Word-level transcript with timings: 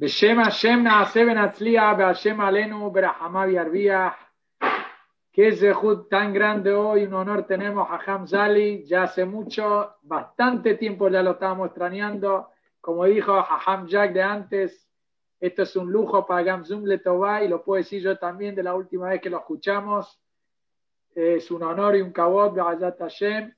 Beshem 0.00 0.40
Hashem 0.40 0.84
Naase 0.84 1.24
Benatzlia, 1.24 1.96
Hashem 1.96 2.38
Alenu, 2.38 2.88
Berahama 2.92 3.50
Yarbiah. 3.52 4.14
Qué 5.32 5.50
zehut 5.50 6.08
tan 6.08 6.32
grande 6.32 6.72
hoy, 6.72 7.02
un 7.02 7.14
honor 7.14 7.44
tenemos 7.48 7.88
a 7.90 7.96
Hamzali, 7.96 8.84
ya 8.84 9.02
hace 9.02 9.24
mucho, 9.24 9.96
bastante 10.02 10.74
tiempo 10.74 11.08
ya 11.08 11.20
lo 11.20 11.32
estábamos 11.32 11.66
extrañando. 11.66 12.50
Como 12.80 13.06
dijo 13.06 13.32
Haham 13.32 13.88
Jack 13.88 14.12
de 14.12 14.22
antes, 14.22 14.88
esto 15.40 15.62
es 15.62 15.74
un 15.74 15.90
lujo 15.90 16.24
para 16.24 16.44
Gamzum 16.44 16.84
Letová 16.84 17.42
y 17.42 17.48
lo 17.48 17.64
puedo 17.64 17.82
decir 17.82 18.00
yo 18.00 18.16
también 18.18 18.54
de 18.54 18.62
la 18.62 18.76
última 18.76 19.08
vez 19.08 19.20
que 19.20 19.30
lo 19.30 19.38
escuchamos. 19.38 20.20
Es 21.12 21.50
un 21.50 21.64
honor 21.64 21.96
y 21.96 22.02
un 22.02 22.12
cabot 22.12 22.54
de 22.54 22.60
Ayat 22.60 23.00
Hashem. 23.00 23.52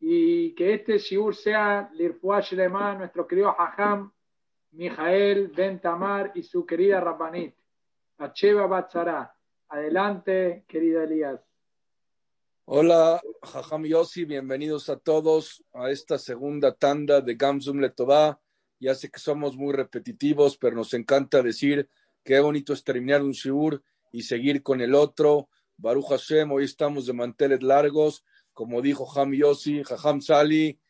Y 0.00 0.54
que 0.54 0.72
este 0.72 0.96
shiur 0.96 1.34
sea 1.34 1.90
Lirfuash 1.92 2.54
Lema, 2.54 2.94
nuestro 2.94 3.26
querido 3.26 3.54
Haham, 3.58 4.10
Mijael 4.72 5.48
Ben 5.48 5.80
Tamar 5.80 6.32
y 6.34 6.42
su 6.42 6.64
querida 6.64 6.98
Rabbanit, 6.98 7.54
Acheva 8.16 8.66
Batzara. 8.66 9.36
Adelante, 9.68 10.64
querida 10.66 11.04
Elías. 11.04 11.40
Hola, 12.64 13.20
Jajam 13.42 13.84
Yossi, 13.84 14.24
bienvenidos 14.24 14.88
a 14.88 14.96
todos 14.98 15.62
a 15.74 15.90
esta 15.90 16.16
segunda 16.16 16.72
tanda 16.72 17.20
de 17.20 17.34
Gamzum 17.34 17.80
Letová. 17.80 18.40
Ya 18.80 18.94
sé 18.94 19.10
que 19.10 19.20
somos 19.20 19.58
muy 19.58 19.74
repetitivos, 19.74 20.56
pero 20.56 20.74
nos 20.74 20.94
encanta 20.94 21.42
decir 21.42 21.90
qué 22.24 22.40
bonito 22.40 22.72
es 22.72 22.82
terminar 22.82 23.22
un 23.22 23.32
shiur 23.32 23.82
y 24.10 24.22
seguir 24.22 24.62
con 24.62 24.80
el 24.80 24.94
otro. 24.94 25.50
Baruch 25.76 26.08
Hashem, 26.08 26.50
hoy 26.50 26.64
estamos 26.64 27.04
de 27.04 27.12
manteles 27.12 27.62
largos, 27.62 28.24
como 28.54 28.80
dijo 28.80 29.04
Jam 29.04 29.34
Yossi, 29.34 29.82
Jajam 29.84 30.22
Sali, 30.22 30.80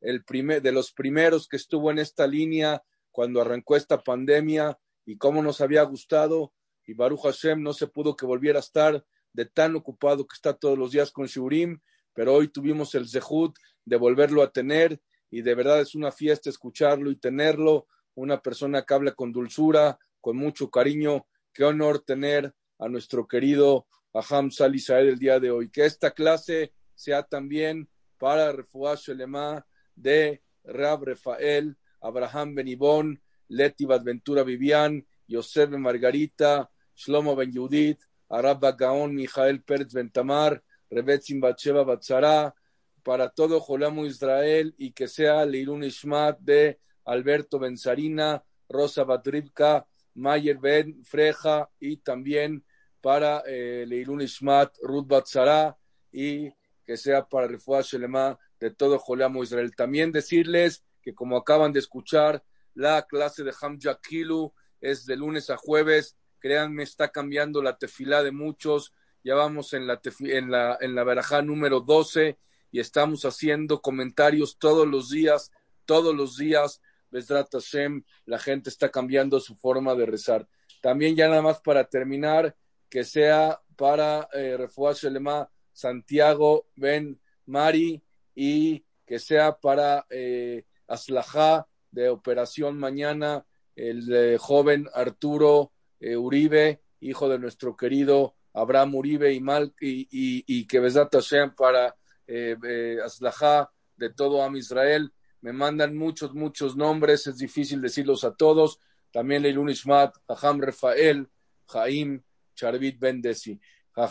el 0.00 0.24
primer, 0.24 0.60
de 0.60 0.72
los 0.72 0.92
primeros 0.92 1.46
que 1.46 1.56
estuvo 1.56 1.92
en 1.92 2.00
esta 2.00 2.26
línea 2.26 2.82
cuando 3.18 3.40
arrancó 3.40 3.74
esta 3.74 4.04
pandemia 4.04 4.78
y 5.04 5.18
cómo 5.18 5.42
nos 5.42 5.60
había 5.60 5.82
gustado. 5.82 6.54
Y 6.86 6.94
Baruch 6.94 7.22
Hashem 7.22 7.60
no 7.60 7.72
se 7.72 7.88
pudo 7.88 8.14
que 8.14 8.24
volviera 8.24 8.60
a 8.60 8.62
estar 8.62 9.04
de 9.32 9.44
tan 9.44 9.74
ocupado 9.74 10.24
que 10.24 10.36
está 10.36 10.52
todos 10.52 10.78
los 10.78 10.92
días 10.92 11.10
con 11.10 11.26
Shurim, 11.26 11.80
pero 12.14 12.32
hoy 12.32 12.46
tuvimos 12.46 12.94
el 12.94 13.08
zehut 13.08 13.58
de 13.84 13.96
volverlo 13.96 14.40
a 14.40 14.52
tener 14.52 15.02
y 15.32 15.42
de 15.42 15.56
verdad 15.56 15.80
es 15.80 15.96
una 15.96 16.12
fiesta 16.12 16.48
escucharlo 16.48 17.10
y 17.10 17.16
tenerlo. 17.16 17.88
Una 18.14 18.40
persona 18.40 18.82
que 18.82 18.94
habla 18.94 19.10
con 19.10 19.32
dulzura, 19.32 19.98
con 20.20 20.36
mucho 20.36 20.70
cariño. 20.70 21.26
Qué 21.52 21.64
honor 21.64 21.98
tener 21.98 22.54
a 22.78 22.88
nuestro 22.88 23.26
querido 23.26 23.88
Aham 24.12 24.52
Sali 24.52 24.78
Saed 24.78 25.08
el 25.08 25.18
día 25.18 25.40
de 25.40 25.50
hoy. 25.50 25.70
Que 25.70 25.86
esta 25.86 26.12
clase 26.12 26.72
sea 26.94 27.24
también 27.24 27.88
para 28.16 28.52
Refuah 28.52 28.94
Shelema 28.94 29.66
de 29.96 30.40
Rab 30.62 31.02
Rafael 31.02 31.76
Abraham 32.00 32.54
Benibón, 32.54 33.20
Leti 33.48 33.84
Badventura 33.84 34.42
Vivian, 34.42 35.06
Yosef 35.26 35.70
Margarita, 35.70 36.70
Shlomo 36.96 37.36
Ben 37.36 37.52
Yudit, 37.52 38.00
Arab 38.28 38.76
Gaon, 38.76 39.14
Mijael 39.14 39.62
Pérez 39.62 39.92
Bentamar, 39.92 40.62
Rebetzin 40.90 41.40
Batsheva 41.40 41.84
Batzara, 41.84 42.54
para 43.02 43.30
todo 43.30 43.60
Jolamo 43.60 44.04
Israel 44.04 44.74
y 44.76 44.92
que 44.92 45.08
sea 45.08 45.44
Leilun 45.46 45.84
Ishmat 45.84 46.38
de 46.40 46.78
Alberto 47.04 47.58
Benzarina, 47.58 48.44
Rosa 48.68 49.04
Batrivka, 49.04 49.86
Mayer 50.14 50.58
Ben 50.58 51.04
Freja 51.04 51.70
y 51.80 51.98
también 51.98 52.64
para 53.00 53.42
eh, 53.46 53.86
Leilun 53.86 54.20
Ishmat 54.20 54.76
Ruth 54.82 55.06
Batzara 55.06 55.78
y 56.12 56.52
que 56.84 56.96
sea 56.96 57.26
para 57.26 57.46
Refuah 57.46 57.82
Shelema 57.82 58.38
de 58.60 58.70
todo 58.70 58.98
Jolamo 58.98 59.42
Israel. 59.42 59.74
También 59.74 60.12
decirles 60.12 60.84
que 61.02 61.14
como 61.14 61.36
acaban 61.36 61.72
de 61.72 61.80
escuchar, 61.80 62.42
la 62.74 63.02
clase 63.02 63.42
de 63.44 63.52
Hamja 63.60 63.98
Kilu 64.00 64.52
es 64.80 65.06
de 65.06 65.16
lunes 65.16 65.50
a 65.50 65.56
jueves. 65.56 66.16
Créanme, 66.38 66.84
está 66.84 67.08
cambiando 67.08 67.62
la 67.62 67.76
tefilá 67.76 68.22
de 68.22 68.30
muchos. 68.30 68.92
Ya 69.24 69.34
vamos 69.34 69.72
en 69.72 69.86
la, 69.86 70.00
en 70.20 70.50
la, 70.50 70.78
en 70.80 70.94
la 70.94 71.04
verajá 71.04 71.42
número 71.42 71.80
12 71.80 72.38
y 72.70 72.80
estamos 72.80 73.24
haciendo 73.24 73.80
comentarios 73.80 74.58
todos 74.58 74.86
los 74.86 75.10
días, 75.10 75.50
todos 75.84 76.14
los 76.14 76.36
días. 76.36 76.80
Besrat 77.10 77.50
Hashem, 77.52 78.04
la 78.26 78.38
gente 78.38 78.70
está 78.70 78.90
cambiando 78.90 79.40
su 79.40 79.56
forma 79.56 79.94
de 79.94 80.06
rezar. 80.06 80.46
También 80.80 81.16
ya 81.16 81.28
nada 81.28 81.42
más 81.42 81.60
para 81.60 81.84
terminar, 81.84 82.54
que 82.88 83.04
sea 83.04 83.60
para 83.76 84.28
eh, 84.32 84.56
Refuah 84.56 84.92
Shelema 84.92 85.50
Santiago 85.72 86.68
Ben 86.76 87.20
Mari 87.46 88.02
y 88.34 88.84
que 89.06 89.18
sea 89.18 89.58
para 89.58 90.06
eh, 90.10 90.64
Aslajá 90.88 91.68
de 91.90 92.08
Operación 92.08 92.78
Mañana, 92.78 93.46
el 93.76 94.12
eh, 94.12 94.38
joven 94.38 94.88
Arturo 94.92 95.72
eh, 96.00 96.16
Uribe, 96.16 96.80
hijo 97.00 97.28
de 97.28 97.38
nuestro 97.38 97.76
querido 97.76 98.34
Abraham 98.52 98.94
Uribe 98.96 99.32
y, 99.32 99.40
Mal, 99.40 99.74
y, 99.80 100.66
que 100.66 100.80
Besat 100.80 101.12
Hashem 101.12 101.54
para 101.54 101.94
eh, 102.26 102.56
eh, 102.64 102.98
de 103.96 104.10
todo 104.10 104.42
Am 104.42 104.56
Israel. 104.56 105.12
Me 105.40 105.52
mandan 105.52 105.96
muchos, 105.96 106.34
muchos 106.34 106.76
nombres, 106.76 107.26
es 107.26 107.38
difícil 107.38 107.80
decirlos 107.80 108.24
a 108.24 108.34
todos. 108.34 108.80
También 109.12 109.42
Leilun 109.42 109.70
Ishmat, 109.70 110.14
Jajam 110.26 110.60
Rafael, 110.60 111.28
Jaim, 111.66 112.22
Charvit 112.54 112.98
Bendesi. 112.98 113.60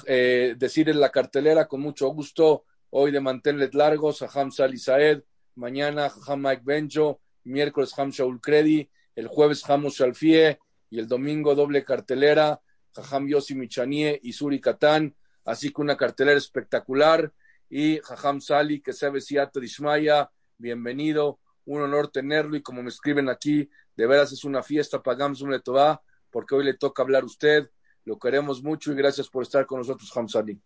Decir 0.05 0.89
en 0.89 0.99
la 0.99 1.09
cartelera 1.09 1.67
con 1.67 1.81
mucho 1.81 2.07
gusto, 2.09 2.65
hoy 2.89 3.11
de 3.11 3.19
mantenerles 3.19 3.73
largos, 3.73 4.19
Jajam 4.19 4.51
Sali 4.51 4.77
Saed, 4.77 5.23
mañana 5.57 6.09
Jajam 6.09 6.41
Mike 6.41 6.61
Benjo, 6.63 7.19
miércoles 7.43 7.97
Ham 7.97 8.11
Shaul 8.11 8.39
Kredi, 8.39 8.89
el 9.15 9.27
jueves 9.27 9.67
Hamos 9.67 9.95
Shalfie 9.95 10.59
y 10.89 10.99
el 10.99 11.07
domingo 11.07 11.55
doble 11.55 11.83
cartelera, 11.83 12.61
Jajam 12.93 13.27
Yossi 13.27 13.55
Michanie 13.55 14.19
y 14.23 14.33
Suri 14.33 14.61
Katán, 14.61 15.15
así 15.43 15.73
que 15.73 15.81
una 15.81 15.97
cartelera 15.97 16.37
espectacular. 16.37 17.33
Y 17.69 17.99
Jajam 17.99 18.39
Sali, 18.39 18.79
que 18.79 18.93
sabe 18.93 19.19
Siata 19.19 19.59
Dishmaya, 19.59 20.31
bienvenido, 20.57 21.39
un 21.65 21.81
honor 21.81 22.07
tenerlo. 22.07 22.55
Y 22.55 22.61
como 22.61 22.81
me 22.81 22.89
escriben 22.89 23.27
aquí, 23.27 23.69
de 23.95 24.07
veras 24.07 24.31
es 24.31 24.45
una 24.45 24.63
fiesta 24.63 25.03
para 25.03 25.17
Gamsum 25.17 25.49
Letová, 25.49 26.01
porque 26.31 26.55
hoy 26.55 26.63
le 26.63 26.75
toca 26.75 27.03
hablar 27.03 27.23
a 27.23 27.25
usted, 27.25 27.69
lo 28.05 28.17
queremos 28.17 28.63
mucho 28.63 28.93
y 28.93 28.95
gracias 28.95 29.27
por 29.27 29.43
estar 29.43 29.65
con 29.65 29.79
nosotros, 29.79 30.09
Jajam 30.09 30.29
Sali. 30.29 30.61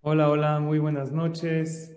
Hola, 0.00 0.30
hola, 0.30 0.58
muy 0.58 0.78
buenas 0.78 1.12
noches. 1.12 1.96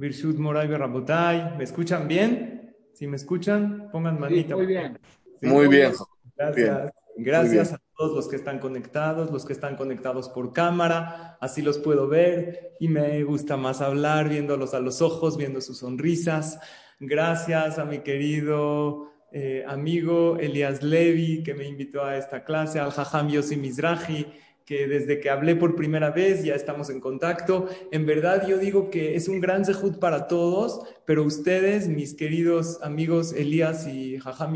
Birshut 0.00 0.38
Moray 0.38 0.66
Berrabotay. 0.66 1.58
¿Me 1.58 1.64
escuchan 1.64 2.08
bien? 2.08 2.74
Si 2.94 3.06
me 3.06 3.16
escuchan, 3.16 3.90
pongan 3.92 4.18
manita. 4.18 4.48
Sí, 4.48 4.54
muy 4.54 4.66
bien. 4.66 4.98
Sí, 5.40 5.46
muy 5.46 5.68
bien. 5.68 5.92
Gracias. 6.36 6.80
Bien. 6.80 6.92
Gracias 7.16 7.74
a 7.74 7.82
todos 7.94 8.16
los 8.16 8.28
que 8.28 8.36
están 8.36 8.60
conectados, 8.60 9.30
los 9.30 9.44
que 9.44 9.52
están 9.52 9.76
conectados 9.76 10.30
por 10.30 10.54
cámara, 10.54 11.36
así 11.38 11.60
los 11.60 11.76
puedo 11.76 12.08
ver 12.08 12.76
y 12.80 12.88
me 12.88 13.22
gusta 13.24 13.58
más 13.58 13.82
hablar 13.82 14.30
viéndolos 14.30 14.72
a 14.72 14.80
los 14.80 15.02
ojos, 15.02 15.36
viendo 15.36 15.60
sus 15.60 15.78
sonrisas. 15.78 16.58
Gracias 16.98 17.78
a 17.78 17.84
mi 17.84 17.98
querido 17.98 19.10
eh, 19.32 19.64
amigo 19.68 20.38
Elias 20.38 20.82
Levi 20.82 21.42
que 21.42 21.52
me 21.52 21.66
invitó 21.66 22.02
a 22.02 22.16
esta 22.16 22.42
clase, 22.42 22.80
al 22.80 22.90
Jajam 22.90 23.28
Yossi 23.28 23.56
Mizrahi, 23.58 24.32
que 24.70 24.86
desde 24.86 25.18
que 25.18 25.30
hablé 25.30 25.56
por 25.56 25.74
primera 25.74 26.12
vez 26.12 26.44
ya 26.44 26.54
estamos 26.54 26.90
en 26.90 27.00
contacto. 27.00 27.66
En 27.90 28.06
verdad 28.06 28.46
yo 28.46 28.56
digo 28.56 28.88
que 28.88 29.16
es 29.16 29.26
un 29.26 29.40
gran 29.40 29.64
zehut 29.64 29.98
para 29.98 30.28
todos, 30.28 30.82
pero 31.04 31.24
ustedes, 31.24 31.88
mis 31.88 32.14
queridos 32.14 32.78
amigos 32.80 33.32
Elías 33.32 33.88
y 33.88 34.20
Jajam 34.20 34.54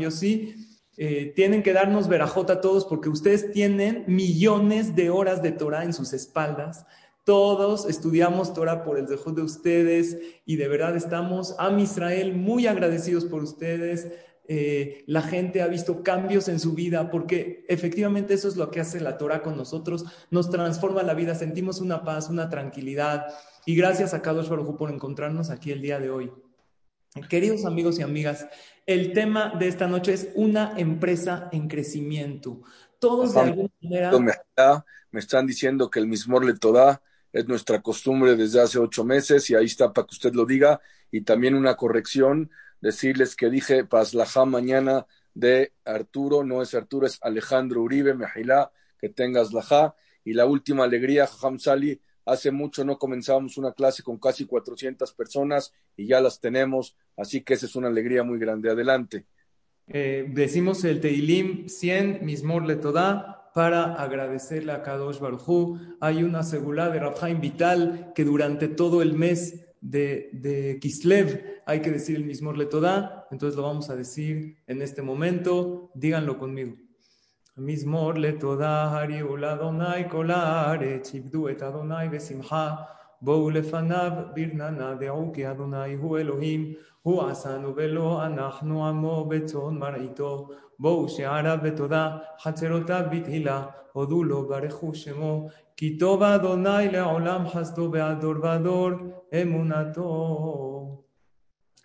eh, 0.95 1.33
tienen 1.35 1.63
que 1.63 1.73
darnos 1.73 2.07
verajota 2.07 2.53
a 2.53 2.61
todos 2.61 2.85
porque 2.85 3.09
ustedes 3.09 3.51
tienen 3.51 4.05
millones 4.07 4.95
de 4.95 5.09
horas 5.09 5.41
de 5.41 5.51
Torah 5.51 5.83
en 5.83 5.91
sus 5.91 6.13
espaldas. 6.13 6.85
Todos 7.25 7.85
estudiamos 7.89 8.53
Torah 8.53 8.85
por 8.85 8.97
el 8.97 9.09
zehut 9.09 9.35
de 9.35 9.41
ustedes 9.41 10.17
y 10.45 10.55
de 10.55 10.69
verdad 10.69 10.95
estamos 10.95 11.57
a 11.59 11.77
Israel 11.77 12.37
muy 12.37 12.67
agradecidos 12.67 13.25
por 13.25 13.43
ustedes. 13.43 14.07
Eh, 14.47 15.03
la 15.07 15.21
gente 15.21 15.61
ha 15.61 15.67
visto 15.67 16.03
cambios 16.03 16.47
en 16.47 16.59
su 16.59 16.73
vida, 16.73 17.09
porque 17.09 17.65
efectivamente 17.67 18.33
eso 18.33 18.47
es 18.47 18.57
lo 18.57 18.69
que 18.69 18.79
hace 18.79 18.99
la 18.99 19.17
Torah 19.17 19.41
con 19.41 19.57
nosotros, 19.57 20.05
nos 20.29 20.49
transforma 20.49 21.03
la 21.03 21.13
vida, 21.13 21.35
sentimos 21.35 21.81
una 21.81 22.03
paz, 22.03 22.29
una 22.29 22.49
tranquilidad, 22.49 23.25
y 23.65 23.75
gracias 23.75 24.13
a 24.13 24.21
Kadosh 24.21 24.49
Baruj 24.49 24.77
por 24.77 24.91
encontrarnos 24.91 25.49
aquí 25.49 25.71
el 25.71 25.81
día 25.81 25.99
de 25.99 26.09
hoy. 26.09 26.31
Queridos 27.29 27.65
amigos 27.65 27.97
y 27.97 28.01
amigas, 28.01 28.47
el 28.85 29.13
tema 29.13 29.53
de 29.57 29.67
esta 29.67 29.87
noche 29.87 30.13
es 30.13 30.29
una 30.35 30.73
empresa 30.77 31.49
en 31.51 31.67
crecimiento. 31.67 32.61
Todos 32.99 33.33
de 33.33 33.39
alguna 33.39 33.69
manera... 33.81 34.85
Me 35.11 35.21
están 35.21 35.47
diciendo 35.47 35.89
que 35.89 35.99
el 35.99 36.07
mismo 36.07 36.41
le 36.41 36.55
toda 36.55 37.01
es 37.31 37.47
nuestra 37.47 37.81
costumbre 37.81 38.35
desde 38.35 38.61
hace 38.61 38.79
ocho 38.79 39.05
meses 39.05 39.49
y 39.49 39.55
ahí 39.55 39.63
está 39.63 39.93
para 39.93 40.05
que 40.05 40.13
usted 40.13 40.33
lo 40.33 40.45
diga. 40.45 40.81
Y 41.09 41.21
también 41.21 41.55
una 41.55 41.75
corrección, 41.75 42.51
decirles 42.81 43.35
que 43.35 43.49
dije 43.49 43.85
Paslajá 43.85 44.45
mañana 44.45 45.05
de 45.33 45.73
Arturo, 45.83 46.43
no 46.43 46.61
es 46.61 46.73
Arturo, 46.73 47.05
es 47.05 47.19
Alejandro 47.21 47.81
Uribe, 47.81 48.13
Mejilá, 48.13 48.71
que 48.99 49.09
tengas 49.09 49.53
Lajá. 49.53 49.95
Y 50.23 50.33
la 50.33 50.45
última 50.45 50.85
alegría, 50.85 51.27
Jajam 51.27 51.59
Sali, 51.59 52.01
hace 52.25 52.51
mucho 52.51 52.83
no 52.83 52.97
comenzábamos 52.97 53.57
una 53.57 53.73
clase 53.73 54.01
con 54.01 54.17
casi 54.17 54.45
400 54.45 55.13
personas 55.13 55.73
y 55.95 56.07
ya 56.07 56.19
las 56.19 56.39
tenemos, 56.39 56.95
así 57.15 57.41
que 57.41 57.53
esa 57.53 57.67
es 57.67 57.75
una 57.75 57.89
alegría 57.89 58.23
muy 58.23 58.39
grande. 58.39 58.71
Adelante. 58.71 59.25
Eh, 59.87 60.25
decimos 60.33 60.83
el 60.83 60.99
Teilim 60.99 61.67
100, 61.69 62.25
Mismor 62.25 62.65
le 62.65 62.75
toda, 62.75 63.51
para 63.53 63.93
agradecerle 63.93 64.71
a 64.71 64.81
Kadosh 64.81 65.19
Barujú. 65.19 65.79
Hay 66.01 66.23
una 66.23 66.43
segula 66.43 66.89
de 66.89 66.99
Rafaim 66.99 67.39
Vital 67.39 68.11
que 68.15 68.25
durante 68.25 68.67
todo 68.67 69.01
el 69.01 69.13
mes 69.13 69.65
de, 69.84 70.30
de, 70.32 70.78
Kislev 70.80 71.62
hay 71.66 71.80
que 71.80 71.90
decir 71.90 72.16
el 72.16 72.24
Mismor 72.24 72.58
le 72.58 72.66
toda, 72.66 73.26
entonces 73.30 73.56
lo 73.56 73.62
vamos 73.62 73.88
a 73.90 73.96
decir 73.96 74.56
en 74.66 74.82
este 74.82 75.02
momento. 75.02 75.90
Díganlo 75.94 76.38
conmigo. 76.38 76.76
מזמור 77.62 78.12
לתודה 78.14 78.84
הריעו 78.84 79.36
לאדוני 79.36 80.10
כל 80.10 80.30
הארץ, 80.30 81.14
עבדו 81.14 81.48
את 81.48 81.62
אדוני 81.62 82.08
בשמחה, 82.12 82.74
בואו 83.22 83.50
לפניו 83.50 84.12
ברננה, 84.34 84.94
דעו 84.94 85.32
כי 85.34 85.50
אדוני 85.50 85.94
הוא 85.94 86.18
אלוהים, 86.18 86.72
הוא 87.02 87.22
עשנו 87.22 87.76
ולא 87.76 88.26
אנחנו 88.26 88.88
עמו 88.88 89.24
בצאן 89.24 89.78
מרעיתו, 89.78 90.48
בואו 90.78 91.08
שעריו 91.08 91.58
בתודה, 91.62 92.16
חצרותיו 92.42 93.02
בתהילה, 93.12 93.64
הודו 93.92 94.24
לו 94.24 94.48
ברכו 94.48 94.94
שמו, 94.94 95.48
כי 95.76 95.98
טוב 95.98 96.22
אדוני 96.22 96.90
לעולם 96.92 97.48
חסדו 97.48 97.90
בעד 97.90 98.20
דור 98.20 98.34
ודור 98.36 98.90
Emunato. 99.41 101.05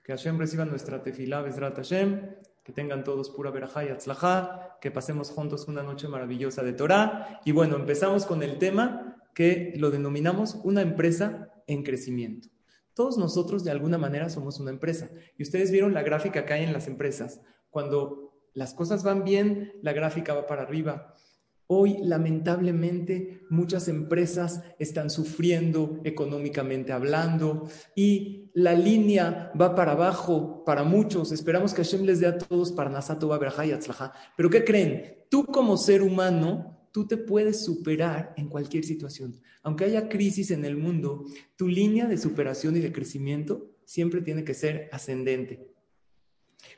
Que 0.04 0.12
Hashem 0.12 0.38
reciba 0.38 0.64
nuestra 0.64 1.02
tefilá, 1.02 1.42
Besrat 1.42 1.76
Hashem. 1.76 2.36
Que 2.62 2.72
tengan 2.72 3.04
todos 3.04 3.30
pura 3.30 3.50
verajá 3.50 3.84
y 3.84 3.88
atzlajá. 3.88 4.78
Que 4.80 4.90
pasemos 4.90 5.30
juntos 5.30 5.68
una 5.68 5.82
noche 5.82 6.08
maravillosa 6.08 6.62
de 6.62 6.72
Torah. 6.72 7.40
Y 7.44 7.52
bueno, 7.52 7.76
empezamos 7.76 8.26
con 8.26 8.42
el 8.42 8.58
tema 8.58 9.16
que 9.34 9.74
lo 9.76 9.90
denominamos 9.90 10.56
una 10.64 10.82
empresa 10.82 11.52
en 11.66 11.82
crecimiento. 11.82 12.48
Todos 12.94 13.16
nosotros 13.16 13.64
de 13.64 13.70
alguna 13.70 13.98
manera 13.98 14.28
somos 14.28 14.60
una 14.60 14.70
empresa. 14.70 15.10
Y 15.38 15.42
ustedes 15.42 15.70
vieron 15.70 15.94
la 15.94 16.02
gráfica 16.02 16.44
que 16.44 16.52
hay 16.52 16.64
en 16.64 16.72
las 16.72 16.86
empresas. 16.86 17.40
Cuando 17.70 18.34
las 18.52 18.74
cosas 18.74 19.04
van 19.04 19.24
bien, 19.24 19.72
la 19.82 19.92
gráfica 19.92 20.34
va 20.34 20.46
para 20.46 20.62
arriba. 20.62 21.14
Hoy, 21.72 21.98
lamentablemente, 22.02 23.42
muchas 23.48 23.86
empresas 23.86 24.60
están 24.80 25.08
sufriendo 25.08 26.00
económicamente 26.02 26.90
hablando 26.90 27.68
y 27.94 28.50
la 28.54 28.74
línea 28.74 29.52
va 29.58 29.76
para 29.76 29.92
abajo 29.92 30.64
para 30.64 30.82
muchos. 30.82 31.30
Esperamos 31.30 31.72
que 31.72 31.84
Hashem 31.84 32.02
les 32.02 32.18
dé 32.18 32.26
a 32.26 32.38
todos 32.38 32.72
para 32.72 32.90
Nasato, 32.90 33.30
y 33.64 33.70
Atzlaha. 33.70 34.12
Pero 34.36 34.50
¿qué 34.50 34.64
creen? 34.64 35.18
Tú 35.28 35.46
como 35.46 35.76
ser 35.76 36.02
humano, 36.02 36.88
tú 36.90 37.06
te 37.06 37.16
puedes 37.16 37.64
superar 37.64 38.34
en 38.36 38.48
cualquier 38.48 38.82
situación. 38.82 39.40
Aunque 39.62 39.84
haya 39.84 40.08
crisis 40.08 40.50
en 40.50 40.64
el 40.64 40.76
mundo, 40.76 41.24
tu 41.54 41.68
línea 41.68 42.08
de 42.08 42.18
superación 42.18 42.76
y 42.78 42.80
de 42.80 42.90
crecimiento 42.90 43.70
siempre 43.84 44.22
tiene 44.22 44.42
que 44.42 44.54
ser 44.54 44.88
ascendente. 44.90 45.68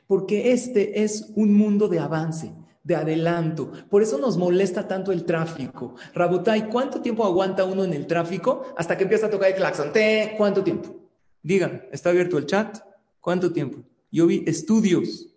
Porque 0.05 0.51
este 0.51 1.03
es 1.03 1.31
un 1.35 1.51
mundo 1.55 1.87
de 1.87 1.97
avance 1.97 2.53
de 2.83 2.95
adelanto. 2.95 3.71
Por 3.89 4.03
eso 4.03 4.17
nos 4.17 4.37
molesta 4.37 4.87
tanto 4.87 5.11
el 5.11 5.23
tráfico. 5.23 5.95
Rabotai, 6.13 6.69
¿cuánto 6.69 7.01
tiempo 7.01 7.25
aguanta 7.25 7.63
uno 7.63 7.83
en 7.83 7.93
el 7.93 8.07
tráfico 8.07 8.73
hasta 8.77 8.97
que 8.97 9.03
empieza 9.03 9.27
a 9.27 9.29
tocar 9.29 9.49
el 9.49 9.55
claxon? 9.55 9.91
¿Cuánto 10.37 10.63
tiempo? 10.63 10.95
Digan, 11.41 11.87
¿está 11.91 12.09
abierto 12.09 12.37
el 12.37 12.45
chat? 12.45 12.79
¿Cuánto 13.19 13.51
tiempo? 13.51 13.79
Yo 14.11 14.27
vi 14.27 14.43
estudios. 14.45 15.29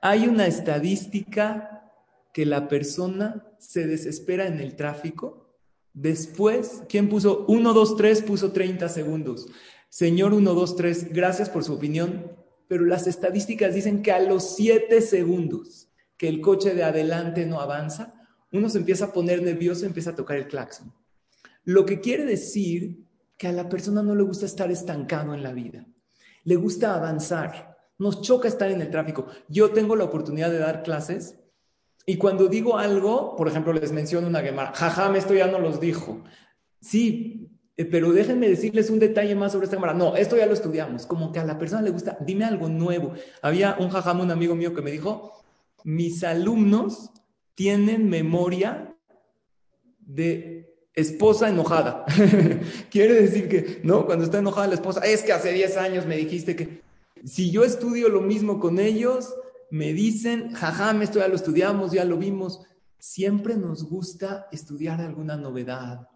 Hay 0.00 0.28
una 0.28 0.46
estadística 0.46 1.90
que 2.32 2.44
la 2.44 2.68
persona 2.68 3.46
se 3.58 3.86
desespera 3.86 4.46
en 4.46 4.60
el 4.60 4.76
tráfico. 4.76 5.54
Después, 5.94 6.82
¿quién 6.88 7.08
puso 7.08 7.46
1, 7.48 7.72
2, 7.72 7.96
3? 7.96 8.22
Puso 8.22 8.52
30 8.52 8.88
segundos. 8.88 9.46
Señor 9.88 10.34
1, 10.34 10.54
2, 10.54 10.76
3, 10.76 11.12
gracias 11.12 11.48
por 11.48 11.62
su 11.62 11.72
opinión, 11.72 12.32
pero 12.66 12.84
las 12.84 13.06
estadísticas 13.06 13.74
dicen 13.74 14.02
que 14.02 14.10
a 14.10 14.18
los 14.18 14.56
7 14.56 15.00
segundos 15.00 15.83
que 16.16 16.28
el 16.28 16.40
coche 16.40 16.74
de 16.74 16.84
adelante 16.84 17.46
no 17.46 17.60
avanza, 17.60 18.14
uno 18.52 18.68
se 18.68 18.78
empieza 18.78 19.06
a 19.06 19.12
poner 19.12 19.42
nervioso, 19.42 19.84
empieza 19.84 20.10
a 20.10 20.14
tocar 20.14 20.36
el 20.36 20.46
claxon. 20.46 20.92
Lo 21.64 21.84
que 21.84 22.00
quiere 22.00 22.24
decir 22.24 23.04
que 23.36 23.48
a 23.48 23.52
la 23.52 23.68
persona 23.68 24.02
no 24.02 24.14
le 24.14 24.22
gusta 24.22 24.46
estar 24.46 24.70
estancado 24.70 25.34
en 25.34 25.42
la 25.42 25.52
vida, 25.52 25.86
le 26.44 26.56
gusta 26.56 26.94
avanzar, 26.94 27.76
nos 27.98 28.20
choca 28.22 28.48
estar 28.48 28.70
en 28.70 28.80
el 28.80 28.90
tráfico. 28.90 29.26
Yo 29.48 29.70
tengo 29.70 29.96
la 29.96 30.04
oportunidad 30.04 30.50
de 30.50 30.58
dar 30.58 30.82
clases 30.82 31.38
y 32.06 32.16
cuando 32.16 32.48
digo 32.48 32.76
algo, 32.76 33.34
por 33.36 33.48
ejemplo, 33.48 33.72
les 33.72 33.92
menciono 33.92 34.28
una 34.28 34.40
Gemara, 34.40 34.72
jajam, 34.74 35.16
esto 35.16 35.34
ya 35.34 35.46
no 35.46 35.58
los 35.58 35.80
dijo. 35.80 36.22
Sí, 36.80 37.48
eh, 37.76 37.86
pero 37.86 38.12
déjenme 38.12 38.48
decirles 38.48 38.90
un 38.90 38.98
detalle 38.98 39.34
más 39.34 39.52
sobre 39.52 39.64
esta 39.64 39.76
Gemara. 39.76 39.94
No, 39.94 40.14
esto 40.14 40.36
ya 40.36 40.46
lo 40.46 40.52
estudiamos. 40.52 41.06
Como 41.06 41.32
que 41.32 41.38
a 41.38 41.44
la 41.44 41.58
persona 41.58 41.82
le 41.82 41.90
gusta, 41.90 42.18
dime 42.20 42.44
algo 42.44 42.68
nuevo. 42.68 43.14
Había 43.40 43.76
un 43.80 43.88
jajam, 43.88 44.20
un 44.20 44.30
amigo 44.30 44.54
mío 44.54 44.74
que 44.74 44.82
me 44.82 44.90
dijo, 44.90 45.43
mis 45.84 46.24
alumnos 46.24 47.10
tienen 47.54 48.08
memoria 48.08 48.96
de 50.00 50.74
esposa 50.94 51.48
enojada. 51.48 52.04
Quiere 52.90 53.14
decir 53.14 53.48
que, 53.48 53.80
no, 53.84 54.06
cuando 54.06 54.24
está 54.24 54.38
enojada 54.38 54.68
la 54.68 54.74
esposa, 54.74 55.00
es 55.00 55.22
que 55.22 55.32
hace 55.32 55.52
10 55.52 55.76
años 55.76 56.06
me 56.06 56.16
dijiste 56.16 56.56
que 56.56 56.82
si 57.24 57.50
yo 57.50 57.64
estudio 57.64 58.08
lo 58.08 58.20
mismo 58.20 58.58
con 58.58 58.78
ellos, 58.78 59.34
me 59.70 59.92
dicen, 59.92 60.52
jaja, 60.52 60.90
esto 61.02 61.18
ya 61.18 61.28
lo 61.28 61.36
estudiamos, 61.36 61.92
ya 61.92 62.04
lo 62.04 62.16
vimos. 62.16 62.60
Siempre 62.98 63.56
nos 63.56 63.84
gusta 63.84 64.48
estudiar 64.52 65.00
alguna 65.00 65.36
novedad, 65.36 66.08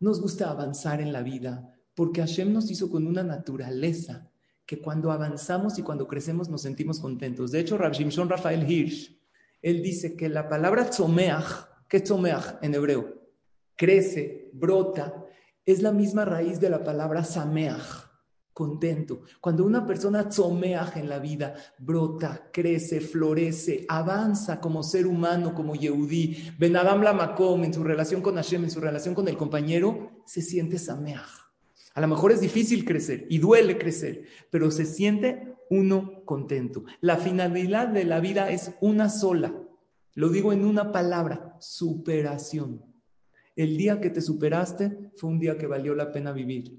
nos 0.00 0.20
gusta 0.20 0.50
avanzar 0.50 1.00
en 1.00 1.12
la 1.12 1.22
vida, 1.22 1.74
porque 1.94 2.20
Hashem 2.20 2.52
nos 2.52 2.70
hizo 2.70 2.90
con 2.90 3.06
una 3.06 3.22
naturaleza 3.22 4.27
que 4.68 4.78
cuando 4.78 5.10
avanzamos 5.10 5.78
y 5.78 5.82
cuando 5.82 6.06
crecemos 6.06 6.50
nos 6.50 6.60
sentimos 6.60 7.00
contentos. 7.00 7.50
De 7.50 7.58
hecho, 7.58 7.78
Rav 7.78 7.92
Shimshon 7.92 8.28
Rafael 8.28 8.70
Hirsch, 8.70 9.18
él 9.62 9.82
dice 9.82 10.14
que 10.14 10.28
la 10.28 10.46
palabra 10.46 10.90
tzomeach, 10.90 11.86
¿qué 11.88 11.96
es 11.96 12.04
tzomeach 12.04 12.58
en 12.60 12.74
hebreo? 12.74 13.14
Crece, 13.76 14.50
brota, 14.52 15.24
es 15.64 15.80
la 15.80 15.90
misma 15.90 16.26
raíz 16.26 16.60
de 16.60 16.68
la 16.68 16.84
palabra 16.84 17.24
sameach, 17.24 18.10
contento. 18.52 19.22
Cuando 19.40 19.64
una 19.64 19.86
persona 19.86 20.28
tzomeach 20.28 20.98
en 20.98 21.08
la 21.08 21.18
vida, 21.18 21.54
brota, 21.78 22.50
crece, 22.52 23.00
florece, 23.00 23.86
avanza 23.88 24.60
como 24.60 24.82
ser 24.82 25.06
humano, 25.06 25.54
como 25.54 25.76
Yehudí, 25.76 26.52
Ben 26.58 26.76
Adam 26.76 27.00
Lamakom, 27.00 27.64
en 27.64 27.72
su 27.72 27.82
relación 27.82 28.20
con 28.20 28.34
Hashem, 28.34 28.64
en 28.64 28.70
su 28.70 28.80
relación 28.80 29.14
con 29.14 29.28
el 29.28 29.38
compañero, 29.38 30.10
se 30.26 30.42
siente 30.42 30.78
sameach. 30.78 31.47
A 31.98 32.00
lo 32.00 32.06
mejor 32.06 32.30
es 32.30 32.40
difícil 32.40 32.84
crecer 32.84 33.26
y 33.28 33.38
duele 33.38 33.76
crecer, 33.76 34.22
pero 34.50 34.70
se 34.70 34.84
siente 34.84 35.56
uno 35.68 36.22
contento. 36.24 36.84
La 37.00 37.16
finalidad 37.16 37.88
de 37.88 38.04
la 38.04 38.20
vida 38.20 38.52
es 38.52 38.70
una 38.80 39.08
sola. 39.10 39.52
Lo 40.14 40.28
digo 40.28 40.52
en 40.52 40.64
una 40.64 40.92
palabra, 40.92 41.56
superación. 41.58 42.84
El 43.56 43.76
día 43.76 44.00
que 44.00 44.10
te 44.10 44.20
superaste 44.20 45.10
fue 45.16 45.28
un 45.28 45.40
día 45.40 45.58
que 45.58 45.66
valió 45.66 45.92
la 45.96 46.12
pena 46.12 46.30
vivir. 46.30 46.78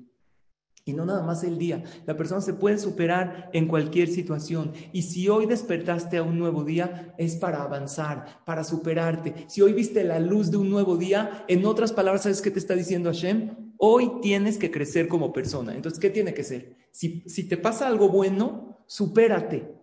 Y 0.85 0.93
no 0.93 1.05
nada 1.05 1.21
más 1.21 1.43
el 1.43 1.57
día. 1.57 1.83
La 2.05 2.15
persona 2.15 2.39
se 2.39 2.53
puede 2.53 2.77
superar 2.77 3.49
en 3.51 3.67
cualquier 3.67 4.07
situación. 4.07 4.71
Y 4.93 5.01
si 5.01 5.27
hoy 5.27 5.47
despertaste 5.47 6.15
a 6.15 6.23
un 6.23 6.39
nuevo 6.39 6.63
día, 6.63 7.13
es 7.17 7.35
para 7.35 7.61
avanzar, 7.61 8.41
para 8.45 8.63
superarte. 8.63 9.35
Si 9.49 9.61
hoy 9.61 9.73
viste 9.73 10.01
la 10.05 10.21
luz 10.21 10.49
de 10.49 10.55
un 10.55 10.69
nuevo 10.69 10.95
día, 10.95 11.43
en 11.49 11.65
otras 11.65 11.91
palabras, 11.91 12.23
¿sabes 12.23 12.41
qué 12.41 12.51
te 12.51 12.59
está 12.59 12.73
diciendo 12.73 13.09
Hashem? 13.09 13.68
Hoy 13.79 14.12
tienes 14.21 14.57
que 14.59 14.69
crecer 14.69 15.07
como 15.07 15.33
persona. 15.33 15.74
Entonces, 15.74 16.00
¿qué 16.00 16.12
tiene 16.12 16.33
que 16.33 16.43
ser? 16.43 16.75
Si, 16.91 17.24
si 17.27 17.48
te 17.48 17.57
pasa 17.57 17.88
algo 17.88 18.09
bueno, 18.09 18.83
supérate, 18.86 19.74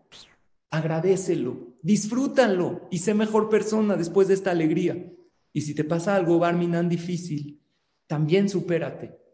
agradecelo, 0.70 1.74
disfrútalo 1.82 2.86
y 2.90 2.98
sé 2.98 3.14
mejor 3.14 3.48
persona 3.48 3.96
después 3.96 4.28
de 4.28 4.34
esta 4.34 4.52
alegría. 4.52 5.12
Y 5.52 5.62
si 5.62 5.74
te 5.74 5.82
pasa 5.82 6.14
algo, 6.14 6.38
Barminan, 6.38 6.88
difícil, 6.88 7.60
también 8.06 8.48
supérate 8.48 9.26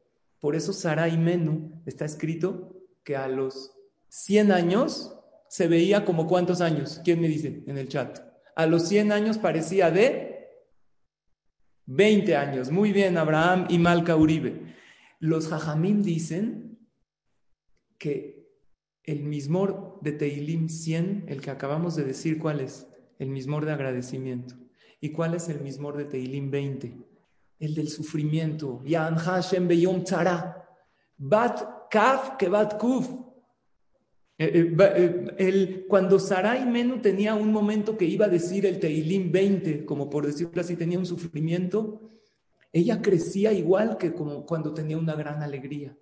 por 0.43 0.57
eso 0.57 0.73
Sarai 0.73 1.17
Menú 1.17 1.81
está 1.87 2.05
escrito 2.05 2.75
que 3.05 3.15
a 3.15 3.29
los 3.29 3.79
100 4.09 4.51
años 4.51 5.17
se 5.49 5.69
veía 5.69 6.05
como 6.05 6.27
cuántos 6.27 6.61
años. 6.61 7.01
¿Quién 7.05 7.21
me 7.21 7.29
dice 7.29 7.63
en 7.65 7.79
el 7.79 7.89
chat? 7.89 8.19
A 8.57 8.67
los 8.67 8.89
100 8.89 9.13
años 9.13 9.39
parecía 9.39 9.93
de 9.93 10.32
20 11.87 12.37
años. 12.37 12.71
Muy 12.71 12.93
bien, 12.93 13.17
Abraham 13.19 13.67
y 13.69 13.79
Malca 13.79 14.17
Uribe. 14.17 14.75
Los 15.19 15.49
jajamim 15.49 16.03
dicen 16.03 16.79
que 17.99 18.43
El 19.05 19.25
mismor 19.25 19.99
de 20.01 20.13
Teilim 20.13 20.69
100, 20.69 21.25
el 21.27 21.41
que 21.41 21.51
acabamos 21.51 21.97
de 21.97 22.05
decir, 22.05 22.39
¿cuál 22.39 22.61
es? 22.61 22.87
El 23.19 23.31
mismor 23.31 23.65
de 23.65 23.73
agradecimiento. 23.73 24.55
¿Y 25.01 25.11
cuál 25.11 25.35
es 25.35 25.49
el 25.49 25.61
mismor 25.61 25.97
de 25.97 26.05
Teilim 26.05 26.51
20? 26.53 26.97
El 27.59 27.75
del 27.75 27.89
sufrimiento. 27.89 28.81
Yan 28.85 29.17
Hashem 29.17 29.67
beyom 29.67 30.05
tzara. 30.05 30.65
Bat 31.19 31.89
kaf 31.91 32.37
que 32.37 32.49
bat 32.49 32.79
kuf. 32.79 33.09
Eh, 34.45 34.75
eh, 34.77 35.35
eh, 35.39 35.87
cuando 35.89 36.19
Sarai 36.19 36.67
Menu 36.67 37.01
tenía 37.01 37.37
un 37.37 37.53
momento 37.53 37.97
que 37.97 38.07
iba 38.07 38.27
a 38.27 38.29
decir 38.29 38.67
el 38.67 38.81
Teilim 38.81 39.31
20, 39.31 39.85
como 39.85 40.11
por 40.11 40.27
decirlo 40.27 40.61
así, 40.61 40.75
tenía 40.75 40.99
un 40.99 41.07
sufrimiento, 41.07 42.01
ella 42.73 43.01
crecía 43.01 43.53
igual 43.53 43.99
que 43.99 44.13
como 44.13 44.45
cuando 44.45 44.75
tenía 44.75 44.99
una 44.99 45.15
gran 45.15 45.45
alegría. 45.45 45.97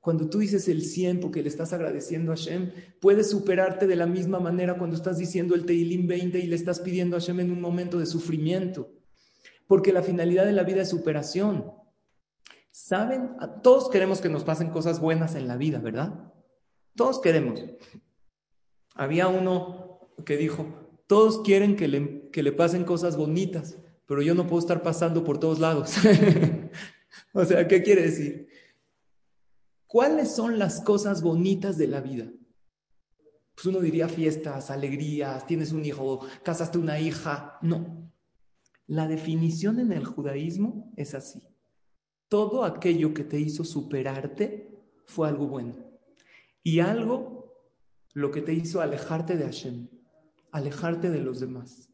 Cuando 0.00 0.28
tú 0.28 0.40
dices 0.40 0.66
el 0.66 0.82
100 0.82 1.20
porque 1.20 1.42
le 1.42 1.48
estás 1.48 1.72
agradeciendo 1.72 2.32
a 2.32 2.36
Hashem, 2.36 2.72
puedes 3.00 3.30
superarte 3.30 3.86
de 3.86 3.96
la 3.96 4.06
misma 4.06 4.40
manera 4.40 4.76
cuando 4.76 4.96
estás 4.96 5.18
diciendo 5.18 5.54
el 5.54 5.64
Teilim 5.64 6.08
20 6.08 6.40
y 6.40 6.46
le 6.46 6.56
estás 6.56 6.80
pidiendo 6.80 7.16
a 7.16 7.20
Hashem 7.20 7.38
en 7.38 7.52
un 7.52 7.60
momento 7.60 8.00
de 8.00 8.06
sufrimiento. 8.06 8.90
Porque 9.68 9.92
la 9.92 10.02
finalidad 10.02 10.44
de 10.44 10.52
la 10.52 10.64
vida 10.64 10.82
es 10.82 10.88
superación. 10.88 11.70
¿Saben? 12.72 13.36
Todos 13.62 13.90
queremos 13.90 14.20
que 14.20 14.28
nos 14.28 14.42
pasen 14.42 14.70
cosas 14.70 14.98
buenas 15.00 15.36
en 15.36 15.46
la 15.46 15.56
vida, 15.56 15.78
¿verdad? 15.78 16.29
Todos 16.94 17.20
queremos. 17.20 17.64
Había 18.94 19.28
uno 19.28 20.10
que 20.24 20.36
dijo, 20.36 20.66
todos 21.06 21.40
quieren 21.42 21.76
que 21.76 21.88
le, 21.88 22.30
que 22.30 22.42
le 22.42 22.52
pasen 22.52 22.84
cosas 22.84 23.16
bonitas, 23.16 23.78
pero 24.06 24.22
yo 24.22 24.34
no 24.34 24.46
puedo 24.46 24.60
estar 24.60 24.82
pasando 24.82 25.24
por 25.24 25.38
todos 25.38 25.58
lados. 25.58 25.94
o 27.32 27.44
sea, 27.44 27.66
¿qué 27.66 27.82
quiere 27.82 28.02
decir? 28.02 28.48
¿Cuáles 29.86 30.34
son 30.34 30.58
las 30.58 30.80
cosas 30.82 31.22
bonitas 31.22 31.76
de 31.76 31.88
la 31.88 32.00
vida? 32.00 32.30
Pues 33.54 33.66
uno 33.66 33.80
diría 33.80 34.08
fiestas, 34.08 34.70
alegrías, 34.70 35.46
tienes 35.46 35.72
un 35.72 35.84
hijo, 35.84 36.26
casaste 36.44 36.78
una 36.78 37.00
hija. 37.00 37.58
No. 37.60 38.12
La 38.86 39.06
definición 39.06 39.80
en 39.80 39.92
el 39.92 40.04
judaísmo 40.04 40.92
es 40.96 41.14
así. 41.14 41.42
Todo 42.28 42.64
aquello 42.64 43.12
que 43.12 43.24
te 43.24 43.38
hizo 43.40 43.64
superarte 43.64 44.78
fue 45.06 45.28
algo 45.28 45.48
bueno. 45.48 45.89
Y 46.62 46.80
algo 46.80 47.54
lo 48.14 48.30
que 48.30 48.42
te 48.42 48.52
hizo 48.52 48.80
alejarte 48.80 49.36
de 49.36 49.44
Hashem, 49.44 49.88
alejarte 50.50 51.10
de 51.10 51.20
los 51.20 51.40
demás 51.40 51.90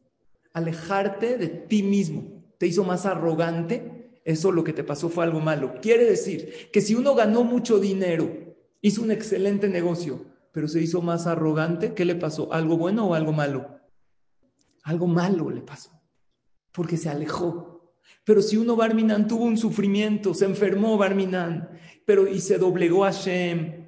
alejarte 0.57 1.37
de 1.37 1.49
ti 1.49 1.83
mismo, 1.83 2.43
te 2.57 2.65
hizo 2.65 2.83
más 2.83 3.05
arrogante, 3.05 4.19
eso 4.25 4.51
lo 4.51 4.63
que 4.63 4.73
te 4.73 4.83
pasó 4.83 5.07
fue 5.07 5.23
algo 5.23 5.39
malo. 5.39 5.75
Quiere 5.81 6.05
decir 6.05 6.69
que 6.73 6.81
si 6.81 6.95
uno 6.95 7.13
ganó 7.13 7.43
mucho 7.43 7.77
dinero, 7.77 8.55
hizo 8.81 9.03
un 9.03 9.11
excelente 9.11 9.69
negocio, 9.69 10.25
pero 10.51 10.67
se 10.67 10.81
hizo 10.81 11.03
más 11.03 11.27
arrogante, 11.27 11.93
¿qué 11.93 12.05
le 12.05 12.15
pasó? 12.15 12.51
¿Algo 12.51 12.75
bueno 12.75 13.05
o 13.05 13.13
algo 13.13 13.33
malo? 13.33 13.79
Algo 14.83 15.05
malo 15.05 15.51
le 15.51 15.61
pasó, 15.61 15.91
porque 16.71 16.97
se 16.97 17.09
alejó. 17.09 17.93
Pero 18.23 18.41
si 18.41 18.57
uno 18.57 18.75
Barminan 18.75 19.27
tuvo 19.27 19.43
un 19.43 19.57
sufrimiento, 19.57 20.33
se 20.33 20.45
enfermó 20.45 20.97
Barminan, 20.97 21.69
pero 22.03 22.27
y 22.27 22.41
se 22.41 22.57
doblegó 22.57 23.05
a 23.05 23.11
Shem, 23.11 23.86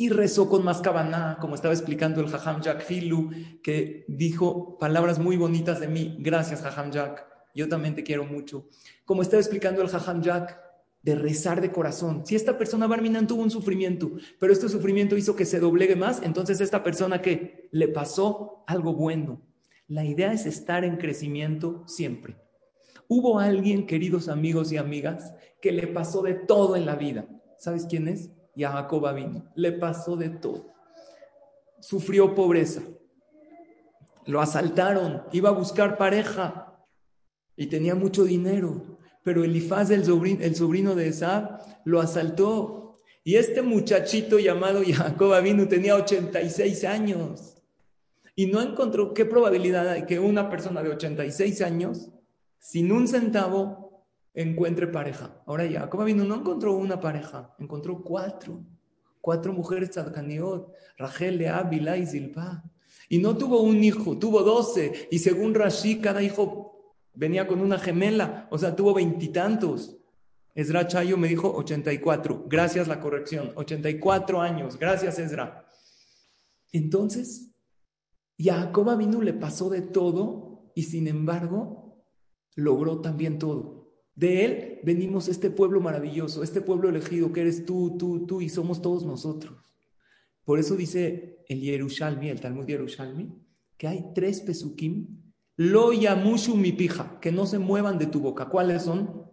y 0.00 0.10
rezó 0.10 0.48
con 0.48 0.64
más 0.64 0.80
cabana, 0.80 1.38
como 1.40 1.56
estaba 1.56 1.74
explicando 1.74 2.20
el 2.20 2.28
Jajam 2.28 2.62
Jack 2.62 2.82
Filu, 2.82 3.30
que 3.64 4.04
dijo 4.06 4.78
palabras 4.78 5.18
muy 5.18 5.36
bonitas 5.36 5.80
de 5.80 5.88
mí. 5.88 6.16
Gracias, 6.20 6.62
Jajam 6.62 6.92
Jack. 6.92 7.26
Yo 7.52 7.68
también 7.68 7.96
te 7.96 8.04
quiero 8.04 8.24
mucho. 8.24 8.68
Como 9.04 9.22
estaba 9.22 9.40
explicando 9.40 9.82
el 9.82 9.88
Jajam 9.88 10.22
Jack, 10.22 10.56
de 11.02 11.16
rezar 11.16 11.60
de 11.60 11.72
corazón. 11.72 12.24
Si 12.24 12.36
esta 12.36 12.58
persona 12.58 12.86
Barminan 12.86 13.26
tuvo 13.26 13.42
un 13.42 13.50
sufrimiento, 13.50 14.12
pero 14.38 14.52
este 14.52 14.68
sufrimiento 14.68 15.16
hizo 15.16 15.34
que 15.34 15.44
se 15.44 15.58
doblegue 15.58 15.96
más, 15.96 16.22
entonces 16.22 16.60
esta 16.60 16.84
persona 16.84 17.20
que 17.20 17.68
le 17.72 17.88
pasó 17.88 18.62
algo 18.68 18.94
bueno. 18.94 19.42
La 19.88 20.04
idea 20.04 20.32
es 20.32 20.46
estar 20.46 20.84
en 20.84 20.96
crecimiento 20.96 21.82
siempre. 21.88 22.36
Hubo 23.08 23.40
alguien, 23.40 23.86
queridos 23.86 24.28
amigos 24.28 24.70
y 24.70 24.76
amigas, 24.76 25.34
que 25.60 25.72
le 25.72 25.88
pasó 25.88 26.22
de 26.22 26.34
todo 26.34 26.76
en 26.76 26.86
la 26.86 26.94
vida. 26.94 27.26
¿Sabes 27.58 27.86
quién 27.88 28.06
es? 28.06 28.30
Y 28.58 28.64
a 28.64 28.72
Jacob. 28.72 29.06
Le 29.54 29.72
pasó 29.72 30.16
de 30.16 30.30
todo. 30.30 30.74
Sufrió 31.78 32.34
pobreza. 32.34 32.82
Lo 34.26 34.40
asaltaron. 34.40 35.22
Iba 35.30 35.50
a 35.50 35.52
buscar 35.52 35.96
pareja 35.96 36.84
y 37.56 37.68
tenía 37.68 37.94
mucho 37.94 38.24
dinero. 38.24 38.98
Pero 39.22 39.44
Elifaz, 39.44 39.90
el 39.90 40.04
sobrino, 40.04 40.42
el 40.42 40.56
sobrino 40.56 40.96
de 40.96 41.06
Esab, 41.06 41.60
lo 41.84 42.00
asaltó. 42.00 42.96
Y 43.22 43.36
este 43.36 43.62
muchachito 43.62 44.40
llamado 44.40 44.82
Jacob 44.92 45.40
vino 45.40 45.68
tenía 45.68 45.94
86 45.94 46.82
años. 46.82 47.62
Y 48.34 48.46
no 48.46 48.60
encontró 48.60 49.14
qué 49.14 49.24
probabilidad 49.24 49.88
hay 49.88 50.04
que 50.04 50.18
una 50.18 50.50
persona 50.50 50.82
de 50.82 50.90
86 50.90 51.60
años, 51.60 52.10
sin 52.58 52.90
un 52.90 53.06
centavo, 53.06 53.87
encuentre 54.42 54.86
pareja. 54.86 55.42
Ahora 55.46 55.66
ya, 55.66 55.90
¿cómo 55.90 56.04
vino? 56.04 56.24
No 56.24 56.36
encontró 56.36 56.74
una 56.74 57.00
pareja, 57.00 57.54
encontró 57.58 58.02
cuatro. 58.02 58.64
Cuatro 59.20 59.52
mujeres 59.52 59.90
tzadkaniot, 59.90 60.72
Rachel, 60.96 61.38
Lea, 61.38 61.62
Bilá 61.64 61.96
y 61.96 62.06
Zilpa. 62.06 62.62
Y 63.08 63.18
no 63.18 63.36
tuvo 63.36 63.62
un 63.62 63.82
hijo, 63.82 64.16
tuvo 64.16 64.42
doce. 64.42 65.08
Y 65.10 65.18
según 65.18 65.54
Rashi, 65.54 66.00
cada 66.00 66.22
hijo 66.22 66.94
venía 67.14 67.48
con 67.48 67.60
una 67.60 67.78
gemela. 67.78 68.46
O 68.50 68.58
sea, 68.58 68.76
tuvo 68.76 68.94
veintitantos. 68.94 69.96
Ezra 70.54 70.86
Chayo 70.86 71.16
me 71.16 71.28
dijo 71.28 71.52
84. 71.52 72.44
Gracias 72.48 72.86
la 72.86 73.00
corrección. 73.00 73.52
84 73.56 74.40
años. 74.40 74.78
Gracias, 74.78 75.18
Ezra. 75.18 75.66
Entonces, 76.70 77.50
Jacob 78.38 78.96
vino 78.96 79.20
le 79.20 79.32
pasó 79.32 79.68
de 79.68 79.82
todo 79.82 80.70
y 80.76 80.84
sin 80.84 81.08
embargo 81.08 82.04
logró 82.54 83.00
también 83.00 83.38
todo. 83.38 83.77
De 84.18 84.44
Él 84.44 84.80
venimos 84.82 85.28
este 85.28 85.48
pueblo 85.48 85.80
maravilloso, 85.80 86.42
este 86.42 86.60
pueblo 86.60 86.88
elegido 86.88 87.32
que 87.32 87.42
eres 87.42 87.64
tú, 87.64 87.96
tú, 87.96 88.26
tú 88.26 88.40
y 88.40 88.48
somos 88.48 88.82
todos 88.82 89.06
nosotros. 89.06 89.56
Por 90.44 90.58
eso 90.58 90.74
dice 90.74 91.44
el 91.48 91.60
Yerushalmi, 91.60 92.28
el 92.28 92.40
Talmud 92.40 92.66
Yerushalmi, 92.66 93.32
que 93.76 93.86
hay 93.86 94.06
tres 94.16 94.40
pesukim, 94.40 95.06
lo 95.54 95.92
yamushu 95.92 96.56
mi 96.56 96.72
pija, 96.72 97.20
que 97.20 97.30
no 97.30 97.46
se 97.46 97.60
muevan 97.60 97.96
de 97.96 98.06
tu 98.06 98.18
boca. 98.18 98.48
¿Cuáles 98.48 98.82
son? 98.82 99.24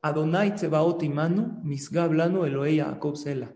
Adonai 0.00 0.56
tzebaot 0.56 1.00
imanu, 1.04 1.60
misgablano 1.62 2.44
Elohe 2.44 2.74
Yaakov 2.74 3.14
sela. 3.14 3.54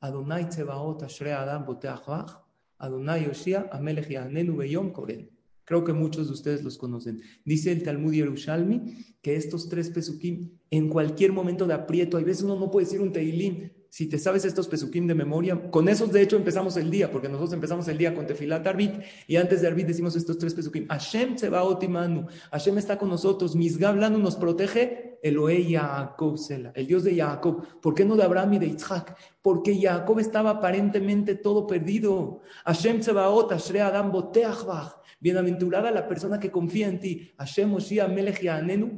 Adonai 0.00 0.46
tzebaot 0.46 1.04
ashrei 1.04 1.32
adam 1.32 1.64
boteach 1.64 2.36
Adonai 2.78 3.24
Yoshia 3.24 3.70
amelech 3.72 4.10
yanenu 4.10 4.56
beyom 4.56 4.92
koren. 4.92 5.30
Creo 5.66 5.84
que 5.84 5.92
muchos 5.92 6.28
de 6.28 6.32
ustedes 6.32 6.62
los 6.62 6.78
conocen. 6.78 7.20
Dice 7.44 7.72
el 7.72 7.82
Talmud 7.82 8.14
Yerushalmi 8.14 9.04
que 9.20 9.34
estos 9.34 9.68
tres 9.68 9.90
pesukim, 9.90 10.52
en 10.70 10.88
cualquier 10.88 11.32
momento 11.32 11.66
de 11.66 11.74
aprieto, 11.74 12.16
hay 12.16 12.24
veces 12.24 12.44
uno 12.44 12.58
no 12.58 12.70
puede 12.70 12.86
decir 12.86 13.00
un 13.00 13.12
teilim. 13.12 13.70
Si 13.90 14.08
te 14.08 14.18
sabes 14.18 14.44
estos 14.44 14.68
pesukim 14.68 15.06
de 15.06 15.14
memoria, 15.14 15.70
con 15.70 15.88
esos 15.88 16.12
de 16.12 16.22
hecho 16.22 16.36
empezamos 16.36 16.76
el 16.76 16.90
día, 16.90 17.10
porque 17.10 17.28
nosotros 17.28 17.54
empezamos 17.54 17.88
el 17.88 17.98
día 17.98 18.14
con 18.14 18.26
Tefilat 18.26 18.66
Arbit, 18.66 18.92
y 19.26 19.36
antes 19.36 19.60
de 19.60 19.66
Arbit 19.66 19.86
decimos 19.88 20.14
estos 20.14 20.38
tres 20.38 20.54
pesukim. 20.54 20.86
Hashem 20.86 21.36
se 21.36 21.48
va 21.48 21.64
otimanu, 21.64 22.26
Hashem 22.52 22.78
está 22.78 22.98
con 22.98 23.08
nosotros, 23.08 23.56
Misgablanu 23.56 24.18
nos 24.18 24.36
protege, 24.36 25.18
Elohe 25.22 25.66
Yaakov 25.66 26.38
Sela, 26.38 26.72
el 26.76 26.86
Dios 26.86 27.02
de 27.02 27.16
Jacob. 27.16 27.80
¿Por 27.80 27.94
qué 27.94 28.04
no 28.04 28.16
de 28.16 28.22
Abraham 28.22 28.54
y 28.54 28.58
de 28.58 28.66
Isaac? 28.66 29.16
Porque 29.42 29.80
Jacob 29.80 30.20
estaba 30.20 30.50
aparentemente 30.50 31.34
todo 31.34 31.66
perdido. 31.66 32.42
Hashem 32.64 33.00
Tsebaot, 33.00 33.50
Ashrei 33.50 33.80
Adam 33.80 34.12
Boteachbach. 34.12 35.05
Bienaventurada 35.18 35.90
la 35.90 36.08
persona 36.08 36.38
que 36.38 36.50
confía 36.50 36.88
en 36.88 37.00
ti. 37.00 37.32
Hashem 37.38 37.72
Oshia 37.74 38.08
Melech 38.08 38.42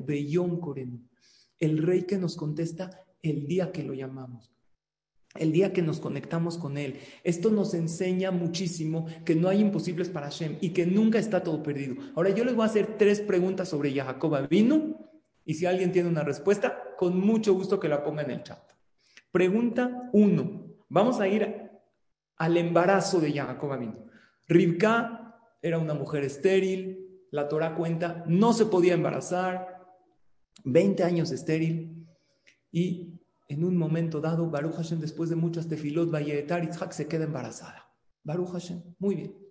Beyom 0.05 0.61
Korenu. 0.61 1.01
El 1.59 1.79
rey 1.79 2.03
que 2.03 2.19
nos 2.19 2.37
contesta 2.37 3.05
el 3.23 3.47
día 3.47 3.73
que 3.73 3.83
lo 3.83 3.95
llamamos. 3.95 4.53
El 5.35 5.53
día 5.53 5.73
que 5.73 5.83
nos 5.83 6.01
conectamos 6.01 6.59
con 6.59 6.79
Él. 6.79 6.99
Esto 7.23 7.51
nos 7.51 7.75
enseña 7.75 8.31
muchísimo 8.31 9.07
que 9.25 9.37
no 9.37 9.49
hay 9.49 9.61
imposibles 9.61 10.09
para 10.09 10.27
Hashem 10.27 10.57
y 10.61 10.71
que 10.71 10.87
nunca 10.87 11.19
está 11.19 11.43
todo 11.43 11.63
perdido. 11.63 11.97
Ahora 12.17 12.31
yo 12.31 12.45
les 12.45 12.55
voy 12.55 12.65
a 12.65 12.67
hacer 12.67 12.97
tres 12.99 13.21
preguntas 13.21 13.69
sobre 13.69 13.93
Jacob 13.93 14.49
vino 14.49 15.11
y 15.45 15.55
si 15.55 15.67
alguien 15.67 15.93
tiene 15.93 16.09
una 16.09 16.25
respuesta, 16.25 16.95
con 16.97 17.19
mucho 17.19 17.55
gusto 17.55 17.79
que 17.79 17.89
la 17.89 18.03
ponga 18.03 18.23
en 18.23 18.33
el 18.33 18.43
chat. 18.43 18.61
Pregunta 19.31 20.11
uno. 20.13 20.67
Vamos 20.89 21.21
a 21.21 21.29
ir 21.29 21.71
al 22.37 22.57
embarazo 22.57 23.21
de 23.21 23.33
Jacob 23.33 23.79
vino. 23.79 24.07
Rivka 24.47 25.28
era 25.63 25.79
una 25.79 25.95
mujer 25.95 26.25
estéril, 26.25 27.09
la 27.31 27.49
Torah 27.49 27.75
cuenta, 27.75 28.25
no 28.27 28.53
se 28.53 28.67
podía 28.67 28.95
embarazar, 28.95 29.79
20 30.65 31.03
años 31.05 31.31
estéril, 31.31 32.07
y 32.71 33.19
en 33.49 33.65
un 33.65 33.77
momento 33.77 34.21
dado, 34.21 34.51
Baruch 34.51 34.75
Hashem, 34.75 35.01
después 35.01 35.31
de 35.31 35.37
muchas 35.37 35.69
tefilot, 35.69 36.11
Itzhak 36.21 36.93
se 36.93 37.09
queda 37.09 37.25
embarazada. 37.25 37.91
Baruch 38.23 38.51
Hashem, 38.51 38.83
muy 38.99 39.15
bien. 39.15 39.49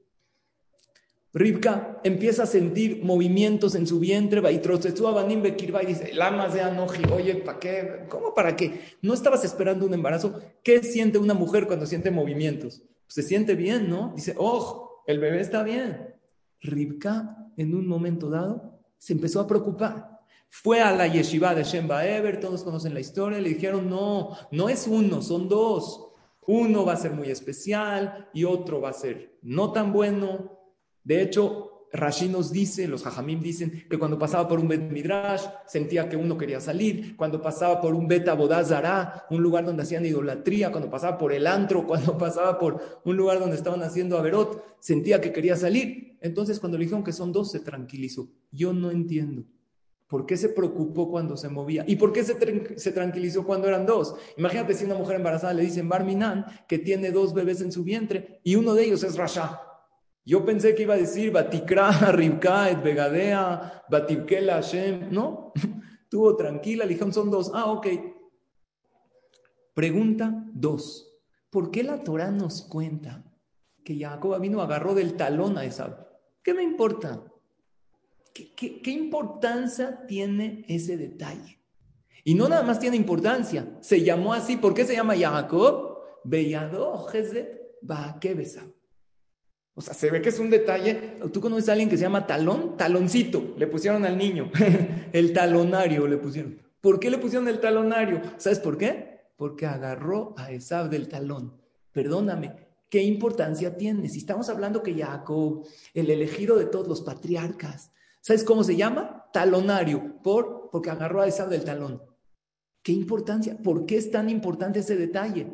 Rivka 1.34 2.00
empieza 2.04 2.44
a 2.44 2.48
sentir 2.48 3.04
movimientos 3.04 3.76
en 3.76 3.86
su 3.86 4.00
vientre, 4.00 4.42
y 4.52 5.86
dice, 5.86 6.14
Lama 6.14 6.48
de 6.48 6.62
Anoji, 6.62 7.04
oye, 7.12 7.36
¿para 7.36 7.60
qué? 7.60 8.06
¿Cómo 8.10 8.34
para 8.34 8.56
qué? 8.56 8.82
¿No 9.02 9.14
estabas 9.14 9.44
esperando 9.44 9.86
un 9.86 9.94
embarazo? 9.94 10.40
¿Qué 10.64 10.82
siente 10.84 11.18
una 11.18 11.34
mujer 11.34 11.68
cuando 11.68 11.86
siente 11.86 12.12
movimientos? 12.12 12.82
Se 13.08 13.24
siente 13.24 13.56
bien, 13.56 13.90
¿no? 13.90 14.14
Dice, 14.16 14.36
oh, 14.38 14.87
el 15.08 15.20
bebé 15.20 15.42
está 15.42 15.64
bien. 15.64 16.14
Ribka, 16.62 17.50
en 17.58 17.74
un 17.74 17.88
momento 17.88 18.30
dado, 18.30 18.80
se 18.98 19.14
empezó 19.14 19.40
a 19.40 19.48
preocupar. 19.48 20.20
Fue 20.50 20.82
a 20.82 20.96
la 20.96 21.08
yeshiva 21.08 21.56
de 21.56 21.64
Shemba 21.64 22.06
Eber, 22.06 22.40
todos 22.40 22.64
conocen 22.64 22.94
la 22.94 23.00
historia, 23.00 23.40
le 23.40 23.50
dijeron, 23.50 23.90
no, 23.90 24.38
no 24.52 24.70
es 24.70 24.86
uno, 24.88 25.22
son 25.22 25.50
dos. 25.50 26.10
Uno 26.46 26.86
va 26.86 26.94
a 26.94 26.98
ser 26.98 27.12
muy 27.12 27.30
especial 27.30 28.30
y 28.34 28.44
otro 28.44 28.80
va 28.80 28.90
a 28.90 28.94
ser 28.94 29.38
no 29.42 29.72
tan 29.72 29.92
bueno. 29.92 30.60
De 31.04 31.22
hecho, 31.22 31.67
Rashi 31.94 32.28
nos 32.28 32.52
dice, 32.52 32.88
los 32.88 33.06
hajamim 33.06 33.40
dicen, 33.40 33.86
que 33.90 33.98
cuando 33.98 34.20
pasaba 34.20 34.48
por 34.48 34.60
un 34.60 34.68
Bet 34.68 34.92
Midrash 34.92 35.44
sentía 35.66 36.10
que 36.10 36.18
uno 36.18 36.38
quería 36.38 36.60
salir, 36.60 37.16
cuando 37.16 37.42
pasaba 37.42 37.80
por 37.80 37.96
un 37.96 38.08
Bet 38.08 38.28
Abodazara, 38.28 39.26
un 39.30 39.42
lugar 39.42 39.66
donde 39.66 39.84
hacían 39.84 40.06
idolatría, 40.06 40.72
cuando 40.72 40.90
pasaba 40.90 41.18
por 41.18 41.32
el 41.32 41.48
antro, 41.48 41.88
cuando 41.88 42.18
pasaba 42.18 42.60
por 42.60 43.02
un 43.06 43.16
lugar 43.16 43.40
donde 43.40 43.56
estaban 43.56 43.82
haciendo 43.84 44.18
Averot, 44.18 44.78
sentía 44.80 45.22
que 45.22 45.32
quería 45.32 45.56
salir. 45.56 46.18
Entonces, 46.22 46.60
cuando 46.60 46.78
le 46.78 46.86
dijeron 46.86 47.04
que 47.04 47.14
son 47.14 47.32
dos, 47.32 47.52
se 47.52 47.60
tranquilizó. 47.60 48.30
Yo 48.52 48.74
no 48.74 48.92
entiendo. 48.92 49.46
¿Por 50.08 50.26
qué 50.26 50.38
se 50.38 50.50
preocupó 50.50 51.12
cuando 51.12 51.36
se 51.36 51.50
movía? 51.50 51.84
¿Y 51.86 51.98
por 51.98 52.14
qué 52.14 52.24
se, 52.24 52.38
se, 52.78 52.92
tranquilizó 52.94 53.46
cuando 53.46 53.68
eran 53.68 53.86
dos? 53.86 54.16
Imagínate 54.38 54.74
si 54.74 54.86
una 54.86 54.96
mujer 54.96 55.18
embarazada 55.18 55.54
le 55.54 55.64
dicen 55.64 55.90
Barminan 55.90 56.46
que 56.66 56.80
tiene 56.80 57.12
dos 57.12 57.34
bebés 57.34 57.60
en 57.60 57.74
su 57.74 57.84
vientre 57.84 58.40
y 58.44 58.56
uno 58.56 58.74
de 58.74 58.86
ellos 58.86 59.04
es 59.04 59.18
Rasha. 59.18 59.67
Yo 60.28 60.44
pensé 60.44 60.76
que 60.76 60.84
iba 60.84 60.96
a 60.96 60.98
decir 60.98 61.32
Batikra, 61.32 61.90
Ribka, 62.12 62.70
Et 62.70 62.84
Begadea, 62.84 63.86
Batikela, 63.90 64.56
Hashem. 64.56 65.10
No, 65.10 65.54
tuvo 66.10 66.36
tranquila, 66.36 66.84
le 66.84 66.90
dijeron 66.90 67.14
son 67.14 67.32
dos. 67.32 67.50
Ah, 67.54 67.72
ok. 67.72 67.88
Pregunta 69.74 70.44
dos. 70.54 71.18
¿Por 71.50 71.72
qué 71.72 71.82
la 71.82 72.04
Torah 72.04 72.30
nos 72.30 72.64
cuenta 72.64 73.24
que 73.86 73.98
Jacob 73.98 74.38
vino 74.42 74.62
agarró 74.62 74.94
del 74.94 75.16
talón 75.16 75.58
a 75.58 75.64
esa? 75.64 76.10
¿Qué 76.44 76.54
me 76.54 76.62
importa? 76.62 77.24
¿Qué, 78.34 78.92
importancia 78.92 80.06
tiene 80.08 80.66
ese 80.68 80.98
detalle? 80.98 81.62
Y 82.26 82.36
no 82.36 82.50
nada 82.50 82.64
más 82.64 82.82
tiene 82.82 82.98
importancia. 82.98 83.78
Se 83.80 84.04
llamó 84.04 84.34
así. 84.34 84.58
¿Por 84.58 84.74
qué 84.74 84.84
se 84.84 84.94
llama 84.94 85.16
Jacob? 85.16 86.00
Beyado 86.26 86.98
Jezet 87.08 87.78
Baakebesab. 87.82 88.77
O 89.78 89.82
sea, 89.82 89.94
se 89.94 90.10
ve 90.10 90.24
que 90.24 90.30
es 90.30 90.40
un 90.40 90.50
detalle. 90.50 91.20
¿Tú 91.32 91.40
conoces 91.40 91.70
a 91.70 91.74
alguien 91.74 91.88
que 91.88 91.98
se 91.98 92.02
llama 92.02 92.26
talón? 92.26 92.76
Taloncito, 92.78 93.54
le 93.58 93.68
pusieron 93.68 94.06
al 94.06 94.18
niño. 94.18 94.50
el 95.14 95.34
talonario 95.34 96.08
le 96.08 96.18
pusieron. 96.18 96.58
¿Por 96.82 97.00
qué 97.00 97.12
le 97.12 97.20
pusieron 97.20 97.48
el 97.48 97.60
talonario? 97.60 98.20
¿Sabes 98.38 98.58
por 98.58 98.76
qué? 98.76 99.30
Porque 99.36 99.68
agarró 99.68 100.34
a 100.36 100.50
Esab 100.50 100.90
del 100.90 101.08
talón. 101.08 101.62
Perdóname, 101.92 102.56
¿qué 102.90 103.04
importancia 103.04 103.78
tiene? 103.78 104.10
Si 104.10 104.18
estamos 104.18 104.50
hablando 104.50 104.82
que 104.82 104.96
Jacob, 104.96 105.68
el 105.94 106.10
elegido 106.10 106.58
de 106.58 106.66
todos 106.66 106.88
los 106.88 107.02
patriarcas, 107.02 107.92
¿sabes 108.22 108.44
cómo 108.44 108.64
se 108.64 108.76
llama? 108.76 109.30
Talonario, 109.32 110.24
por, 110.24 110.72
porque 110.72 110.90
agarró 110.90 111.22
a 111.22 111.28
Esab 111.28 111.50
del 111.50 111.64
talón. 111.64 112.02
¿Qué 112.82 112.94
importancia? 112.94 113.56
¿Por 113.56 113.86
qué 113.86 113.98
es 113.98 114.10
tan 114.10 114.28
importante 114.28 114.80
ese 114.80 114.96
detalle? 114.96 115.54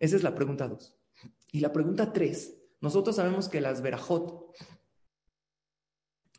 Esa 0.00 0.16
es 0.16 0.24
la 0.24 0.34
pregunta 0.34 0.66
dos. 0.66 0.96
Y 1.52 1.60
la 1.60 1.72
pregunta 1.72 2.12
tres 2.12 2.58
nosotros 2.82 3.16
sabemos 3.16 3.48
que 3.48 3.60
las 3.60 3.80
Berajot 3.80 4.54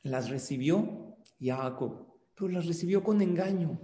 las 0.04 0.30
recibió 0.30 1.16
Jacob, 1.42 2.06
pero 2.36 2.50
las 2.50 2.68
recibió 2.68 3.02
con 3.02 3.22
engaño. 3.22 3.80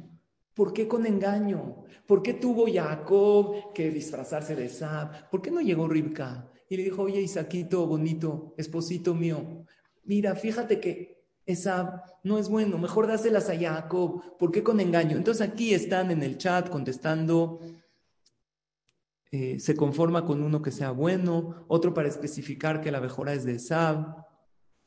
¿Por 0.53 0.73
qué 0.73 0.87
con 0.87 1.05
engaño? 1.05 1.85
¿Por 2.05 2.21
qué 2.21 2.33
tuvo 2.33 2.65
Jacob 2.71 3.73
que 3.73 3.91
disfrazarse 3.91 4.57
de 4.57 4.67
Sab? 4.67 5.29
¿Por 5.29 5.41
qué 5.41 5.51
no 5.51 5.61
llegó 5.61 5.87
Ribka? 5.87 6.51
Y 6.69 6.75
le 6.75 6.83
dijo, 6.83 7.03
oye, 7.03 7.21
Isaquito, 7.21 7.87
bonito, 7.87 8.53
esposito 8.57 9.15
mío, 9.15 9.65
mira, 10.03 10.35
fíjate 10.35 10.81
que 10.81 11.23
esa 11.45 12.03
no 12.23 12.37
es 12.37 12.49
bueno, 12.49 12.77
mejor 12.77 13.07
dáselas 13.07 13.49
a 13.49 13.57
Jacob. 13.57 14.37
¿Por 14.37 14.51
qué 14.51 14.61
con 14.63 14.81
engaño? 14.81 15.15
Entonces 15.15 15.47
aquí 15.47 15.73
están 15.73 16.11
en 16.11 16.23
el 16.23 16.37
chat 16.37 16.69
contestando 16.69 17.61
eh, 19.31 19.59
se 19.59 19.75
conforma 19.75 20.25
con 20.25 20.41
uno 20.41 20.61
que 20.61 20.71
sea 20.71 20.91
bueno, 20.91 21.65
otro 21.67 21.93
para 21.93 22.07
especificar 22.07 22.81
que 22.81 22.91
la 22.91 23.01
mejora 23.01 23.33
es 23.33 23.45
de 23.45 23.59
Sab, 23.59 24.25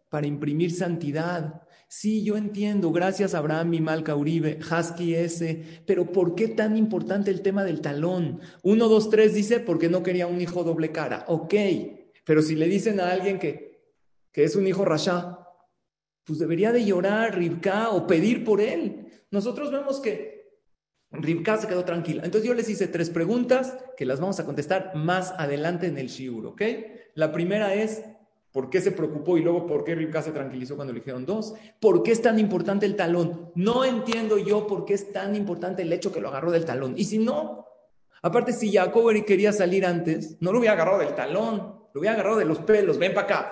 para 0.09 0.27
imprimir 0.27 0.73
santidad. 0.73 1.63
Sí, 1.89 2.25
yo 2.25 2.37
entiendo, 2.37 2.91
gracias 2.91 3.35
Abraham, 3.35 3.71
mi 3.71 3.81
Malca 3.81 4.17
Uribe, 4.17 4.59
Husky 4.59 5.15
ese, 5.15 5.83
pero 5.87 6.11
¿por 6.11 6.35
qué 6.35 6.49
tan 6.49 6.77
importante 6.77 7.31
el 7.31 7.43
tema 7.43 7.65
del 7.65 7.81
talón? 7.81 8.41
Uno, 8.63 8.89
dos, 8.89 9.11
tres 9.11 9.35
dice 9.35 9.61
porque 9.61 9.89
no 9.89 10.03
quería 10.03 10.27
un 10.27 10.41
hijo 10.41 10.65
doble 10.65 10.91
cara. 10.91 11.25
Ok, 11.29 11.55
pero 12.25 12.43
si 12.43 12.57
le 12.57 12.67
dicen 12.67 12.99
a 12.99 13.11
alguien 13.11 13.39
que, 13.39 13.93
que 14.33 14.45
es 14.45 14.57
un 14.57 14.67
hijo 14.67 14.85
rasha, 14.85 15.39
pues 16.25 16.39
debería 16.39 16.73
de 16.73 16.85
llorar, 16.85 17.37
Ribka, 17.37 17.91
o 17.91 18.07
pedir 18.07 18.43
por 18.43 18.61
él. 18.61 19.07
Nosotros 19.31 19.71
vemos 19.71 20.01
que 20.01 20.32
Rivka 21.13 21.59
se 21.59 21.67
quedó 21.67 21.85
tranquila. 21.85 22.23
Entonces 22.25 22.49
yo 22.49 22.55
les 22.55 22.69
hice 22.69 22.89
tres 22.89 23.11
preguntas 23.11 23.77
que 23.97 24.07
las 24.07 24.21
vamos 24.21 24.41
a 24.41 24.47
contestar 24.47 24.93
más 24.95 25.33
adelante 25.33 25.87
en 25.87 25.99
el 25.99 26.09
shiur, 26.09 26.47
¿ok? 26.47 26.63
La 27.15 27.33
primera 27.33 27.75
es, 27.75 28.03
¿por 28.51 28.71
qué 28.71 28.81
se 28.81 28.93
preocupó? 28.93 29.37
Y 29.37 29.43
luego, 29.43 29.67
¿por 29.67 29.85
qué 29.85 29.95
Rivka 29.95 30.23
se 30.23 30.33
tranquilizó 30.33 30.77
cuando 30.77 30.95
le 30.95 31.01
dijeron 31.01 31.27
dos? 31.27 31.55
¿Por 31.81 32.03
qué 32.03 32.13
es 32.13 32.23
tan 32.23 32.39
importante 32.39 32.87
el 32.87 32.97
talón? 32.97 33.51
No 33.55 33.85
entiendo 33.85 34.39
yo 34.39 34.67
por 34.67 34.87
qué 34.87 34.95
es 34.95 35.13
tan 35.13 35.35
importante 35.37 35.83
el 35.83 35.93
hecho 35.93 36.13
que 36.13 36.21
lo 36.21 36.29
agarró 36.29 36.51
del 36.51 36.65
talón. 36.65 36.95
Y 36.97 37.05
si 37.05 37.19
no, 37.19 37.67
aparte 38.23 38.53
si 38.53 38.73
Jacob 38.73 39.13
quería 39.27 39.53
salir 39.53 39.85
antes, 39.85 40.39
no 40.41 40.53
lo 40.53 40.61
hubiera 40.61 40.75
agarrado 40.75 41.01
del 41.01 41.15
talón, 41.15 41.83
lo 41.93 42.01
hubiera 42.01 42.15
agarrado 42.15 42.39
de 42.39 42.47
los 42.47 42.61
pelos, 42.61 42.99
ven 42.99 43.13
para 43.13 43.27
acá, 43.27 43.51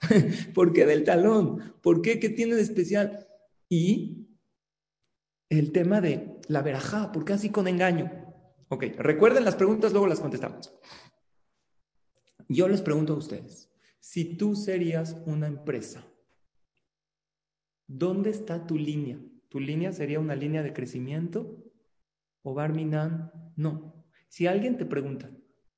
porque 0.54 0.84
del 0.84 1.04
talón. 1.04 1.74
¿Por 1.80 2.02
qué? 2.02 2.20
¿Qué 2.20 2.28
tiene 2.28 2.56
de 2.56 2.62
especial? 2.62 3.26
Y 3.70 4.26
el 5.50 5.72
tema 5.72 6.00
de 6.00 6.40
la 6.48 6.62
verajá, 6.62 7.12
¿por 7.12 7.24
qué 7.24 7.34
así 7.34 7.50
con 7.50 7.68
engaño? 7.68 8.10
Ok, 8.68 8.84
recuerden 8.96 9.44
las 9.44 9.56
preguntas, 9.56 9.92
luego 9.92 10.06
las 10.06 10.20
contestamos. 10.20 10.72
Yo 12.48 12.68
les 12.68 12.80
pregunto 12.80 13.12
a 13.12 13.18
ustedes, 13.18 13.68
si 13.98 14.36
tú 14.36 14.54
serías 14.54 15.20
una 15.26 15.48
empresa, 15.48 16.06
¿dónde 17.86 18.30
está 18.30 18.66
tu 18.66 18.78
línea? 18.78 19.20
¿Tu 19.48 19.58
línea 19.58 19.92
sería 19.92 20.20
una 20.20 20.36
línea 20.36 20.62
de 20.62 20.72
crecimiento? 20.72 21.64
¿O 22.42 22.54
Barminan? 22.54 23.32
No. 23.56 24.06
Si 24.28 24.46
alguien 24.46 24.78
te 24.78 24.86
pregunta, 24.86 25.30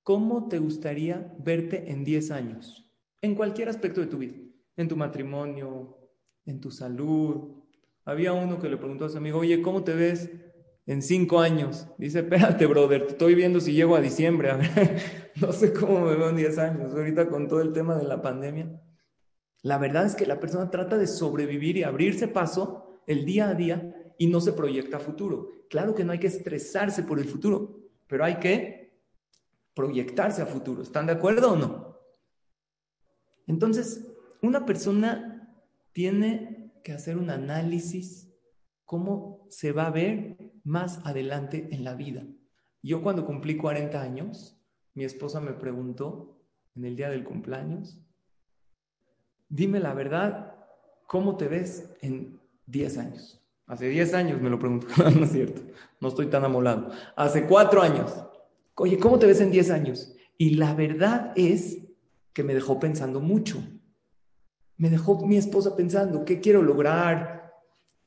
¿cómo 0.03 0.49
te 0.49 0.59
gustaría 0.59 1.35
verte 1.39 1.91
en 1.91 2.05
10 2.05 2.31
años? 2.31 2.91
En 3.23 3.35
cualquier 3.35 3.71
aspecto 3.71 4.03
de 4.03 4.07
tu 4.07 4.19
vida, 4.19 4.37
en 4.77 4.89
tu 4.89 4.97
matrimonio, 4.97 6.11
en 6.45 6.61
tu 6.61 6.71
salud, 6.71 7.62
había 8.05 8.33
uno 8.33 8.59
que 8.59 8.69
le 8.69 8.77
preguntó 8.77 9.05
a 9.05 9.09
su 9.09 9.19
amigo, 9.19 9.39
oye, 9.39 9.63
¿cómo 9.63 9.85
te 9.85 9.95
ves 9.95 10.31
en 10.87 11.03
cinco 11.03 11.41
años? 11.41 11.87
Dice, 11.99 12.21
espérate, 12.21 12.67
brother, 12.67 13.07
te 13.07 13.13
estoy 13.13 13.35
viendo 13.35 13.61
si 13.61 13.73
llego 13.73 13.97
a 13.97 14.01
diciembre. 14.01 14.51
No 15.41 15.51
sé 15.51 15.73
cómo 15.73 16.01
me 16.01 16.15
veo 16.15 16.29
en 16.29 16.37
diez 16.37 16.59
años, 16.59 16.93
ahorita 16.93 17.31
con 17.31 17.49
todo 17.49 17.63
el 17.63 17.73
tema 17.73 17.97
de 17.97 18.05
la 18.05 18.21
pandemia. 18.21 18.79
La 19.63 19.79
verdad 19.79 20.05
es 20.05 20.15
que 20.15 20.27
la 20.27 20.39
persona 20.39 20.71
trata 20.71 20.99
de 20.99 21.07
sobrevivir 21.07 21.79
y 21.79 21.85
abrirse 21.85 22.29
paso 22.29 23.01
el 23.07 23.25
día 23.25 23.49
a 23.49 23.55
día 23.55 24.13
y 24.19 24.27
no 24.27 24.43
se 24.43 24.53
proyecta 24.53 24.99
a 24.99 25.01
futuro. 25.01 25.49
Claro 25.71 25.95
que 25.95 26.05
no 26.05 26.13
hay 26.13 26.19
que 26.19 26.27
estresarse 26.27 27.03
por 27.03 27.19
el 27.19 27.25
futuro, 27.25 27.81
pero 28.07 28.25
hay 28.25 28.37
que 28.37 28.93
proyectarse 29.75 30.43
a 30.43 30.47
futuro. 30.47 30.83
¿Están 30.83 31.07
de 31.07 31.13
acuerdo 31.13 31.53
o 31.53 31.57
no? 31.57 31.99
Entonces, 33.47 34.07
una 34.43 34.67
persona 34.67 35.59
tiene 35.93 36.62
que 36.83 36.93
hacer 36.93 37.17
un 37.17 37.31
análisis 37.31 38.33
cómo 38.85 39.47
se 39.49 39.73
va 39.73 39.87
a 39.87 39.91
ver 39.91 40.37
más 40.65 41.01
adelante 41.05 41.69
en 41.71 41.85
la 41.85 41.95
vida. 41.95 42.25
Yo 42.83 43.03
cuando 43.03 43.25
cumplí 43.25 43.57
40 43.57 44.01
años, 44.01 44.61
mi 44.95 45.05
esposa 45.05 45.41
me 45.41 45.53
preguntó 45.53 46.39
en 46.75 46.85
el 46.85 46.97
día 46.97 47.09
del 47.09 47.25
cumpleaños, 47.25 47.99
dime 49.49 49.81
la 49.81 49.95
verdad, 49.95 50.55
¿cómo 51.07 51.37
te 51.37 51.49
ves 51.49 51.91
en 52.01 52.41
10 52.67 52.99
años? 52.99 53.41
Hace 53.67 53.89
10 53.89 54.15
años 54.15 54.41
me 54.41 54.51
lo 54.51 54.59
preguntó, 54.59 54.89
no 55.17 55.25
es 55.25 55.33
cierto, 55.33 55.63
no 56.01 56.09
estoy 56.09 56.27
tan 56.27 56.45
amolado. 56.45 56.91
Hace 57.17 57.47
4 57.47 57.83
años, 57.83 58.13
oye, 58.75 58.99
¿cómo 58.99 59.19
te 59.19 59.27
ves 59.27 59.41
en 59.41 59.51
10 59.51 59.71
años? 59.71 60.15
Y 60.37 60.57
la 60.57 60.75
verdad 60.75 61.33
es 61.37 61.79
que 62.33 62.43
me 62.43 62.55
dejó 62.55 62.81
pensando 62.81 63.21
mucho 63.21 63.63
me 64.83 64.91
dejó 64.91 65.25
mi 65.25 65.37
esposa 65.37 65.77
pensando, 65.77 66.25
¿qué 66.25 66.41
quiero 66.41 66.61
lograr? 66.61 67.55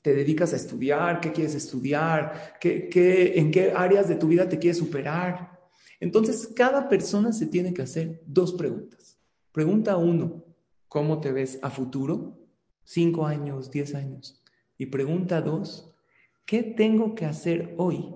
¿Te 0.02 0.14
dedicas 0.14 0.52
a 0.52 0.58
estudiar? 0.58 1.22
¿Qué 1.22 1.32
quieres 1.32 1.56
estudiar? 1.56 2.58
¿Qué, 2.60 3.32
en 3.38 3.50
qué 3.50 3.72
áreas 3.72 4.10
de 4.10 4.16
tu 4.16 4.28
vida 4.28 4.50
te 4.50 4.60
quieres 4.60 4.80
superar? 4.80 5.58
Entonces, 6.02 6.50
cada 6.54 6.90
persona 6.90 7.32
se 7.32 7.46
tiene 7.46 7.74
que 7.74 7.84
hacer 7.84 8.22
dos 8.26 8.52
preguntas. 8.52 9.18
Pregunta 9.54 9.96
uno, 9.96 10.44
¿cómo 10.90 11.22
te 11.22 11.32
ves 11.32 11.60
a 11.62 11.70
futuro? 11.70 12.38
Cinco 12.84 13.26
años, 13.26 13.72
diez 13.72 13.96
años. 13.96 14.44
Y 14.78 14.88
pregunta 14.88 15.40
dos, 15.40 15.96
¿qué 16.46 16.62
tengo 16.62 17.16
que 17.16 17.24
hacer 17.24 17.74
hoy 17.78 18.14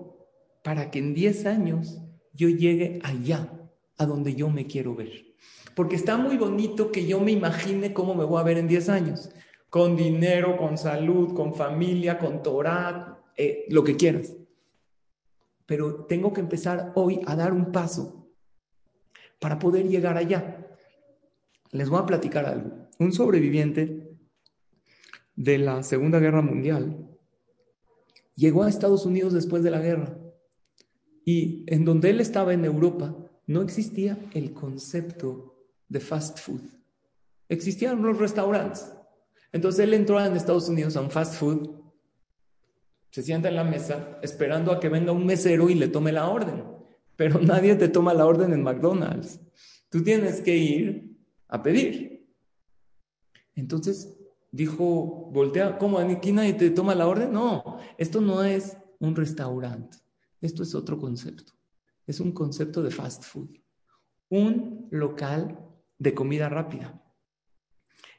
para 0.62 0.90
que 0.90 0.98
en 0.98 1.14
diez 1.14 1.46
años 1.46 2.02
yo 2.34 2.50
llegue 2.50 3.00
allá, 3.04 3.50
a 3.96 4.04
donde 4.04 4.34
yo 4.34 4.50
me 4.50 4.66
quiero 4.66 4.94
ver? 4.94 5.29
Porque 5.74 5.96
está 5.96 6.16
muy 6.16 6.36
bonito 6.36 6.90
que 6.90 7.06
yo 7.06 7.20
me 7.20 7.32
imagine 7.32 7.92
cómo 7.92 8.14
me 8.14 8.24
voy 8.24 8.40
a 8.40 8.44
ver 8.44 8.58
en 8.58 8.68
10 8.68 8.88
años. 8.88 9.30
Con 9.68 9.96
dinero, 9.96 10.56
con 10.56 10.76
salud, 10.76 11.34
con 11.34 11.54
familia, 11.54 12.18
con 12.18 12.42
Torah, 12.42 13.22
eh, 13.36 13.66
lo 13.68 13.84
que 13.84 13.96
quieras. 13.96 14.36
Pero 15.66 16.06
tengo 16.06 16.32
que 16.32 16.40
empezar 16.40 16.92
hoy 16.96 17.20
a 17.26 17.36
dar 17.36 17.52
un 17.52 17.70
paso 17.70 18.28
para 19.38 19.58
poder 19.58 19.88
llegar 19.88 20.16
allá. 20.16 20.66
Les 21.70 21.88
voy 21.88 22.00
a 22.00 22.06
platicar 22.06 22.44
algo. 22.46 22.88
Un 22.98 23.12
sobreviviente 23.12 24.10
de 25.36 25.58
la 25.58 25.82
Segunda 25.82 26.18
Guerra 26.18 26.42
Mundial 26.42 27.08
llegó 28.34 28.64
a 28.64 28.68
Estados 28.68 29.06
Unidos 29.06 29.32
después 29.32 29.62
de 29.62 29.70
la 29.70 29.80
guerra 29.80 30.18
y 31.24 31.64
en 31.66 31.84
donde 31.84 32.10
él 32.10 32.20
estaba 32.20 32.52
en 32.52 32.64
Europa 32.64 33.16
no 33.50 33.62
existía 33.62 34.16
el 34.32 34.52
concepto 34.52 35.56
de 35.88 35.98
fast 35.98 36.38
food. 36.38 36.60
Existían 37.48 38.00
los 38.00 38.16
restaurantes. 38.16 38.92
Entonces 39.50 39.80
él 39.80 39.94
entró 39.94 40.24
en 40.24 40.36
Estados 40.36 40.68
Unidos 40.68 40.96
a 40.96 41.00
un 41.00 41.10
fast 41.10 41.34
food, 41.34 41.68
se 43.10 43.24
sienta 43.24 43.48
en 43.48 43.56
la 43.56 43.64
mesa 43.64 44.20
esperando 44.22 44.70
a 44.70 44.78
que 44.78 44.88
venga 44.88 45.10
un 45.10 45.26
mesero 45.26 45.68
y 45.68 45.74
le 45.74 45.88
tome 45.88 46.12
la 46.12 46.28
orden. 46.28 46.62
Pero 47.16 47.40
nadie 47.42 47.74
te 47.74 47.88
toma 47.88 48.14
la 48.14 48.24
orden 48.24 48.52
en 48.52 48.62
McDonald's. 48.62 49.40
Tú 49.88 50.04
tienes 50.04 50.42
que 50.42 50.56
ir 50.56 51.18
a 51.48 51.60
pedir. 51.60 52.30
Entonces 53.56 54.16
dijo, 54.52 55.28
voltea, 55.32 55.76
¿cómo? 55.76 55.98
¿Aquí 55.98 56.30
nadie 56.30 56.52
te 56.52 56.70
toma 56.70 56.94
la 56.94 57.08
orden? 57.08 57.32
No, 57.32 57.78
esto 57.98 58.20
no 58.20 58.44
es 58.44 58.76
un 59.00 59.16
restaurante. 59.16 59.98
Esto 60.40 60.62
es 60.62 60.72
otro 60.76 61.00
concepto. 61.00 61.52
Es 62.06 62.20
un 62.20 62.32
concepto 62.32 62.82
de 62.82 62.90
fast 62.90 63.24
food. 63.24 63.50
Un 64.28 64.88
local 64.90 65.58
de 65.98 66.14
comida 66.14 66.48
rápida. 66.48 67.02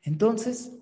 Entonces, 0.04 0.80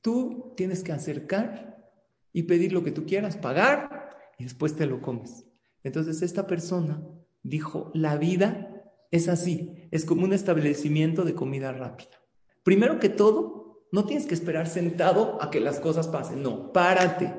tú 0.00 0.52
tienes 0.56 0.82
que 0.82 0.92
acercar 0.92 1.90
y 2.32 2.44
pedir 2.44 2.72
lo 2.72 2.82
que 2.82 2.92
tú 2.92 3.06
quieras, 3.06 3.36
pagar 3.36 4.10
y 4.38 4.44
después 4.44 4.76
te 4.76 4.86
lo 4.86 5.00
comes. 5.00 5.46
Entonces, 5.82 6.22
esta 6.22 6.46
persona 6.46 7.02
dijo, 7.42 7.90
la 7.94 8.16
vida 8.16 8.74
es 9.10 9.28
así, 9.28 9.88
es 9.90 10.04
como 10.04 10.24
un 10.24 10.32
establecimiento 10.32 11.24
de 11.24 11.34
comida 11.34 11.72
rápida. 11.72 12.20
Primero 12.64 12.98
que 12.98 13.08
todo, 13.08 13.86
no 13.92 14.04
tienes 14.06 14.26
que 14.26 14.34
esperar 14.34 14.66
sentado 14.66 15.40
a 15.40 15.50
que 15.50 15.60
las 15.60 15.78
cosas 15.78 16.08
pasen, 16.08 16.42
no, 16.42 16.72
párate, 16.72 17.32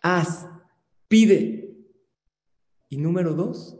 haz, 0.00 0.46
pide. 1.08 1.76
Y 2.88 2.96
número 2.96 3.34
dos, 3.34 3.77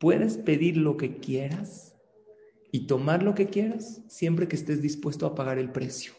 puedes 0.00 0.38
pedir 0.38 0.78
lo 0.78 0.96
que 0.96 1.18
quieras 1.18 1.94
y 2.72 2.86
tomar 2.86 3.22
lo 3.22 3.34
que 3.34 3.48
quieras 3.48 4.02
siempre 4.08 4.48
que 4.48 4.56
estés 4.56 4.80
dispuesto 4.80 5.26
a 5.26 5.34
pagar 5.34 5.58
el 5.58 5.70
precio. 5.70 6.14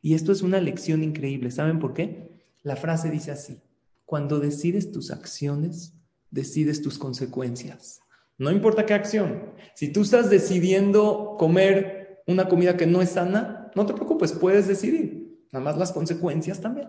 Y 0.00 0.14
esto 0.14 0.32
es 0.32 0.42
una 0.42 0.60
lección 0.60 1.02
increíble. 1.02 1.50
¿Saben 1.50 1.80
por 1.80 1.92
qué? 1.92 2.46
La 2.62 2.76
frase 2.76 3.10
dice 3.10 3.32
así, 3.32 3.60
cuando 4.06 4.38
decides 4.38 4.92
tus 4.92 5.10
acciones, 5.10 5.94
decides 6.30 6.82
tus 6.82 6.98
consecuencias. 6.98 8.00
No 8.38 8.50
importa 8.50 8.86
qué 8.86 8.94
acción. 8.94 9.54
Si 9.74 9.92
tú 9.92 10.02
estás 10.02 10.30
decidiendo 10.30 11.34
comer 11.38 12.22
una 12.26 12.48
comida 12.48 12.76
que 12.76 12.86
no 12.86 13.02
es 13.02 13.10
sana, 13.10 13.70
no 13.74 13.86
te 13.86 13.92
preocupes, 13.92 14.32
puedes 14.32 14.68
decidir. 14.68 15.46
Nada 15.52 15.64
más 15.64 15.76
las 15.76 15.92
consecuencias 15.92 16.60
también. 16.60 16.88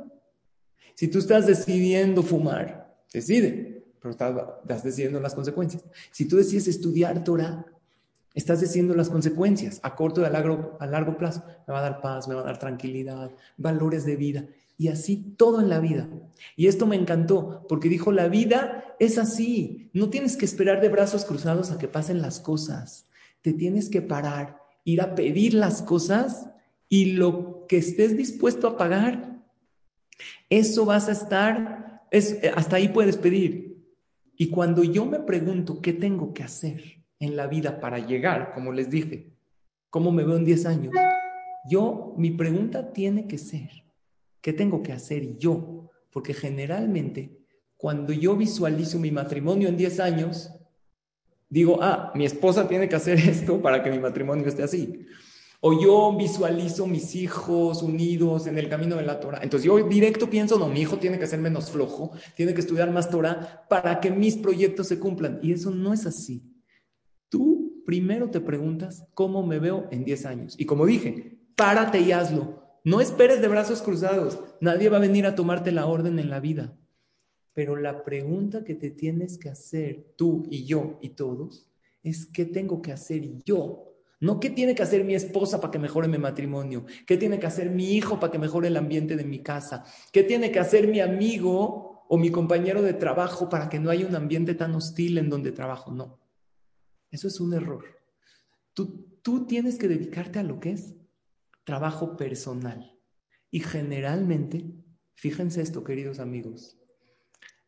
Si 0.93 1.07
tú 1.07 1.17
estás 1.17 1.47
decidiendo 1.47 2.21
fumar, 2.21 2.95
decide, 3.11 3.70
pero 4.01 4.11
estás, 4.11 4.83
decidiendo 4.83 5.19
las 5.19 5.35
consecuencias. 5.35 5.83
Si 6.11 6.27
tú 6.27 6.37
decides 6.37 6.67
estudiar 6.67 7.23
Torah, 7.23 7.65
Estás 8.33 8.61
diciendo 8.61 8.95
las 8.95 9.09
consecuencias 9.09 9.81
a 9.83 9.93
corto 9.93 10.21
y 10.21 10.23
a 10.23 10.29
largo, 10.29 10.77
a 10.79 10.85
largo 10.85 11.17
plazo. 11.17 11.43
Me 11.67 11.73
va 11.73 11.79
a 11.79 11.81
dar 11.81 11.99
paz, 11.99 12.29
me 12.29 12.35
va 12.35 12.39
a 12.39 12.45
dar 12.45 12.59
tranquilidad, 12.59 13.29
valores 13.57 14.05
de 14.05 14.15
vida. 14.15 14.45
Y 14.77 14.87
así 14.87 15.35
todo 15.35 15.59
en 15.59 15.67
la 15.67 15.79
vida. 15.79 16.07
Y 16.55 16.67
esto 16.67 16.87
me 16.87 16.95
encantó 16.95 17.65
porque 17.67 17.89
dijo, 17.89 18.13
la 18.13 18.29
vida 18.29 18.95
es 18.99 19.17
así. 19.17 19.89
No 19.91 20.09
tienes 20.09 20.37
que 20.37 20.45
esperar 20.45 20.79
de 20.79 20.87
brazos 20.87 21.25
cruzados 21.25 21.71
a 21.71 21.77
que 21.77 21.89
pasen 21.89 22.21
las 22.21 22.39
cosas. 22.39 23.05
Te 23.41 23.51
tienes 23.51 23.89
que 23.89 24.01
parar, 24.01 24.61
ir 24.85 25.01
a 25.01 25.13
pedir 25.13 25.53
las 25.53 25.81
cosas 25.81 26.49
y 26.87 27.13
lo 27.13 27.65
que 27.67 27.77
estés 27.77 28.15
dispuesto 28.15 28.67
a 28.67 28.77
pagar, 28.77 29.41
eso 30.49 30.85
vas 30.85 31.07
a 31.07 31.13
estar, 31.13 32.01
es, 32.11 32.37
hasta 32.55 32.75
ahí 32.77 32.89
puedes 32.89 33.17
pedir. 33.17 33.70
Y 34.41 34.49
cuando 34.49 34.83
yo 34.83 35.05
me 35.05 35.19
pregunto, 35.19 35.81
¿qué 35.81 35.93
tengo 35.93 36.33
que 36.33 36.43
hacer? 36.43 37.01
en 37.21 37.35
la 37.35 37.47
vida 37.47 37.79
para 37.79 37.99
llegar, 37.99 38.51
como 38.53 38.73
les 38.73 38.89
dije, 38.89 39.31
¿cómo 39.91 40.11
me 40.11 40.23
veo 40.23 40.37
en 40.37 40.43
10 40.43 40.65
años? 40.65 40.93
Yo, 41.69 42.15
mi 42.17 42.31
pregunta 42.31 42.91
tiene 42.91 43.27
que 43.27 43.37
ser, 43.37 43.69
¿qué 44.41 44.51
tengo 44.51 44.81
que 44.81 44.91
hacer 44.91 45.37
yo? 45.37 45.91
Porque 46.11 46.33
generalmente, 46.33 47.37
cuando 47.77 48.11
yo 48.11 48.35
visualizo 48.35 48.97
mi 48.97 49.11
matrimonio 49.11 49.69
en 49.69 49.77
10 49.77 49.99
años, 49.99 50.51
digo, 51.47 51.77
ah, 51.79 52.11
mi 52.15 52.25
esposa 52.25 52.67
tiene 52.67 52.89
que 52.89 52.95
hacer 52.95 53.19
esto 53.29 53.61
para 53.61 53.83
que 53.83 53.91
mi 53.91 53.99
matrimonio 53.99 54.47
esté 54.47 54.63
así. 54.63 55.05
O 55.63 55.79
yo 55.79 56.15
visualizo 56.17 56.87
mis 56.87 57.15
hijos 57.15 57.83
unidos 57.83 58.47
en 58.47 58.57
el 58.57 58.67
camino 58.67 58.95
de 58.95 59.03
la 59.03 59.19
Torah. 59.19 59.39
Entonces 59.43 59.65
yo 59.67 59.77
directo 59.87 60.27
pienso, 60.27 60.57
no, 60.57 60.67
mi 60.67 60.81
hijo 60.81 60.97
tiene 60.97 61.19
que 61.19 61.27
ser 61.27 61.39
menos 61.39 61.69
flojo, 61.69 62.11
tiene 62.35 62.55
que 62.55 62.61
estudiar 62.61 62.91
más 62.91 63.11
Torah 63.11 63.65
para 63.69 63.99
que 63.99 64.09
mis 64.09 64.37
proyectos 64.37 64.87
se 64.87 64.99
cumplan. 64.99 65.39
Y 65.43 65.51
eso 65.51 65.69
no 65.69 65.93
es 65.93 66.07
así. 66.07 66.43
Tú 67.29 67.83
primero 67.85 68.31
te 68.31 68.41
preguntas 68.41 69.05
cómo 69.13 69.45
me 69.45 69.59
veo 69.59 69.87
en 69.91 70.03
10 70.03 70.25
años. 70.25 70.55
Y 70.57 70.65
como 70.65 70.87
dije, 70.87 71.39
párate 71.55 71.99
y 71.99 72.11
hazlo. 72.11 72.79
No 72.83 72.99
esperes 72.99 73.39
de 73.39 73.47
brazos 73.47 73.83
cruzados. 73.83 74.39
Nadie 74.59 74.89
va 74.89 74.97
a 74.97 75.01
venir 75.01 75.27
a 75.27 75.35
tomarte 75.35 75.71
la 75.71 75.85
orden 75.85 76.17
en 76.17 76.31
la 76.31 76.39
vida. 76.39 76.75
Pero 77.53 77.75
la 77.75 78.03
pregunta 78.03 78.63
que 78.63 78.73
te 78.73 78.89
tienes 78.89 79.37
que 79.37 79.49
hacer 79.49 80.13
tú 80.15 80.47
y 80.49 80.65
yo 80.65 80.97
y 81.01 81.09
todos 81.09 81.69
es 82.01 82.25
qué 82.25 82.45
tengo 82.45 82.81
que 82.81 82.91
hacer 82.91 83.43
yo. 83.43 83.90
No 84.21 84.39
qué 84.39 84.51
tiene 84.51 84.75
que 84.75 84.83
hacer 84.83 85.03
mi 85.03 85.15
esposa 85.15 85.59
para 85.59 85.71
que 85.71 85.79
mejore 85.79 86.07
mi 86.07 86.19
matrimonio, 86.19 86.85
qué 87.07 87.17
tiene 87.17 87.39
que 87.39 87.47
hacer 87.47 87.71
mi 87.71 87.93
hijo 87.93 88.19
para 88.19 88.31
que 88.31 88.37
mejore 88.37 88.67
el 88.67 88.77
ambiente 88.77 89.15
de 89.15 89.25
mi 89.25 89.41
casa, 89.41 89.83
qué 90.13 90.23
tiene 90.23 90.51
que 90.51 90.59
hacer 90.59 90.87
mi 90.87 90.99
amigo 90.99 92.05
o 92.07 92.17
mi 92.17 92.29
compañero 92.29 92.83
de 92.83 92.93
trabajo 92.93 93.49
para 93.49 93.67
que 93.67 93.79
no 93.79 93.89
haya 93.89 94.05
un 94.05 94.15
ambiente 94.15 94.53
tan 94.53 94.75
hostil 94.75 95.17
en 95.17 95.29
donde 95.29 95.51
trabajo. 95.51 95.91
No. 95.91 96.19
Eso 97.09 97.27
es 97.27 97.39
un 97.39 97.53
error. 97.53 97.83
Tú, 98.73 99.17
tú 99.23 99.47
tienes 99.47 99.79
que 99.79 99.87
dedicarte 99.87 100.37
a 100.37 100.43
lo 100.43 100.59
que 100.59 100.73
es 100.73 100.93
trabajo 101.63 102.15
personal. 102.15 102.95
Y 103.49 103.61
generalmente, 103.61 104.71
fíjense 105.15 105.61
esto, 105.61 105.83
queridos 105.83 106.19
amigos, 106.19 106.77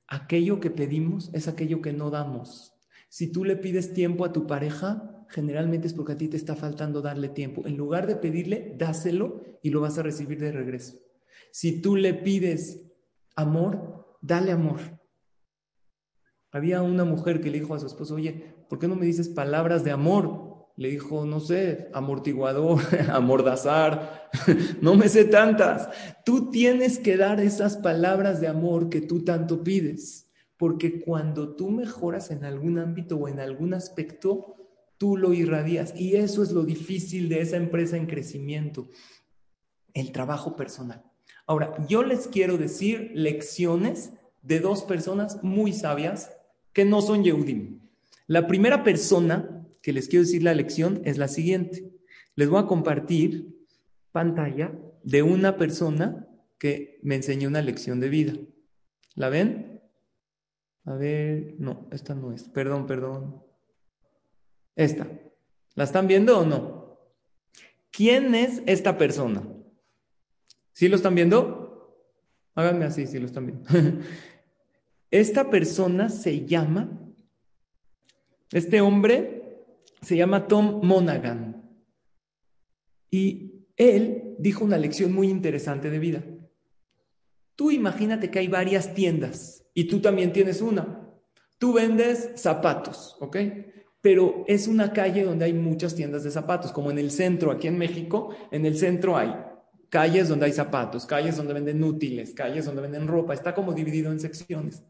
aquello 0.06 0.60
que 0.60 0.70
pedimos 0.70 1.32
es 1.34 1.48
aquello 1.48 1.82
que 1.82 1.94
no 1.94 2.12
damos. 2.12 2.76
Si 3.10 3.32
tú 3.32 3.44
le 3.44 3.56
pides 3.56 3.94
tiempo 3.94 4.24
a 4.24 4.34
tu 4.34 4.46
pareja, 4.46 5.13
generalmente 5.34 5.88
es 5.88 5.94
porque 5.94 6.12
a 6.12 6.18
ti 6.18 6.28
te 6.28 6.38
está 6.38 6.56
faltando 6.56 7.02
darle 7.02 7.28
tiempo. 7.28 7.64
En 7.66 7.76
lugar 7.76 8.06
de 8.06 8.16
pedirle, 8.16 8.76
dáselo 8.78 9.42
y 9.64 9.72
lo 9.72 9.82
vas 9.82 9.98
a 9.98 10.04
recibir 10.04 10.40
de 10.40 10.52
regreso. 10.52 11.00
Si 11.52 11.82
tú 11.82 11.96
le 11.96 12.14
pides 12.14 12.84
amor, 13.36 14.16
dale 14.22 14.52
amor. 14.52 14.80
Había 16.52 16.84
una 16.84 17.04
mujer 17.04 17.42
que 17.42 17.50
le 17.50 17.60
dijo 17.60 17.74
a 17.74 17.80
su 17.80 17.88
esposo, 17.88 18.14
oye, 18.14 18.54
¿por 18.70 18.78
qué 18.78 18.88
no 18.88 18.96
me 18.96 19.08
dices 19.08 19.28
palabras 19.28 19.84
de 19.84 19.90
amor? 19.90 20.68
Le 20.78 20.90
dijo, 20.90 21.26
no 21.26 21.40
sé, 21.40 21.90
amortiguador, 21.94 22.80
amordazar, 23.12 24.30
no 24.82 24.94
me 24.94 25.10
sé 25.10 25.26
tantas. 25.26 25.90
Tú 26.26 26.52
tienes 26.52 27.00
que 27.00 27.18
dar 27.18 27.40
esas 27.40 27.78
palabras 27.78 28.40
de 28.40 28.50
amor 28.50 28.90
que 28.90 29.02
tú 29.02 29.24
tanto 29.24 29.64
pides, 29.64 30.32
porque 30.58 31.02
cuando 31.02 31.56
tú 31.56 31.72
mejoras 31.72 32.30
en 32.30 32.46
algún 32.46 32.78
ámbito 32.78 33.18
o 33.18 33.28
en 33.28 33.40
algún 33.40 33.74
aspecto, 33.74 34.63
tú 35.04 35.18
lo 35.18 35.34
irradias. 35.34 35.94
Y 36.00 36.16
eso 36.16 36.44
es 36.44 36.54
lo 36.54 36.64
difícil 36.64 37.28
de 37.28 37.42
esa 37.42 37.58
empresa 37.58 37.98
en 37.98 38.06
crecimiento, 38.06 38.88
el 39.94 40.14
trabajo 40.14 40.56
personal. 40.56 41.04
Ahora, 41.46 41.76
yo 41.90 42.04
les 42.04 42.30
quiero 42.30 42.58
decir 42.58 43.12
lecciones 43.14 44.14
de 44.44 44.62
dos 44.62 44.84
personas 44.84 45.44
muy 45.44 45.74
sabias 45.74 46.32
que 46.72 46.86
no 46.86 47.02
son 47.02 47.22
Yehudim. 47.22 47.82
La 48.28 48.48
primera 48.48 48.86
persona 48.86 49.68
que 49.82 49.92
les 49.92 50.08
quiero 50.08 50.24
decir 50.24 50.42
la 50.42 50.54
lección 50.54 51.02
es 51.04 51.18
la 51.18 51.28
siguiente. 51.28 51.92
Les 52.36 52.48
voy 52.48 52.62
a 52.62 52.68
compartir 52.68 53.54
pantalla 54.14 54.72
de 55.04 55.22
una 55.22 55.58
persona 55.58 56.30
que 56.58 57.02
me 57.04 57.16
enseñó 57.16 57.50
una 57.50 57.62
lección 57.62 58.00
de 58.00 58.08
vida. 58.08 58.34
¿La 59.16 59.28
ven? 59.28 59.82
A 60.86 60.94
ver, 60.94 61.56
no, 61.60 61.90
esta 61.92 62.16
no 62.16 62.32
es. 62.32 62.44
Perdón, 62.48 62.88
perdón. 62.88 63.44
Esta. 64.76 65.08
¿La 65.76 65.84
están 65.84 66.08
viendo 66.08 66.40
o 66.40 66.46
no? 66.46 67.00
¿Quién 67.92 68.36
es 68.36 68.62
esta 68.66 68.98
persona? 68.98 69.44
¿Sí 70.72 70.88
lo 70.88 70.96
están 70.96 71.16
viendo? 71.16 72.00
Háganme 72.56 72.86
así 72.86 73.08
si 73.08 73.20
lo 73.20 73.26
están 73.26 73.48
viendo. 73.48 73.70
esta 75.12 75.50
persona 75.50 76.10
se 76.10 76.46
llama 76.46 77.04
este 78.54 78.82
hombre 78.82 79.66
se 80.04 80.16
llama 80.16 80.48
Tom 80.48 80.86
Monaghan. 80.86 81.64
Y 83.10 83.66
él 83.76 84.36
dijo 84.38 84.64
una 84.64 84.78
lección 84.78 85.12
muy 85.12 85.28
interesante 85.28 85.90
de 85.90 85.98
vida. 85.98 86.24
Tú 87.56 87.72
imagínate 87.72 88.30
que 88.30 88.40
hay 88.40 88.48
varias 88.48 88.94
tiendas 88.94 89.66
y 89.74 89.86
tú 89.86 90.02
también 90.02 90.32
tienes 90.34 90.62
una. 90.62 91.10
Tú 91.58 91.74
vendes 91.74 92.32
zapatos, 92.36 93.18
¿ok? 93.20 93.38
Pero 94.04 94.44
es 94.48 94.68
una 94.68 94.92
calle 94.92 95.24
donde 95.24 95.46
hay 95.46 95.54
muchas 95.54 95.96
tiendas 95.96 96.24
de 96.24 96.30
zapatos, 96.30 96.74
como 96.74 96.92
en 96.92 97.00
el 97.00 97.10
centro, 97.10 97.50
aquí 97.50 97.68
en 97.68 97.78
México, 97.78 98.36
en 98.52 98.66
el 98.66 98.78
centro 98.78 99.18
hay 99.18 99.34
calles 99.90 100.28
donde 100.28 100.48
hay 100.48 100.52
zapatos, 100.52 101.06
calles 101.06 101.38
donde 101.38 101.54
venden 101.54 101.84
útiles, 101.84 102.34
calles 102.34 102.66
donde 102.66 102.82
venden 102.82 103.08
ropa, 103.08 103.34
está 103.34 103.56
como 103.56 103.74
dividido 103.74 104.12
en 104.12 104.20
secciones. 104.20 104.84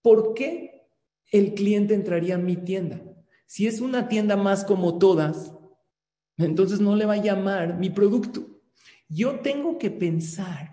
¿Por 0.00 0.34
qué 0.34 0.88
el 1.30 1.52
cliente 1.54 1.94
entraría 1.94 2.36
a 2.36 2.38
mi 2.38 2.56
tienda? 2.56 3.02
Si 3.46 3.66
es 3.66 3.80
una 3.80 4.08
tienda 4.08 4.36
más 4.36 4.64
como 4.64 4.98
todas, 4.98 5.52
entonces 6.38 6.80
no 6.80 6.96
le 6.96 7.06
va 7.06 7.14
a 7.14 7.22
llamar 7.22 7.76
mi 7.78 7.90
producto. 7.90 8.60
Yo 9.08 9.40
tengo 9.40 9.78
que 9.78 9.90
pensar 9.90 10.70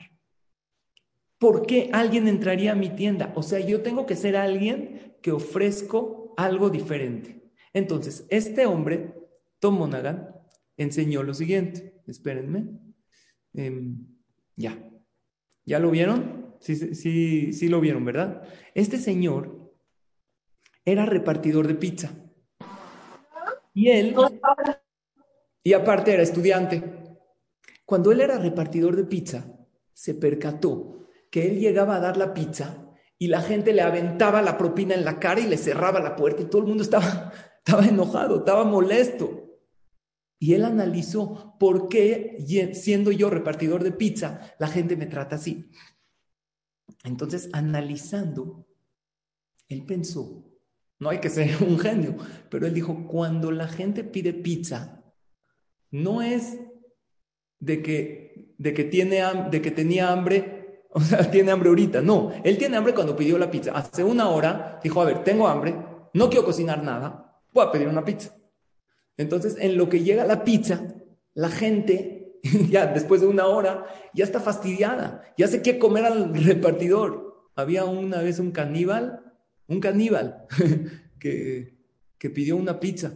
¿por 1.44 1.66
qué 1.66 1.90
alguien 1.92 2.30
entraría 2.30 2.72
a 2.72 2.76
mi 2.76 2.88
tienda? 2.88 3.34
O 3.36 3.44
sea, 3.44 3.60
yo 3.60 3.82
tengo 3.82 4.06
que 4.06 4.16
ser 4.16 4.38
alguien 4.38 5.18
que 5.22 5.34
ofrezco 5.34 6.34
algo 6.38 6.70
diferente. 6.70 7.43
Entonces, 7.74 8.26
este 8.30 8.66
hombre, 8.66 9.14
Tom 9.60 9.78
Monaghan, 9.78 10.30
enseñó 10.78 11.24
lo 11.24 11.34
siguiente. 11.34 12.02
Espérenme. 12.08 12.66
Em, 13.54 14.08
ya. 14.56 14.78
¿Ya 15.66 15.80
lo 15.80 15.92
vieron? 15.92 16.56
Sí, 16.60 16.76
sí, 16.96 17.54
sí 17.54 17.68
lo 17.68 17.82
vieron, 17.82 18.06
¿verdad? 18.06 18.44
Este 18.74 18.98
señor 18.98 19.74
era 20.86 21.06
repartidor 21.06 21.68
de 21.68 21.76
pizza. 21.76 22.12
Y 23.74 23.90
él, 23.90 24.16
y 25.64 25.74
aparte 25.74 26.14
era 26.14 26.24
estudiante. 26.24 26.84
Cuando 27.86 28.12
él 28.12 28.22
era 28.22 28.38
repartidor 28.38 28.96
de 28.96 29.06
pizza, 29.06 29.46
se 29.94 30.14
percató 30.14 31.08
que 31.32 31.48
él 31.48 31.60
llegaba 31.60 31.96
a 31.96 32.00
dar 32.00 32.18
la 32.18 32.34
pizza 32.34 32.94
y 33.18 33.28
la 33.28 33.42
gente 33.42 33.74
le 33.74 33.82
aventaba 33.82 34.42
la 34.42 34.58
propina 34.58 34.94
en 34.94 35.06
la 35.06 35.20
cara 35.20 35.40
y 35.40 35.48
le 35.48 35.58
cerraba 35.58 36.00
la 36.00 36.16
puerta 36.16 36.42
y 36.44 36.46
todo 36.46 36.62
el 36.62 36.68
mundo 36.68 36.84
estaba, 36.84 37.32
estaba 37.66 37.88
enojado, 37.88 38.40
estaba 38.40 38.64
molesto. 38.64 39.40
Y 40.40 40.54
él 40.54 40.66
analizó 40.66 41.56
por 41.60 41.88
qué, 41.88 42.38
siendo 42.74 43.12
yo 43.12 43.30
repartidor 43.30 43.84
de 43.84 43.94
pizza, 43.94 44.54
la 44.60 44.68
gente 44.68 44.98
me 44.98 45.06
trata 45.06 45.38
así. 45.38 45.70
Entonces, 47.06 47.50
analizando, 47.54 48.68
él 49.70 49.86
pensó, 49.86 50.46
no 51.00 51.10
hay 51.10 51.20
que 51.20 51.30
ser 51.30 51.64
un 51.64 51.80
genio, 51.80 52.18
pero 52.50 52.68
él 52.68 52.74
dijo, 52.74 53.08
cuando 53.08 53.52
la 53.52 53.68
gente 53.68 54.04
pide 54.04 54.34
pizza, 54.34 55.02
no 55.92 56.22
es 56.22 56.60
de 57.60 57.82
que, 57.82 58.54
de 58.58 58.74
que, 58.74 58.84
tiene, 58.84 59.22
de 59.50 59.62
que 59.62 59.72
tenía 59.72 60.12
hambre 60.12 60.64
o 60.96 61.02
sea, 61.02 61.30
tiene 61.30 61.52
hambre 61.52 61.70
ahorita. 61.70 62.02
No, 62.02 62.32
él 62.44 62.58
tiene 62.58 62.78
hambre 62.78 62.94
cuando 62.94 63.16
pidió 63.16 63.38
la 63.38 63.50
pizza. 63.50 63.72
Hace 63.72 64.04
una 64.04 64.30
hora 64.30 64.80
dijo, 64.84 65.02
a 65.02 65.06
ver, 65.06 65.24
tengo 65.24 65.48
hambre, 65.48 65.76
no 66.14 66.30
quiero 66.30 66.46
cocinar 66.46 66.84
nada, 66.84 67.33
voy 67.54 67.66
a 67.66 67.72
pedir 67.72 67.88
una 67.88 68.04
pizza. 68.04 68.36
Entonces, 69.18 69.56
en 69.60 69.78
lo 69.78 69.90
que 69.90 70.04
llega 70.04 70.26
la 70.26 70.44
pizza, 70.44 70.96
la 71.34 71.50
gente, 71.50 72.40
ya 72.70 72.88
después 72.88 73.22
de 73.22 73.28
una 73.28 73.46
hora, 73.46 73.86
ya 74.14 74.24
está 74.24 74.40
fastidiada, 74.40 75.24
ya 75.38 75.48
se 75.48 75.62
quiere 75.62 75.80
comer 75.80 76.06
al 76.06 76.34
repartidor. 76.34 77.50
Había 77.56 77.86
una 77.86 78.22
vez 78.22 78.40
un 78.40 78.52
caníbal, 78.52 79.34
un 79.68 79.80
caníbal, 79.80 80.46
que, 81.20 81.78
que 82.18 82.30
pidió 82.30 82.58
una 82.58 82.80
pizza. 82.80 83.14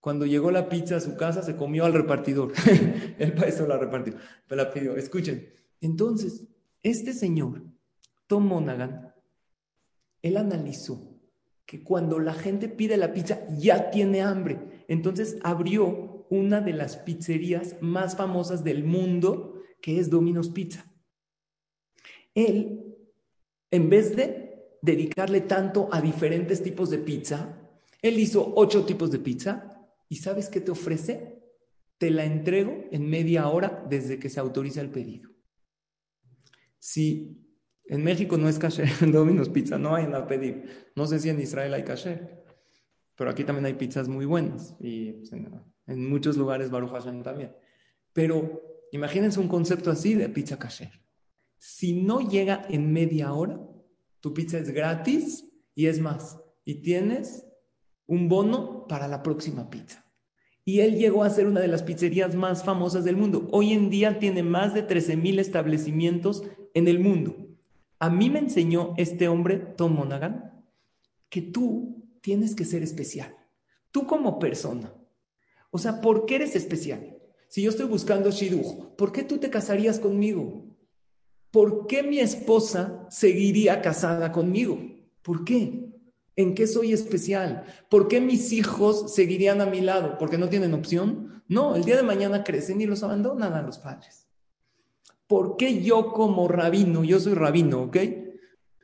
Cuando 0.00 0.24
llegó 0.24 0.50
la 0.50 0.68
pizza 0.68 0.96
a 0.96 1.00
su 1.00 1.16
casa, 1.16 1.42
se 1.42 1.56
comió 1.56 1.84
al 1.84 1.92
repartidor. 1.92 2.52
El 3.18 3.34
país 3.34 3.60
la 3.60 3.76
repartió, 3.76 4.14
pero 4.46 4.62
la 4.62 4.72
pidió. 4.72 4.96
Escuchen. 4.96 5.52
Entonces, 5.80 6.44
este 6.82 7.12
señor, 7.12 7.62
Tom 8.26 8.46
Monaghan, 8.46 9.12
él 10.22 10.36
analizó 10.36 11.09
que 11.70 11.84
cuando 11.84 12.18
la 12.18 12.34
gente 12.34 12.68
pide 12.68 12.96
la 12.96 13.12
pizza 13.12 13.46
ya 13.56 13.92
tiene 13.92 14.22
hambre. 14.22 14.58
Entonces 14.88 15.38
abrió 15.44 16.26
una 16.28 16.60
de 16.60 16.72
las 16.72 16.96
pizzerías 16.96 17.76
más 17.80 18.16
famosas 18.16 18.64
del 18.64 18.82
mundo, 18.82 19.62
que 19.80 20.00
es 20.00 20.10
Domino's 20.10 20.48
Pizza. 20.48 20.92
Él, 22.34 22.96
en 23.70 23.88
vez 23.88 24.16
de 24.16 24.78
dedicarle 24.82 25.42
tanto 25.42 25.88
a 25.92 26.00
diferentes 26.00 26.60
tipos 26.60 26.90
de 26.90 26.98
pizza, 26.98 27.56
él 28.02 28.18
hizo 28.18 28.52
ocho 28.56 28.84
tipos 28.84 29.12
de 29.12 29.20
pizza 29.20 29.86
y 30.08 30.16
¿sabes 30.16 30.48
qué 30.48 30.60
te 30.60 30.72
ofrece? 30.72 31.40
Te 31.98 32.10
la 32.10 32.24
entrego 32.24 32.86
en 32.90 33.08
media 33.08 33.46
hora 33.46 33.86
desde 33.88 34.18
que 34.18 34.28
se 34.28 34.40
autoriza 34.40 34.80
el 34.80 34.90
pedido. 34.90 35.30
Si 36.80 37.49
en 37.90 38.04
México 38.04 38.38
no 38.38 38.48
es 38.48 38.58
kasher, 38.58 38.88
Domino's 39.12 39.48
Pizza 39.48 39.76
no 39.76 39.96
hay 39.96 40.04
nada 40.04 40.24
a 40.24 40.26
pedir. 40.28 40.90
No 40.94 41.08
sé 41.08 41.18
si 41.18 41.28
en 41.28 41.40
Israel 41.40 41.74
hay 41.74 41.82
kasher, 41.82 42.44
pero 43.16 43.30
aquí 43.30 43.42
también 43.42 43.66
hay 43.66 43.74
pizzas 43.74 44.08
muy 44.08 44.26
buenas 44.26 44.76
y 44.78 45.12
pues, 45.12 45.32
en, 45.32 46.08
muchos 46.08 46.36
lugares 46.36 46.70
Baruch 46.70 46.92
Hashem 46.92 47.24
también. 47.24 47.52
Pero 48.12 48.62
imagínense 48.92 49.40
un 49.40 49.48
concepto 49.48 49.90
así 49.90 50.14
de 50.14 50.28
pizza 50.28 50.56
kasher. 50.56 50.92
Si 51.58 52.00
no 52.00 52.20
llega 52.20 52.64
en 52.70 52.92
media 52.92 53.32
hora, 53.32 53.60
tu 54.20 54.32
pizza 54.34 54.58
es 54.58 54.70
gratis 54.70 55.50
y 55.74 55.86
es 55.86 55.98
más, 55.98 56.38
y 56.64 56.82
tienes 56.82 57.44
un 58.06 58.28
bono 58.28 58.86
para 58.86 59.08
la 59.08 59.24
próxima 59.24 59.68
pizza. 59.68 60.06
Y 60.64 60.78
él 60.78 60.96
llegó 60.96 61.24
a 61.24 61.30
ser 61.30 61.48
una 61.48 61.60
de 61.60 61.68
las 61.68 61.82
pizzerías 61.82 62.36
más 62.36 62.62
famosas 62.62 63.04
del 63.04 63.16
mundo. 63.16 63.48
Hoy 63.50 63.72
en 63.72 63.90
día 63.90 64.20
tiene 64.20 64.44
más 64.44 64.74
de 64.74 64.82
13 64.82 65.16
mil 65.16 65.40
establecimientos 65.40 66.44
en 66.72 66.86
el 66.86 67.00
mundo. 67.00 67.49
A 68.00 68.08
mí 68.08 68.30
me 68.30 68.38
enseñó 68.38 68.94
este 68.96 69.28
hombre, 69.28 69.58
Tom 69.58 69.94
Monaghan, 69.94 70.64
que 71.28 71.42
tú 71.42 72.02
tienes 72.22 72.54
que 72.54 72.64
ser 72.64 72.82
especial. 72.82 73.36
Tú 73.92 74.06
como 74.06 74.38
persona. 74.38 74.92
O 75.70 75.78
sea, 75.78 76.00
¿por 76.00 76.24
qué 76.24 76.36
eres 76.36 76.56
especial? 76.56 77.18
Si 77.48 77.62
yo 77.62 77.70
estoy 77.70 77.86
buscando 77.86 78.30
Shiduch, 78.30 78.96
¿por 78.96 79.12
qué 79.12 79.22
tú 79.22 79.36
te 79.36 79.50
casarías 79.50 79.98
conmigo? 79.98 80.64
¿Por 81.50 81.86
qué 81.86 82.02
mi 82.02 82.20
esposa 82.20 83.06
seguiría 83.10 83.82
casada 83.82 84.32
conmigo? 84.32 84.78
¿Por 85.22 85.44
qué? 85.44 85.90
¿En 86.36 86.54
qué 86.54 86.66
soy 86.66 86.94
especial? 86.94 87.64
¿Por 87.90 88.08
qué 88.08 88.20
mis 88.20 88.52
hijos 88.52 89.14
seguirían 89.14 89.60
a 89.60 89.66
mi 89.66 89.82
lado? 89.82 90.16
¿Porque 90.16 90.38
no 90.38 90.48
tienen 90.48 90.72
opción? 90.72 91.42
No, 91.48 91.76
el 91.76 91.84
día 91.84 91.96
de 91.96 92.02
mañana 92.02 92.44
crecen 92.44 92.80
y 92.80 92.86
los 92.86 93.02
abandonan 93.02 93.52
a 93.52 93.62
los 93.62 93.78
padres. 93.78 94.29
¿Por 95.30 95.56
qué 95.56 95.80
yo 95.80 96.12
como 96.12 96.48
rabino, 96.48 97.04
yo 97.04 97.20
soy 97.20 97.34
rabino, 97.34 97.82
¿ok? 97.82 97.98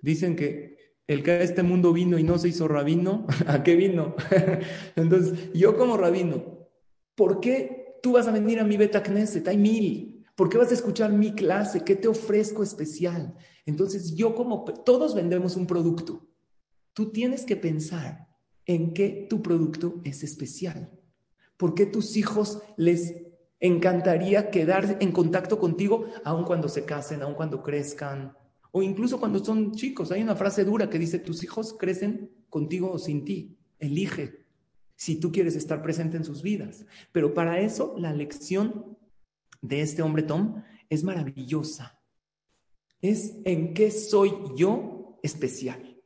Dicen 0.00 0.36
que 0.36 0.76
el 1.08 1.24
que 1.24 1.32
a 1.32 1.42
este 1.42 1.64
mundo 1.64 1.92
vino 1.92 2.20
y 2.20 2.22
no 2.22 2.38
se 2.38 2.46
hizo 2.46 2.68
rabino, 2.68 3.26
¿a 3.48 3.64
qué 3.64 3.74
vino? 3.74 4.14
Entonces, 4.94 5.52
yo 5.54 5.76
como 5.76 5.96
rabino, 5.96 6.68
¿por 7.16 7.40
qué 7.40 7.98
tú 8.00 8.12
vas 8.12 8.28
a 8.28 8.30
venir 8.30 8.60
a 8.60 8.64
mi 8.64 8.76
beta 8.76 9.02
Knesset? 9.02 9.48
Hay 9.48 9.56
mil. 9.56 10.24
¿Por 10.36 10.48
qué 10.48 10.56
vas 10.56 10.70
a 10.70 10.74
escuchar 10.74 11.12
mi 11.12 11.32
clase? 11.32 11.82
¿Qué 11.82 11.96
te 11.96 12.06
ofrezco 12.06 12.62
especial? 12.62 13.34
Entonces, 13.64 14.14
yo 14.14 14.36
como, 14.36 14.62
todos 14.62 15.16
vendemos 15.16 15.56
un 15.56 15.66
producto. 15.66 16.28
Tú 16.92 17.10
tienes 17.10 17.44
que 17.44 17.56
pensar 17.56 18.28
en 18.66 18.94
qué 18.94 19.26
tu 19.28 19.42
producto 19.42 20.00
es 20.04 20.22
especial. 20.22 20.96
¿Por 21.56 21.74
qué 21.74 21.86
tus 21.86 22.16
hijos 22.16 22.62
les 22.76 23.25
encantaría 23.66 24.50
quedar 24.50 24.98
en 25.00 25.12
contacto 25.12 25.58
contigo 25.58 26.06
aun 26.24 26.44
cuando 26.44 26.68
se 26.68 26.84
casen, 26.84 27.22
aun 27.22 27.34
cuando 27.34 27.62
crezcan, 27.62 28.36
o 28.72 28.82
incluso 28.82 29.18
cuando 29.18 29.42
son 29.44 29.72
chicos. 29.72 30.12
Hay 30.12 30.22
una 30.22 30.36
frase 30.36 30.64
dura 30.64 30.90
que 30.90 30.98
dice, 30.98 31.18
tus 31.18 31.42
hijos 31.42 31.74
crecen 31.78 32.30
contigo 32.50 32.92
o 32.92 32.98
sin 32.98 33.24
ti. 33.24 33.56
Elige 33.78 34.44
si 34.96 35.16
tú 35.20 35.32
quieres 35.32 35.56
estar 35.56 35.82
presente 35.82 36.16
en 36.16 36.24
sus 36.24 36.42
vidas. 36.42 36.84
Pero 37.12 37.32
para 37.32 37.60
eso 37.60 37.94
la 37.98 38.12
lección 38.12 38.96
de 39.62 39.80
este 39.80 40.02
hombre 40.02 40.22
Tom 40.22 40.62
es 40.90 41.04
maravillosa. 41.04 41.98
Es 43.00 43.36
en 43.44 43.74
qué 43.74 43.90
soy 43.90 44.32
yo 44.56 45.18
especial. 45.22 45.96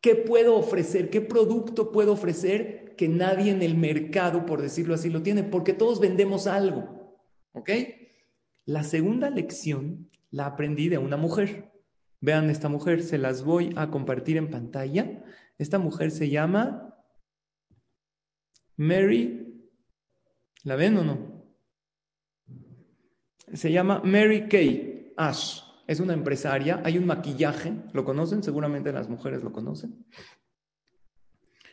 ¿Qué 0.00 0.16
puedo 0.16 0.56
ofrecer? 0.56 1.10
¿Qué 1.10 1.20
producto 1.20 1.92
puedo 1.92 2.12
ofrecer 2.12 2.81
que 2.96 3.08
nadie 3.08 3.50
en 3.50 3.62
el 3.62 3.76
mercado, 3.76 4.46
por 4.46 4.62
decirlo 4.62 4.94
así, 4.94 5.10
lo 5.10 5.22
tiene, 5.22 5.42
porque 5.42 5.72
todos 5.72 6.00
vendemos 6.00 6.46
algo. 6.46 7.18
¿Ok? 7.52 7.70
La 8.64 8.84
segunda 8.84 9.30
lección 9.30 10.10
la 10.30 10.46
aprendí 10.46 10.88
de 10.88 10.98
una 10.98 11.16
mujer. 11.16 11.72
Vean 12.20 12.50
esta 12.50 12.68
mujer, 12.68 13.02
se 13.02 13.18
las 13.18 13.44
voy 13.44 13.72
a 13.76 13.90
compartir 13.90 14.36
en 14.36 14.50
pantalla. 14.50 15.24
Esta 15.58 15.78
mujer 15.78 16.10
se 16.10 16.30
llama 16.30 16.96
Mary. 18.76 19.68
¿La 20.62 20.76
ven 20.76 20.96
o 20.96 21.04
no? 21.04 21.44
Se 23.52 23.72
llama 23.72 24.00
Mary 24.04 24.48
Kay 24.48 25.12
Ash. 25.16 25.62
Es 25.86 25.98
una 25.98 26.14
empresaria. 26.14 26.80
Hay 26.84 26.96
un 26.96 27.06
maquillaje. 27.06 27.74
¿Lo 27.92 28.04
conocen? 28.04 28.42
Seguramente 28.42 28.92
las 28.92 29.08
mujeres 29.08 29.42
lo 29.42 29.52
conocen. 29.52 30.06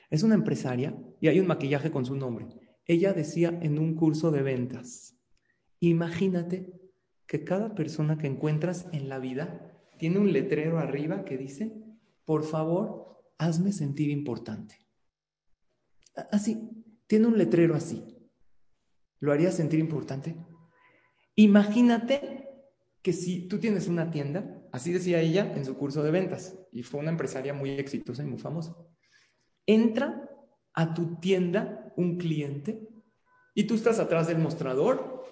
Es 0.10 0.24
una 0.24 0.36
empresaria 0.36 0.98
y 1.22 1.28
hay 1.28 1.40
un 1.40 1.48
maquillaje 1.48 1.92
con 1.92 2.06
su 2.06 2.16
nombre. 2.16 2.48
Ella 2.86 3.14
decía 3.14 3.58
en 3.62 3.78
un 3.78 3.96
curso 3.96 4.32
de 4.32 4.42
ventas, 4.42 5.20
Imagínate 5.80 6.74
que 7.26 7.44
cada 7.44 7.74
persona 7.74 8.18
que 8.18 8.28
encuentras 8.28 8.88
en 8.92 9.08
la 9.08 9.20
vida 9.20 9.72
tiene 9.98 10.20
un 10.20 10.34
letrero 10.34 10.80
arriba 10.80 11.24
que 11.24 11.38
dice, 11.38 11.74
por 12.26 12.44
favor, 12.44 13.22
hazme 13.38 13.72
sentir 13.72 14.10
importante. 14.10 14.76
Así, 16.32 16.70
tiene 17.08 17.28
un 17.28 17.38
letrero 17.38 17.76
así. 17.76 18.04
¿Lo 19.20 19.32
haría 19.32 19.52
sentir 19.52 19.80
importante? 19.80 20.36
Imagínate 21.36 22.50
que 23.02 23.14
si 23.14 23.48
tú 23.48 23.60
tienes 23.60 23.88
una 23.88 24.12
tienda, 24.12 24.62
así 24.74 24.92
decía 24.92 25.22
ella 25.22 25.54
en 25.56 25.64
su 25.64 25.78
curso 25.78 26.04
de 26.04 26.12
ventas, 26.12 26.58
y 26.72 26.84
fue 26.84 27.00
una 27.00 27.12
empresaria 27.12 27.54
muy 27.54 27.72
exitosa 27.72 28.24
y 28.24 28.28
muy 28.28 28.40
famosa, 28.40 28.76
entra 29.70 30.28
a 30.74 30.94
tu 30.94 31.20
tienda 31.20 31.94
un 31.96 32.18
cliente 32.18 32.88
y 33.54 33.66
tú 33.66 33.76
estás 33.76 34.00
atrás 34.00 34.28
del 34.28 34.40
mostrador 34.40 35.24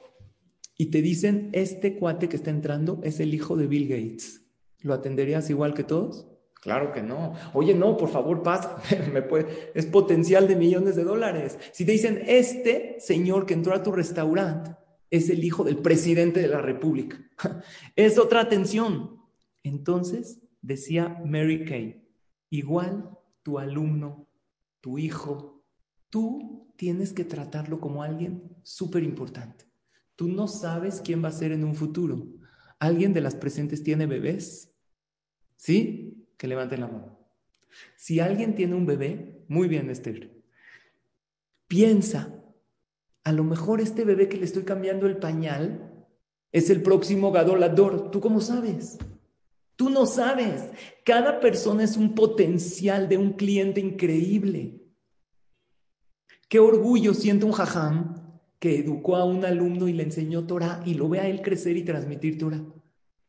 y 0.77 0.91
te 0.91 1.01
dicen, 1.01 1.49
este 1.53 1.97
cuate 1.97 2.29
que 2.29 2.35
está 2.35 2.51
entrando 2.51 2.99
es 3.03 3.19
el 3.19 3.33
hijo 3.33 3.57
de 3.57 3.65
Bill 3.65 3.87
Gates. 3.87 4.43
¿Lo 4.81 4.93
atenderías 4.93 5.49
igual 5.49 5.73
que 5.73 5.83
todos? 5.83 6.27
Claro 6.61 6.91
que 6.91 7.01
no. 7.01 7.33
Oye, 7.53 7.73
no, 7.73 7.97
por 7.97 8.09
favor, 8.09 8.43
pasa. 8.43 8.79
Me 9.13 9.23
puede... 9.23 9.71
Es 9.73 9.87
potencial 9.87 10.47
de 10.47 10.55
millones 10.55 10.95
de 10.95 11.03
dólares. 11.03 11.57
Si 11.71 11.83
te 11.83 11.93
dicen, 11.93 12.21
este 12.27 12.97
señor 12.99 13.47
que 13.47 13.55
entró 13.55 13.73
a 13.73 13.81
tu 13.81 13.91
restaurante 13.91 14.75
es 15.09 15.29
el 15.31 15.43
hijo 15.43 15.63
del 15.63 15.77
presidente 15.77 16.41
de 16.41 16.47
la 16.47 16.61
República, 16.61 17.17
es 17.95 18.19
otra 18.19 18.41
atención. 18.41 19.19
Entonces, 19.63 20.41
decía 20.61 21.21
Mary 21.25 21.65
Kay, 21.65 22.03
igual 22.49 23.17
tu 23.41 23.57
alumno, 23.57 24.26
tu 24.87 24.97
hijo, 24.97 25.65
tú 26.09 26.71
tienes 26.77 27.11
que 27.11 27.25
tratarlo 27.25 27.81
como 27.81 28.03
alguien 28.03 28.41
súper 28.63 29.03
importante. 29.03 29.65
Tú 30.15 30.29
no 30.29 30.47
sabes 30.47 31.01
quién 31.03 31.21
va 31.21 31.27
a 31.27 31.33
ser 31.33 31.51
en 31.51 31.65
un 31.65 31.75
futuro. 31.75 32.25
¿Alguien 32.79 33.11
de 33.11 33.19
las 33.19 33.35
presentes 33.35 33.83
tiene 33.83 34.05
bebés? 34.05 34.73
¿Sí? 35.57 36.25
Que 36.37 36.47
levanten 36.47 36.79
la 36.79 36.87
mano. 36.87 37.19
Si 37.97 38.21
alguien 38.21 38.55
tiene 38.55 38.75
un 38.75 38.85
bebé, 38.85 39.43
muy 39.49 39.67
bien, 39.67 39.89
Esther. 39.89 40.41
Piensa, 41.67 42.41
a 43.25 43.33
lo 43.33 43.43
mejor 43.43 43.81
este 43.81 44.05
bebé 44.05 44.29
que 44.29 44.37
le 44.37 44.45
estoy 44.45 44.63
cambiando 44.63 45.05
el 45.05 45.17
pañal 45.17 46.07
es 46.53 46.69
el 46.69 46.81
próximo 46.81 47.33
gadolador. 47.33 48.09
¿Tú 48.09 48.21
cómo 48.21 48.39
sabes? 48.39 48.97
Tú 49.77 49.91
no 49.91 50.05
sabes. 50.07 50.71
Cada 51.05 51.39
persona 51.39 51.83
es 51.83 51.95
un 51.95 52.15
potencial 52.15 53.07
de 53.07 53.17
un 53.17 53.33
cliente 53.33 53.79
increíble. 53.79 54.81
Qué 56.49 56.59
orgullo 56.59 57.13
siente 57.13 57.45
un 57.45 57.51
jajam 57.51 58.41
que 58.59 58.79
educó 58.79 59.15
a 59.15 59.23
un 59.23 59.45
alumno 59.45 59.87
y 59.87 59.93
le 59.93 60.03
enseñó 60.03 60.47
Torah 60.47 60.81
y 60.83 60.95
lo 60.95 61.07
ve 61.07 61.19
a 61.19 61.27
él 61.27 61.43
crecer 61.43 61.77
y 61.77 61.85
transmitir 61.85 62.39
Torah. 62.39 62.65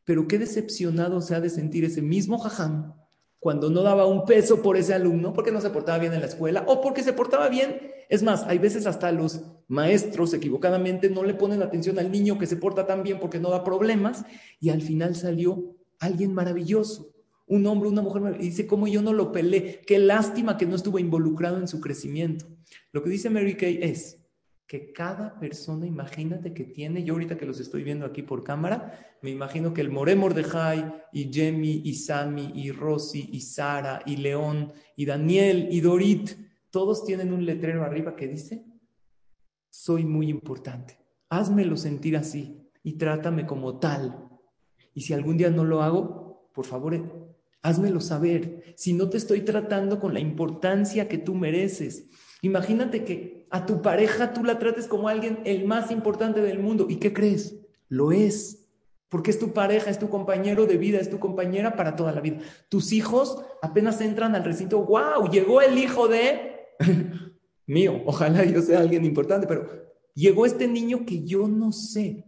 Pero 0.05 0.27
qué 0.27 0.39
decepcionado 0.39 1.21
se 1.21 1.35
ha 1.35 1.39
de 1.39 1.51
sentir 1.51 1.85
ese 1.85 2.01
mismo 2.01 2.39
jajam 2.39 2.95
cuando 3.37 3.69
no 3.69 3.83
daba 3.83 4.07
un 4.07 4.25
peso 4.25 4.63
por 4.63 4.75
ese 4.75 4.95
alumno 4.95 5.33
porque 5.33 5.51
no 5.51 5.61
se 5.61 5.69
portaba 5.69 5.99
bien 5.99 6.13
en 6.13 6.21
la 6.21 6.27
escuela 6.27 6.65
o 6.67 6.81
porque 6.81 7.03
se 7.03 7.13
portaba 7.13 7.47
bien. 7.47 7.79
Es 8.09 8.23
más, 8.23 8.43
hay 8.47 8.57
veces 8.57 8.87
hasta 8.87 9.11
los 9.11 9.43
maestros 9.67 10.33
equivocadamente 10.33 11.11
no 11.11 11.23
le 11.23 11.35
ponen 11.35 11.61
atención 11.61 11.99
al 11.99 12.11
niño 12.11 12.39
que 12.39 12.47
se 12.47 12.57
porta 12.57 12.87
tan 12.87 13.03
bien 13.03 13.19
porque 13.19 13.39
no 13.39 13.51
da 13.51 13.63
problemas 13.63 14.25
y 14.59 14.69
al 14.69 14.81
final 14.81 15.15
salió 15.15 15.75
alguien 15.99 16.33
maravilloso, 16.33 17.13
un 17.47 17.65
hombre, 17.65 17.89
una 17.89 18.01
mujer, 18.01 18.37
y 18.39 18.45
dice, 18.45 18.67
¿cómo 18.67 18.87
yo 18.87 19.01
no 19.01 19.13
lo 19.13 19.31
pelé? 19.31 19.81
Qué 19.85 19.99
lástima 19.99 20.57
que 20.57 20.65
no 20.65 20.75
estuvo 20.75 20.99
involucrado 20.99 21.57
en 21.57 21.67
su 21.67 21.79
crecimiento. 21.81 22.45
Lo 22.91 23.03
que 23.03 23.09
dice 23.09 23.29
Mary 23.29 23.55
Kay 23.55 23.79
es, 23.81 24.19
que 24.69 24.93
cada 24.93 25.39
persona, 25.39 25.87
imagínate 25.87 26.53
que 26.53 26.63
tiene, 26.63 27.03
yo 27.03 27.13
ahorita 27.13 27.37
que 27.37 27.47
los 27.47 27.59
estoy 27.59 27.81
viendo 27.81 28.05
aquí 28.05 28.21
por 28.21 28.43
cámara, 28.43 29.17
me 29.23 29.31
imagino 29.31 29.73
que 29.73 29.81
el 29.81 29.89
More 29.89 30.15
Mordejai 30.15 30.93
y 31.11 31.33
Jemmy 31.33 31.81
y 31.83 31.95
Sami 31.95 32.51
y 32.53 32.71
Rosy 32.71 33.29
y 33.33 33.41
Sara 33.41 34.03
y 34.05 34.17
León 34.17 34.71
y 34.95 35.07
Daniel 35.07 35.69
y 35.71 35.81
Dorit, 35.81 36.29
todos 36.69 37.03
tienen 37.03 37.33
un 37.33 37.47
letrero 37.47 37.83
arriba 37.83 38.15
que 38.15 38.27
dice, 38.27 38.63
soy 39.71 40.05
muy 40.05 40.29
importante, 40.29 40.99
házmelo 41.29 41.75
sentir 41.75 42.15
así 42.15 42.69
y 42.83 42.93
trátame 42.93 43.47
como 43.47 43.79
tal. 43.79 44.28
Y 44.99 45.03
si 45.03 45.13
algún 45.13 45.37
día 45.37 45.49
no 45.49 45.63
lo 45.63 45.81
hago, 45.81 46.49
por 46.53 46.65
favor, 46.65 46.93
házmelo 47.61 48.01
saber. 48.01 48.73
Si 48.75 48.91
no 48.91 49.09
te 49.09 49.15
estoy 49.15 49.39
tratando 49.43 49.97
con 49.97 50.13
la 50.13 50.19
importancia 50.19 51.07
que 51.07 51.17
tú 51.17 51.35
mereces, 51.35 52.09
imagínate 52.41 53.05
que 53.05 53.47
a 53.49 53.65
tu 53.65 53.81
pareja 53.81 54.33
tú 54.33 54.43
la 54.43 54.59
trates 54.59 54.87
como 54.87 55.07
alguien 55.07 55.39
el 55.45 55.63
más 55.65 55.89
importante 55.89 56.41
del 56.41 56.59
mundo. 56.59 56.87
¿Y 56.89 56.97
qué 56.97 57.13
crees? 57.13 57.61
Lo 57.87 58.11
es. 58.11 58.67
Porque 59.07 59.31
es 59.31 59.39
tu 59.39 59.53
pareja, 59.53 59.89
es 59.89 59.99
tu 59.99 60.09
compañero 60.09 60.65
de 60.65 60.75
vida, 60.75 60.99
es 60.99 61.09
tu 61.09 61.17
compañera 61.17 61.77
para 61.77 61.95
toda 61.95 62.11
la 62.11 62.19
vida. 62.19 62.39
Tus 62.67 62.91
hijos 62.91 63.41
apenas 63.61 64.01
entran 64.01 64.35
al 64.35 64.43
recinto, 64.43 64.83
wow, 64.83 65.31
llegó 65.31 65.61
el 65.61 65.77
hijo 65.77 66.09
de 66.09 66.75
mío. 67.67 68.01
Ojalá 68.05 68.43
yo 68.43 68.61
sea 68.61 68.79
alguien 68.79 69.05
importante, 69.05 69.47
pero 69.47 69.65
llegó 70.13 70.45
este 70.45 70.67
niño 70.67 71.05
que 71.05 71.23
yo 71.23 71.47
no 71.47 71.71
sé 71.71 72.25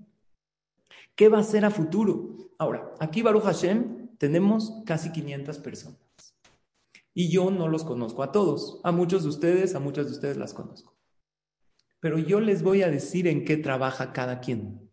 qué 1.15 1.27
va 1.27 1.39
a 1.39 1.43
ser 1.43 1.65
a 1.65 1.69
futuro. 1.69 2.31
Ahora, 2.61 2.93
aquí 2.99 3.23
Baruch 3.23 3.41
Hashem 3.41 4.17
tenemos 4.19 4.83
casi 4.85 5.11
500 5.11 5.57
personas. 5.57 5.97
Y 7.11 7.31
yo 7.31 7.49
no 7.49 7.67
los 7.67 7.83
conozco 7.83 8.21
a 8.21 8.31
todos. 8.31 8.79
A 8.83 8.91
muchos 8.91 9.23
de 9.23 9.29
ustedes, 9.29 9.73
a 9.73 9.79
muchas 9.79 10.05
de 10.05 10.11
ustedes 10.11 10.37
las 10.37 10.53
conozco. 10.53 10.95
Pero 11.99 12.19
yo 12.19 12.39
les 12.39 12.61
voy 12.61 12.83
a 12.83 12.91
decir 12.91 13.25
en 13.25 13.45
qué 13.45 13.57
trabaja 13.57 14.13
cada 14.13 14.41
quien. 14.41 14.91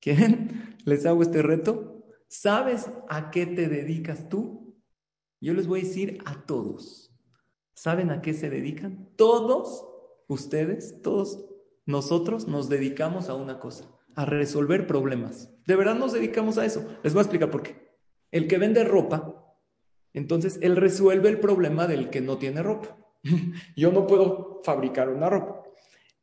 ¿Quieren? 0.00 0.78
¿Les 0.86 1.04
hago 1.04 1.20
este 1.20 1.42
reto? 1.42 2.06
¿Sabes 2.26 2.90
a 3.10 3.30
qué 3.30 3.44
te 3.44 3.68
dedicas 3.68 4.30
tú? 4.30 4.74
Yo 5.42 5.52
les 5.52 5.66
voy 5.66 5.80
a 5.80 5.84
decir 5.84 6.22
a 6.24 6.46
todos. 6.46 7.14
¿Saben 7.74 8.10
a 8.10 8.22
qué 8.22 8.32
se 8.32 8.48
dedican? 8.48 9.10
Todos 9.16 9.86
ustedes, 10.26 11.02
todos 11.02 11.44
nosotros 11.84 12.48
nos 12.48 12.70
dedicamos 12.70 13.28
a 13.28 13.34
una 13.34 13.60
cosa, 13.60 13.84
a 14.14 14.24
resolver 14.24 14.86
problemas. 14.86 15.50
De 15.68 15.76
verdad 15.76 15.94
nos 15.94 16.14
dedicamos 16.14 16.56
a 16.56 16.64
eso. 16.64 16.84
Les 17.02 17.12
voy 17.12 17.20
a 17.20 17.22
explicar 17.22 17.50
por 17.50 17.62
qué. 17.62 17.94
El 18.32 18.48
que 18.48 18.58
vende 18.58 18.82
ropa, 18.84 19.54
entonces 20.14 20.58
él 20.62 20.76
resuelve 20.76 21.28
el 21.28 21.38
problema 21.38 21.86
del 21.86 22.08
que 22.08 22.20
no 22.20 22.38
tiene 22.38 22.62
ropa. 22.62 22.96
Yo 23.76 23.92
no 23.92 24.06
puedo 24.06 24.62
fabricar 24.64 25.10
una 25.10 25.28
ropa 25.28 25.62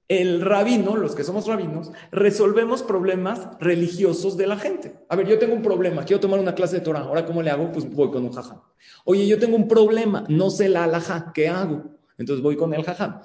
el 0.07 0.41
rabino, 0.41 0.95
los 0.95 1.15
que 1.15 1.23
somos 1.23 1.47
rabinos, 1.47 1.91
resolvemos 2.11 2.83
problemas 2.83 3.49
religiosos 3.59 4.37
de 4.37 4.45
la 4.45 4.57
gente. 4.57 4.95
A 5.09 5.15
ver, 5.15 5.27
yo 5.27 5.39
tengo 5.39 5.55
un 5.55 5.63
problema, 5.63 6.05
quiero 6.05 6.19
tomar 6.19 6.39
una 6.39 6.53
clase 6.53 6.75
de 6.75 6.81
Torah, 6.81 7.01
ahora 7.01 7.25
¿cómo 7.25 7.41
le 7.41 7.49
hago? 7.49 7.71
Pues 7.71 7.89
voy 7.89 8.11
con 8.11 8.23
un 8.23 8.31
jajam. 8.31 8.61
Oye, 9.03 9.25
yo 9.25 9.39
tengo 9.39 9.55
un 9.55 9.67
problema, 9.67 10.23
no 10.27 10.51
sé 10.51 10.69
la 10.69 10.83
alhaja, 10.83 11.31
¿qué 11.33 11.49
hago? 11.49 11.97
Entonces 12.19 12.43
voy 12.43 12.55
con 12.55 12.73
el 12.73 12.83
jajam. 12.83 13.21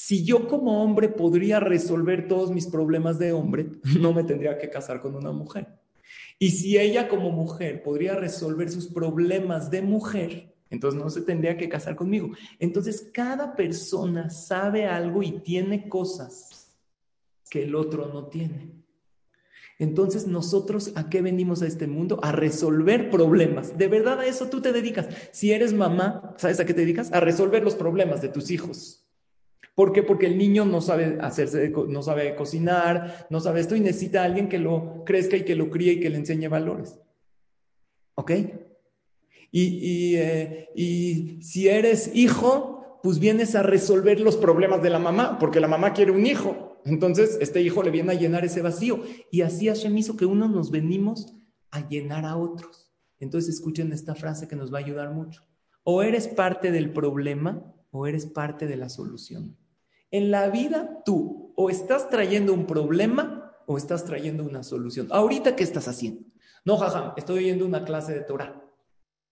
Si 0.00 0.22
yo 0.22 0.46
como 0.46 0.84
hombre 0.84 1.08
podría 1.08 1.58
resolver 1.58 2.28
todos 2.28 2.52
mis 2.52 2.68
problemas 2.68 3.18
de 3.18 3.32
hombre, 3.32 3.66
no 4.00 4.12
me 4.12 4.22
tendría 4.22 4.56
que 4.56 4.70
casar 4.70 5.00
con 5.00 5.16
una 5.16 5.32
mujer. 5.32 5.66
Y 6.38 6.52
si 6.52 6.78
ella 6.78 7.08
como 7.08 7.32
mujer 7.32 7.82
podría 7.82 8.14
resolver 8.14 8.70
sus 8.70 8.86
problemas 8.86 9.72
de 9.72 9.82
mujer, 9.82 10.54
entonces 10.70 11.00
no 11.00 11.10
se 11.10 11.22
tendría 11.22 11.56
que 11.56 11.68
casar 11.68 11.96
conmigo. 11.96 12.30
Entonces 12.60 13.10
cada 13.12 13.56
persona 13.56 14.30
sabe 14.30 14.86
algo 14.86 15.24
y 15.24 15.40
tiene 15.40 15.88
cosas 15.88 16.76
que 17.50 17.64
el 17.64 17.74
otro 17.74 18.06
no 18.06 18.28
tiene. 18.28 18.70
Entonces 19.80 20.28
nosotros 20.28 20.92
a 20.94 21.10
qué 21.10 21.22
venimos 21.22 21.60
a 21.62 21.66
este 21.66 21.88
mundo? 21.88 22.20
A 22.22 22.30
resolver 22.30 23.10
problemas. 23.10 23.76
De 23.76 23.88
verdad 23.88 24.20
a 24.20 24.26
eso 24.26 24.48
tú 24.48 24.62
te 24.62 24.72
dedicas. 24.72 25.08
Si 25.32 25.50
eres 25.50 25.72
mamá, 25.72 26.36
¿sabes 26.38 26.60
a 26.60 26.64
qué 26.64 26.72
te 26.72 26.82
dedicas? 26.82 27.12
A 27.12 27.18
resolver 27.18 27.64
los 27.64 27.74
problemas 27.74 28.22
de 28.22 28.28
tus 28.28 28.52
hijos. 28.52 29.04
¿Por 29.78 29.92
qué? 29.92 30.02
Porque 30.02 30.26
el 30.26 30.36
niño 30.36 30.64
no 30.64 30.80
sabe 30.80 31.18
hacerse, 31.20 31.72
no 31.86 32.02
sabe 32.02 32.34
cocinar, 32.34 33.28
no 33.30 33.38
sabe 33.38 33.60
esto 33.60 33.76
y 33.76 33.80
necesita 33.80 34.22
a 34.22 34.24
alguien 34.24 34.48
que 34.48 34.58
lo 34.58 35.04
crezca 35.04 35.36
y 35.36 35.44
que 35.44 35.54
lo 35.54 35.70
críe 35.70 35.92
y 35.92 36.00
que 36.00 36.10
le 36.10 36.16
enseñe 36.16 36.48
valores. 36.48 36.98
¿Ok? 38.16 38.32
Eh, 39.52 40.68
y, 40.74 41.40
si 41.42 41.68
eres 41.68 42.10
hijo, 42.12 42.98
pues 43.04 43.20
vienes 43.20 43.54
a 43.54 43.62
resolver 43.62 44.18
los 44.18 44.36
problemas 44.36 44.82
de 44.82 44.90
la 44.90 44.98
mamá, 44.98 45.38
porque 45.38 45.60
la 45.60 45.68
mamá 45.68 45.92
quiere 45.92 46.10
un 46.10 46.26
hijo. 46.26 46.80
Entonces, 46.84 47.38
este 47.40 47.62
hijo 47.62 47.84
le 47.84 47.92
viene 47.92 48.10
a 48.10 48.16
llenar 48.18 48.44
ese 48.44 48.62
vacío. 48.62 49.04
Y 49.30 49.42
así 49.42 49.68
Hashem 49.68 49.96
hizo 49.96 50.16
que 50.16 50.26
unos 50.26 50.50
nos 50.50 50.72
venimos 50.72 51.36
a 51.70 51.88
llenar 51.88 52.24
a 52.24 52.36
otros. 52.36 52.90
Entonces, 53.20 53.54
escuchen 53.54 53.92
esta 53.92 54.16
frase 54.16 54.48
que 54.48 54.56
nos 54.56 54.74
va 54.74 54.78
a 54.78 54.82
ayudar 54.82 55.14
mucho. 55.14 55.44
O 55.84 56.02
eres 56.02 56.26
parte 56.26 56.72
del 56.72 56.92
problema 56.92 57.62
o 57.92 58.08
eres 58.08 58.26
parte 58.26 58.66
de 58.66 58.76
la 58.76 58.88
solución. 58.88 59.56
En 60.10 60.30
la 60.30 60.48
vida, 60.48 61.02
tú 61.04 61.52
o 61.56 61.70
estás 61.70 62.08
trayendo 62.08 62.52
un 62.54 62.66
problema 62.66 63.52
o 63.66 63.76
estás 63.76 64.04
trayendo 64.04 64.44
una 64.44 64.62
solución. 64.62 65.08
Ahorita, 65.10 65.56
¿qué 65.56 65.64
estás 65.64 65.88
haciendo? 65.88 66.22
No, 66.64 66.76
jajam, 66.76 67.12
estoy 67.16 67.44
oyendo 67.44 67.66
una 67.66 67.84
clase 67.84 68.14
de 68.14 68.20
Torah. 68.20 68.62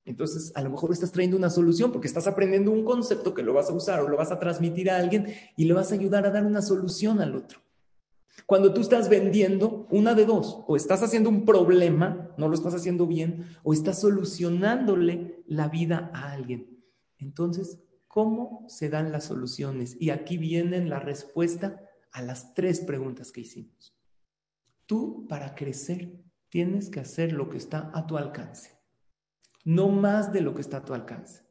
Entonces, 0.05 0.53
a 0.55 0.63
lo 0.63 0.71
mejor 0.71 0.93
estás 0.93 1.11
trayendo 1.11 1.37
una 1.37 1.51
solución 1.51 1.91
porque 1.91 2.07
estás 2.07 2.27
aprendiendo 2.27 2.71
un 2.71 2.85
concepto 2.85 3.35
que 3.35 3.43
lo 3.43 3.55
vas 3.55 3.71
a 3.71 3.75
usar 3.75 4.01
o 4.01 4.09
lo 4.09 4.17
vas 4.17 4.31
a 4.31 4.39
transmitir 4.39 4.91
a 4.91 4.99
alguien 4.99 5.35
y 5.57 5.65
le 5.65 5.75
vas 5.75 5.91
a 5.91 5.95
ayudar 5.95 6.27
a 6.27 6.31
dar 6.31 6.45
una 6.47 6.63
solución 6.63 7.21
al 7.21 7.35
otro. 7.35 7.61
Cuando 8.47 8.73
tú 8.73 8.81
estás 8.81 9.09
vendiendo, 9.09 9.89
una 9.91 10.15
de 10.15 10.25
dos, 10.25 10.63
o 10.69 10.77
estás 10.77 11.03
haciendo 11.03 11.29
un 11.29 11.45
problema, 11.45 12.31
no 12.37 12.49
lo 12.49 12.55
estás 12.55 12.75
haciendo 12.75 13.07
bien, 13.07 13.47
o 13.65 13.73
estás 13.73 14.01
solucionándole 14.01 15.43
la 15.47 15.69
vida 15.69 16.11
a 16.15 16.33
alguien. 16.33 16.79
Entonces, 17.19 17.81
¿cómo 18.17 18.65
se 18.67 18.89
dan 18.89 19.13
las 19.13 19.25
soluciones? 19.25 19.95
Y 20.01 20.09
aquí 20.09 20.39
viene 20.39 20.83
la 20.83 20.99
respuesta 20.99 21.83
a 22.13 22.23
las 22.23 22.55
tres 22.55 22.81
preguntas 22.81 23.31
que 23.31 23.43
hicimos. 23.43 23.95
Tú, 24.87 25.27
para 25.29 25.55
crecer, 25.55 26.15
tienes 26.49 26.89
que 26.89 27.01
hacer 27.01 27.35
lo 27.35 27.51
que 27.51 27.59
está 27.59 27.91
a 27.93 28.07
tu 28.07 28.17
alcance, 28.17 28.71
no 29.67 29.91
más 29.91 30.33
de 30.33 30.41
lo 30.41 30.55
que 30.55 30.63
está 30.63 30.79
a 30.79 30.85
tu 30.87 30.95
alcance. 30.95 31.43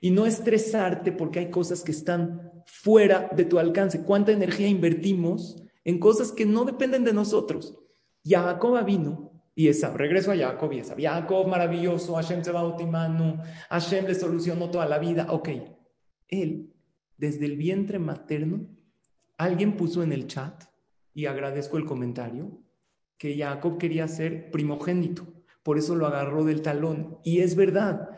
Y 0.00 0.12
no 0.12 0.26
estresarte 0.26 1.10
porque 1.10 1.40
hay 1.40 1.50
cosas 1.50 1.82
que 1.82 1.90
están 1.90 2.52
fuera 2.66 3.28
de 3.34 3.44
tu 3.44 3.58
alcance. 3.58 4.04
¿Cuánta 4.04 4.30
energía 4.30 4.68
invertimos 4.68 5.60
en 5.82 5.98
cosas 5.98 6.30
que 6.30 6.46
no 6.46 6.64
dependen 6.64 7.02
de 7.02 7.14
nosotros? 7.14 7.76
Jacob 8.24 8.84
vino 8.84 9.32
y 9.56 9.66
esa, 9.66 9.90
regreso 9.92 10.30
a 10.30 10.36
Jacob 10.36 10.72
y 10.72 10.78
esa. 10.78 10.94
Jacob 10.96 11.48
maravilloso, 11.48 12.14
Hashem 12.14 12.44
se 12.44 12.52
va 12.52 12.60
a 12.60 13.44
Hashem 13.70 14.06
le 14.06 14.14
solucionó 14.14 14.70
toda 14.70 14.86
la 14.86 15.00
vida. 15.00 15.26
Ok, 15.30 15.48
él, 16.28 16.74
desde 17.18 17.46
el 17.46 17.56
vientre 17.56 17.98
materno, 17.98 18.68
alguien 19.36 19.76
puso 19.76 20.02
en 20.02 20.12
el 20.12 20.26
chat, 20.26 20.64
y 21.14 21.26
agradezco 21.26 21.78
el 21.78 21.86
comentario, 21.86 22.58
que 23.16 23.36
Jacob 23.38 23.78
quería 23.78 24.06
ser 24.06 24.50
primogénito, 24.50 25.26
por 25.62 25.78
eso 25.78 25.94
lo 25.94 26.06
agarró 26.06 26.44
del 26.44 26.62
talón. 26.62 27.18
Y 27.24 27.40
es 27.40 27.56
verdad, 27.56 28.10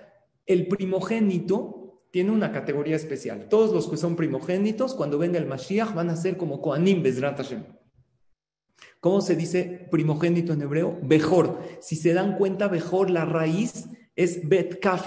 el 0.47 0.67
primogénito 0.67 2.03
tiene 2.11 2.33
una 2.33 2.53
categoría 2.53 2.97
especial. 2.97 3.49
Todos 3.49 3.73
los 3.73 3.89
que 3.89 3.97
son 3.97 4.17
primogénitos, 4.17 4.95
cuando 4.95 5.17
venga 5.17 5.39
el 5.39 5.47
Mashiach, 5.47 5.95
van 5.95 6.11
a 6.11 6.17
ser 6.17 6.37
como 6.37 6.61
Koanim. 6.61 7.03
¿Cómo 9.01 9.21
se 9.21 9.37
dice 9.37 9.89
primogénito 9.91 10.53
en 10.53 10.63
hebreo? 10.63 10.99
Bejor. 11.03 11.61
Si 11.81 11.97
se 11.97 12.13
dan 12.13 12.37
cuenta, 12.37 12.69
Bejor, 12.69 13.11
la 13.11 13.25
raíz 13.25 13.89
es 14.17 14.49
Bet 14.49 14.81
Kaf 14.81 15.07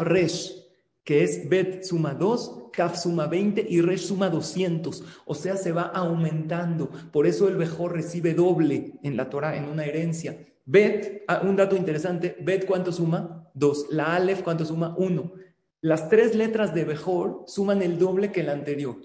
que 1.03 1.23
es 1.23 1.49
Bet 1.49 1.83
suma 1.83 2.13
2, 2.13 2.69
Kaf 2.71 2.97
suma 2.97 3.27
20 3.27 3.65
y 3.69 3.81
Resh 3.81 4.07
suma 4.07 4.29
200. 4.29 5.03
O 5.25 5.35
sea, 5.35 5.57
se 5.57 5.71
va 5.71 5.83
aumentando. 5.83 6.89
Por 7.11 7.27
eso 7.27 7.47
el 7.47 7.57
Bejor 7.57 7.93
recibe 7.93 8.33
doble 8.33 8.99
en 9.03 9.17
la 9.17 9.29
Torah, 9.29 9.55
en 9.55 9.65
una 9.65 9.85
herencia. 9.85 10.37
Bet, 10.65 11.23
ah, 11.27 11.41
un 11.43 11.55
dato 11.55 11.75
interesante, 11.75 12.37
Bet 12.41 12.65
cuánto 12.65 12.91
suma? 12.91 13.49
2. 13.55 13.87
La 13.91 14.15
Aleph 14.15 14.43
cuánto 14.43 14.63
suma? 14.65 14.95
1. 14.97 15.33
Las 15.81 16.09
tres 16.09 16.35
letras 16.35 16.73
de 16.75 16.85
Bejor 16.85 17.43
suman 17.47 17.81
el 17.81 17.97
doble 17.97 18.31
que 18.31 18.43
la 18.43 18.53
anterior. 18.53 18.97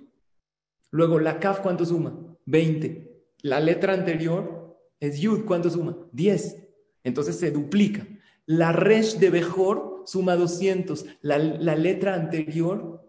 Luego 0.91 1.19
la 1.19 1.41
Kaf 1.41 1.61
cuánto 1.61 1.85
suma? 1.87 2.15
20. 2.45 3.11
La 3.43 3.61
letra 3.61 3.95
anterior 3.95 4.79
es 5.01 5.19
Yud, 5.19 5.45
¿cuánto 5.47 5.71
suma? 5.71 5.97
10. 6.13 6.69
Entonces 7.05 7.39
se 7.39 7.51
duplica. 7.51 8.07
La 8.45 8.73
Resh 8.73 9.17
de 9.17 9.31
Bejor 9.31 9.96
suma 10.07 10.37
200. 10.37 11.05
La, 11.21 11.37
la 11.39 11.77
letra 11.77 12.15
anterior 12.15 13.07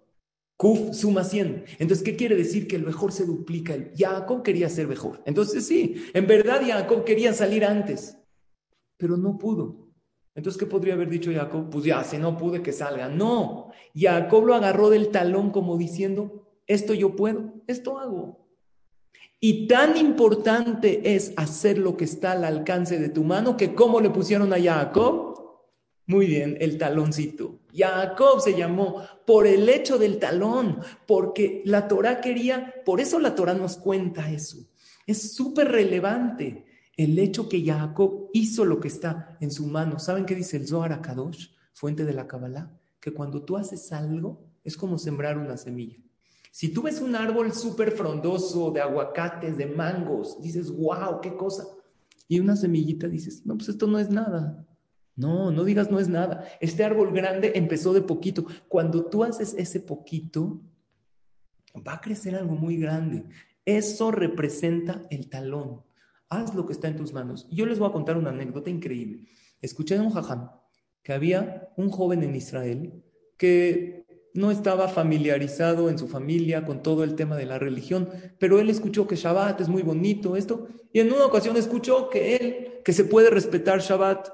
Kuf 0.58 0.96
suma 0.96 1.24
100. 1.24 1.66
Entonces, 1.78 2.04
¿qué 2.04 2.16
quiere 2.16 2.36
decir? 2.36 2.68
Que 2.68 2.76
el 2.76 2.84
mejor 2.84 3.12
se 3.12 3.26
duplica. 3.26 3.76
Jacob 3.96 4.42
quería 4.42 4.68
ser 4.70 4.88
mejor. 4.88 5.22
Entonces, 5.26 5.66
sí, 5.68 6.04
en 6.14 6.26
verdad 6.26 6.62
Jacob 6.66 7.04
quería 7.04 7.32
salir 7.32 7.64
antes, 7.64 8.18
pero 8.98 9.18
no 9.18 9.38
pudo. 9.38 9.88
Entonces, 10.34 10.60
¿qué 10.60 10.66
podría 10.66 10.96
haber 10.96 11.10
dicho 11.10 11.32
Jacob? 11.32 11.70
Pues 11.70 11.86
ya, 11.86 12.04
si 12.04 12.18
no 12.18 12.38
pude, 12.38 12.64
que 12.64 12.72
salga. 12.72 13.08
No, 13.08 13.70
Jacob 13.96 14.46
lo 14.46 14.56
agarró 14.56 14.90
del 14.90 15.10
talón 15.10 15.52
como 15.52 15.78
diciendo, 15.78 16.48
esto 16.66 16.94
yo 16.96 17.16
puedo, 17.16 17.54
esto 17.68 18.00
hago. 18.00 18.48
Y 19.40 19.68
tan 19.68 19.96
importante 19.96 21.16
es 21.16 21.34
hacer 21.38 21.78
lo 21.78 21.98
que 21.98 22.06
está 22.06 22.32
al 22.32 22.44
alcance 22.44 22.98
de 22.98 23.10
tu 23.10 23.24
mano 23.24 23.56
que 23.58 23.76
como 23.76 24.02
le 24.02 24.10
pusieron 24.10 24.52
a 24.54 24.60
Jacob, 24.60 25.47
muy 26.08 26.26
bien, 26.26 26.58
el 26.62 26.78
taloncito. 26.78 27.60
Jacob 27.76 28.40
se 28.42 28.58
llamó 28.58 29.04
por 29.26 29.46
el 29.46 29.68
hecho 29.68 29.98
del 29.98 30.20
talón, 30.20 30.80
porque 31.06 31.62
la 31.66 31.90
Torah 31.90 32.22
quería, 32.22 32.74
por 32.86 33.02
eso 33.02 33.20
la 33.20 33.36
Torah 33.36 33.54
nos 33.54 33.76
cuenta 33.76 34.32
eso. 34.32 34.58
Es 35.06 35.34
súper 35.34 35.68
relevante 35.68 36.66
el 36.96 37.20
hecho 37.20 37.50
que 37.50 37.64
Jacob 37.64 38.30
hizo 38.34 38.64
lo 38.64 38.80
que 38.80 38.88
está 38.88 39.38
en 39.42 39.52
su 39.52 39.68
mano. 39.68 40.00
¿Saben 40.00 40.26
qué 40.26 40.34
dice 40.34 40.56
el 40.56 40.68
Zohar 40.68 40.94
Akadosh, 40.94 41.50
fuente 41.74 42.06
de 42.06 42.14
la 42.14 42.26
Kabbalah? 42.26 42.72
Que 43.02 43.12
cuando 43.12 43.44
tú 43.44 43.58
haces 43.58 43.92
algo 43.92 44.46
es 44.64 44.78
como 44.78 44.98
sembrar 44.98 45.38
una 45.38 45.58
semilla. 45.58 45.98
Si 46.52 46.70
tú 46.70 46.82
ves 46.84 47.02
un 47.02 47.16
árbol 47.16 47.54
súper 47.54 47.92
frondoso 47.92 48.72
de 48.72 48.82
aguacates, 48.82 49.58
de 49.58 49.68
mangos, 49.68 50.42
dices, 50.42 50.72
wow, 50.72 51.22
qué 51.22 51.36
cosa. 51.36 51.68
Y 52.30 52.40
una 52.40 52.56
semillita 52.56 53.08
dices, 53.08 53.46
no, 53.46 53.56
pues 53.56 53.70
esto 53.70 53.88
no 53.88 54.00
es 54.00 54.10
nada. 54.10 54.67
No, 55.18 55.52
no 55.52 55.64
digas 55.66 55.92
no 55.92 56.00
es 56.00 56.08
nada. 56.08 56.48
Este 56.62 56.84
árbol 56.84 57.12
grande 57.12 57.52
empezó 57.56 57.92
de 57.92 58.02
poquito. 58.02 58.46
Cuando 58.70 59.06
tú 59.08 59.24
haces 59.24 59.56
ese 59.58 59.80
poquito, 59.80 60.62
va 61.86 61.96
a 61.96 62.02
crecer 62.02 62.36
algo 62.36 62.56
muy 62.56 62.78
grande. 62.78 63.26
Eso 63.66 64.12
representa 64.12 65.02
el 65.10 65.28
talón. 65.28 65.82
Haz 66.30 66.54
lo 66.54 66.66
que 66.66 66.74
está 66.74 66.88
en 66.88 66.98
tus 66.98 67.14
manos. 67.14 67.48
Yo 67.50 67.66
les 67.66 67.80
voy 67.80 67.90
a 67.90 67.94
contar 67.94 68.16
una 68.16 68.30
anécdota 68.30 68.70
increíble. 68.70 69.26
Escuché 69.60 70.00
un 70.00 70.12
jajam 70.12 70.52
que 71.02 71.14
había 71.14 71.68
un 71.78 71.90
joven 71.90 72.22
en 72.22 72.36
Israel 72.36 73.04
que 73.38 74.06
no 74.34 74.52
estaba 74.52 74.88
familiarizado 74.88 75.90
en 75.90 75.98
su 75.98 76.08
familia 76.08 76.64
con 76.64 76.84
todo 76.84 77.04
el 77.04 77.16
tema 77.16 77.36
de 77.38 77.48
la 77.48 77.58
religión, 77.58 78.10
pero 78.38 78.60
él 78.60 78.70
escuchó 78.70 79.08
que 79.08 79.16
Shabbat 79.16 79.62
es 79.62 79.68
muy 79.68 79.82
bonito, 79.82 80.36
esto, 80.36 80.68
y 80.94 81.00
en 81.00 81.12
una 81.12 81.26
ocasión 81.26 81.58
escuchó 81.58 82.10
que 82.10 82.36
él, 82.36 82.82
que 82.86 82.94
se 82.94 83.06
puede 83.06 83.32
respetar 83.32 83.80
Shabbat 83.80 84.30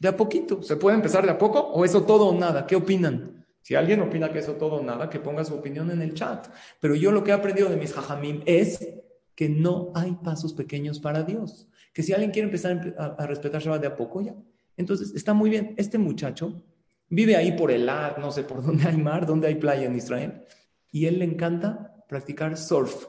de 0.00 0.08
a 0.08 0.16
poquito. 0.16 0.62
¿Se 0.62 0.76
puede 0.76 0.96
empezar 0.96 1.24
de 1.24 1.30
a 1.30 1.38
poco 1.38 1.60
o 1.60 1.84
eso 1.84 2.02
todo 2.02 2.28
o 2.28 2.38
nada? 2.38 2.66
¿Qué 2.66 2.76
opinan? 2.76 3.44
Si 3.64 3.74
alguien 3.74 4.00
opina 4.02 4.30
que 4.30 4.40
eso 4.40 4.52
todo 4.56 4.76
o 4.76 4.82
nada, 4.82 5.08
que 5.08 5.20
ponga 5.20 5.42
su 5.42 5.54
opinión 5.54 5.90
en 5.90 6.02
el 6.02 6.12
chat. 6.12 6.48
Pero 6.80 6.94
yo 6.94 7.10
lo 7.12 7.24
que 7.24 7.30
he 7.30 7.34
aprendido 7.34 7.70
de 7.70 7.76
mis 7.76 7.94
jajamim 7.94 8.42
es 8.44 8.86
que 9.34 9.48
no 9.48 9.90
hay 9.94 10.12
pasos 10.22 10.52
pequeños 10.52 11.00
para 11.00 11.22
Dios. 11.22 11.66
Que 11.94 12.02
si 12.02 12.12
alguien 12.12 12.30
quiere 12.30 12.46
empezar 12.46 12.94
a, 12.98 13.26
respetar 13.26 13.62
Shabbat 13.62 13.80
de 13.80 13.86
a 13.86 13.96
poco, 13.96 14.20
ya. 14.20 14.34
Entonces, 14.76 15.14
está 15.14 15.32
muy 15.32 15.48
bien. 15.48 15.74
Este 15.78 15.96
muchacho 15.96 16.62
vive 17.08 17.36
ahí 17.36 17.52
por 17.52 17.70
el 17.70 17.88
ar, 17.88 18.18
no 18.18 18.30
sé 18.30 18.42
por 18.42 18.62
dónde 18.62 18.86
hay 18.86 18.98
mar, 18.98 19.24
dónde 19.24 19.48
hay 19.48 19.54
playa 19.54 19.86
en 19.86 19.96
Israel. 19.96 20.42
Y 20.90 21.06
él 21.06 21.18
le 21.20 21.24
encanta 21.24 22.04
practicar 22.06 22.58
surf. 22.58 23.06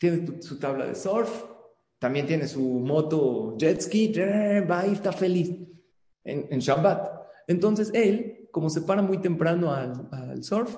Tiene 0.00 0.42
su 0.42 0.58
tabla 0.58 0.86
de 0.86 0.96
surf, 0.96 1.30
también 2.00 2.26
tiene 2.26 2.48
su 2.48 2.60
moto 2.60 3.56
jet 3.56 3.80
ski, 3.80 4.12
va 4.68 4.84
y 4.86 4.94
está 4.94 5.12
feliz 5.12 5.52
en, 6.26 6.58
Shabbat. 6.58 7.10
Entonces 7.46 7.90
él, 7.94 8.48
como 8.50 8.68
se 8.70 8.82
para 8.82 9.02
muy 9.02 9.18
temprano 9.18 9.72
al, 9.72 10.42
surf, 10.42 10.76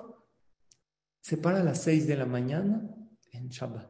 se 1.21 1.37
para 1.37 1.61
a 1.61 1.65
las 1.65 1.83
6 1.83 2.07
de 2.07 2.17
la 2.17 2.27
mañana 2.27 2.83
en 3.33 3.49
Shabbat. 3.49 3.89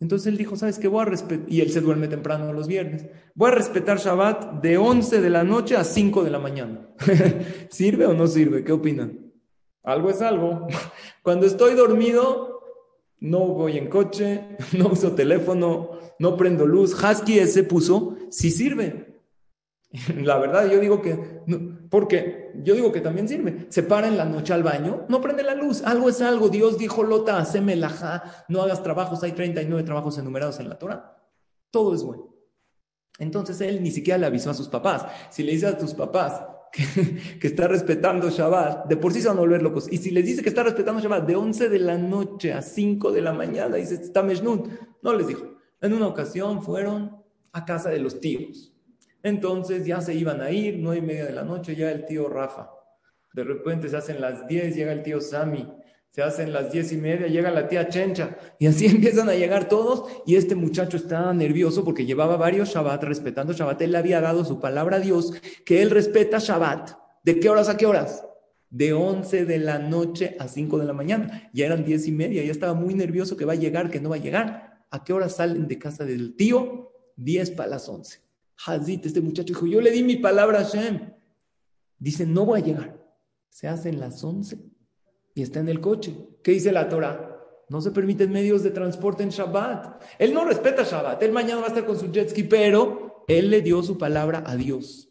Entonces 0.00 0.28
él 0.28 0.36
dijo, 0.36 0.56
¿sabes 0.56 0.78
qué? 0.78 0.86
Voy 0.88 1.02
a 1.02 1.06
respetar, 1.06 1.52
y 1.52 1.60
él 1.60 1.70
se 1.70 1.80
duerme 1.80 2.06
temprano 2.06 2.52
los 2.52 2.68
viernes, 2.68 3.06
voy 3.34 3.50
a 3.50 3.54
respetar 3.54 3.98
Shabbat 3.98 4.62
de 4.62 4.78
11 4.78 5.20
de 5.20 5.30
la 5.30 5.44
noche 5.44 5.76
a 5.76 5.84
5 5.84 6.24
de 6.24 6.30
la 6.30 6.38
mañana. 6.38 6.88
¿Sirve 7.70 8.06
o 8.06 8.14
no 8.14 8.26
sirve? 8.26 8.64
¿Qué 8.64 8.72
opinan? 8.72 9.32
Algo 9.82 10.10
es 10.10 10.22
algo. 10.22 10.66
Cuando 11.22 11.46
estoy 11.46 11.74
dormido, 11.74 12.60
no 13.20 13.40
voy 13.48 13.78
en 13.78 13.88
coche, 13.88 14.56
no 14.76 14.88
uso 14.88 15.12
teléfono, 15.12 15.98
no 16.18 16.36
prendo 16.36 16.66
luz. 16.66 16.94
Husky 16.94 17.38
ese 17.38 17.64
puso, 17.64 18.16
sí 18.30 18.50
sirve. 18.50 19.07
La 20.22 20.38
verdad, 20.38 20.70
yo 20.70 20.80
digo 20.80 21.00
que, 21.00 21.42
porque 21.90 22.52
yo 22.62 22.74
digo 22.74 22.92
que 22.92 23.00
también 23.00 23.28
sirve. 23.28 23.66
Se 23.70 23.82
para 23.82 24.08
en 24.08 24.16
la 24.16 24.24
noche 24.24 24.52
al 24.52 24.62
baño, 24.62 25.06
no 25.08 25.20
prende 25.20 25.42
la 25.42 25.54
luz, 25.54 25.82
algo 25.82 26.08
es 26.08 26.20
algo. 26.20 26.48
Dios 26.48 26.78
dijo, 26.78 27.02
Lota, 27.02 27.38
haceme 27.38 27.80
ja, 27.80 28.44
no 28.48 28.62
hagas 28.62 28.82
trabajos, 28.82 29.22
hay 29.22 29.32
39 29.32 29.82
trabajos 29.84 30.18
enumerados 30.18 30.60
en 30.60 30.68
la 30.68 30.78
Torah. 30.78 31.16
Todo 31.70 31.94
es 31.94 32.02
bueno. 32.02 32.34
Entonces 33.18 33.60
él 33.62 33.82
ni 33.82 33.90
siquiera 33.90 34.18
le 34.18 34.26
avisó 34.26 34.50
a 34.50 34.54
sus 34.54 34.68
papás. 34.68 35.06
Si 35.30 35.42
le 35.42 35.52
dice 35.52 35.66
a 35.66 35.78
tus 35.78 35.94
papás 35.94 36.42
que, 37.40 37.46
está 37.46 37.66
respetando 37.66 38.28
Shabbat, 38.28 38.86
de 38.86 38.96
por 38.96 39.12
sí 39.12 39.22
se 39.22 39.28
van 39.28 39.38
a 39.38 39.40
volver 39.40 39.62
locos. 39.62 39.90
Y 39.90 39.96
si 39.96 40.10
les 40.10 40.24
dice 40.24 40.42
que 40.42 40.50
está 40.50 40.62
respetando 40.62 41.00
Shabbat 41.00 41.26
de 41.26 41.34
11 41.34 41.68
de 41.70 41.78
la 41.78 41.96
noche 41.96 42.52
a 42.52 42.60
5 42.60 43.10
de 43.10 43.22
la 43.22 43.32
mañana, 43.32 43.76
dice, 43.76 43.94
está 43.94 44.22
Meshnut. 44.22 44.68
No 45.02 45.14
les 45.14 45.26
dijo. 45.26 45.56
En 45.80 45.94
una 45.94 46.06
ocasión 46.06 46.62
fueron 46.62 47.24
a 47.52 47.64
casa 47.64 47.88
de 47.88 47.98
los 47.98 48.20
tíos 48.20 48.74
entonces 49.22 49.84
ya 49.86 50.00
se 50.00 50.14
iban 50.14 50.40
a 50.40 50.50
ir, 50.50 50.78
nueve 50.78 50.98
y 50.98 51.06
media 51.06 51.26
de 51.26 51.32
la 51.32 51.44
noche, 51.44 51.74
ya 51.74 51.90
el 51.90 52.06
tío 52.06 52.28
Rafa. 52.28 52.70
De 53.32 53.44
repente 53.44 53.88
se 53.88 53.96
hacen 53.96 54.20
las 54.20 54.46
diez, 54.46 54.74
llega 54.74 54.92
el 54.92 55.02
tío 55.02 55.20
Sami. 55.20 55.66
Se 56.10 56.22
hacen 56.22 56.52
las 56.52 56.72
diez 56.72 56.90
y 56.92 56.96
media, 56.96 57.26
llega 57.26 57.50
la 57.50 57.68
tía 57.68 57.88
Chencha. 57.88 58.36
Y 58.58 58.66
así 58.66 58.86
empiezan 58.86 59.28
a 59.28 59.34
llegar 59.34 59.68
todos. 59.68 60.10
Y 60.26 60.36
este 60.36 60.54
muchacho 60.54 60.96
está 60.96 61.32
nervioso 61.32 61.84
porque 61.84 62.06
llevaba 62.06 62.36
varios 62.36 62.70
Shabbat 62.70 63.04
respetando 63.04 63.52
Shabbat. 63.52 63.82
Él 63.82 63.92
le 63.92 63.98
había 63.98 64.20
dado 64.20 64.44
su 64.44 64.58
palabra 64.60 64.96
a 64.96 65.00
Dios 65.00 65.32
que 65.64 65.82
él 65.82 65.90
respeta 65.90 66.38
Shabbat. 66.38 66.92
¿De 67.24 67.38
qué 67.40 67.48
horas 67.48 67.68
a 67.68 67.76
qué 67.76 67.86
horas? 67.86 68.24
De 68.70 68.92
once 68.92 69.44
de 69.44 69.58
la 69.58 69.78
noche 69.78 70.36
a 70.38 70.48
cinco 70.48 70.78
de 70.78 70.86
la 70.86 70.92
mañana. 70.92 71.50
Ya 71.52 71.66
eran 71.66 71.84
diez 71.84 72.06
y 72.06 72.12
media, 72.12 72.42
ya 72.42 72.52
estaba 72.52 72.74
muy 72.74 72.94
nervioso 72.94 73.36
que 73.36 73.44
va 73.44 73.52
a 73.52 73.56
llegar, 73.56 73.90
que 73.90 74.00
no 74.00 74.10
va 74.10 74.16
a 74.16 74.20
llegar. 74.20 74.84
¿A 74.90 75.04
qué 75.04 75.12
hora 75.12 75.28
salen 75.28 75.68
de 75.68 75.78
casa 75.78 76.04
del 76.04 76.34
tío? 76.36 76.92
10 77.18 77.50
para 77.52 77.70
las 77.70 77.88
11. 77.88 78.20
Hazit, 78.66 79.06
este 79.06 79.20
muchacho 79.20 79.54
dijo, 79.54 79.66
yo 79.66 79.80
le 79.80 79.90
di 79.90 80.02
mi 80.02 80.16
palabra 80.16 80.60
a 80.60 80.64
Hashem. 80.64 81.14
Dice, 81.98 82.26
no 82.26 82.44
voy 82.44 82.60
a 82.60 82.64
llegar. 82.64 83.08
Se 83.48 83.68
hacen 83.68 84.00
las 84.00 84.22
11 84.22 84.58
y 85.34 85.42
está 85.42 85.60
en 85.60 85.68
el 85.68 85.80
coche. 85.80 86.16
¿Qué 86.42 86.52
dice 86.52 86.72
la 86.72 86.88
Torah? 86.88 87.36
No 87.68 87.80
se 87.80 87.90
permiten 87.90 88.32
medios 88.32 88.62
de 88.62 88.70
transporte 88.70 89.22
en 89.22 89.28
Shabbat. 89.30 90.02
Él 90.18 90.32
no 90.32 90.44
respeta 90.44 90.84
Shabbat. 90.84 91.22
Él 91.22 91.32
mañana 91.32 91.60
va 91.60 91.66
a 91.66 91.68
estar 91.68 91.84
con 91.84 91.98
su 91.98 92.10
jet 92.10 92.30
ski, 92.30 92.44
pero 92.44 93.24
él 93.28 93.50
le 93.50 93.60
dio 93.60 93.82
su 93.82 93.98
palabra 93.98 94.42
a 94.46 94.56
Dios. 94.56 95.10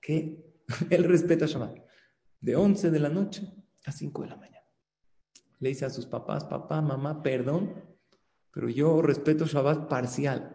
¿Qué? 0.00 0.40
Él 0.90 1.04
respeta 1.04 1.46
Shabbat. 1.46 1.76
De 2.40 2.56
11 2.56 2.90
de 2.90 3.00
la 3.00 3.08
noche 3.08 3.52
a 3.84 3.92
5 3.92 4.22
de 4.22 4.28
la 4.28 4.36
mañana. 4.36 4.64
Le 5.58 5.70
dice 5.70 5.84
a 5.84 5.90
sus 5.90 6.06
papás, 6.06 6.44
papá, 6.44 6.80
mamá, 6.80 7.22
perdón, 7.22 7.74
pero 8.52 8.68
yo 8.68 9.02
respeto 9.02 9.46
Shabbat 9.46 9.88
parcial. 9.88 10.53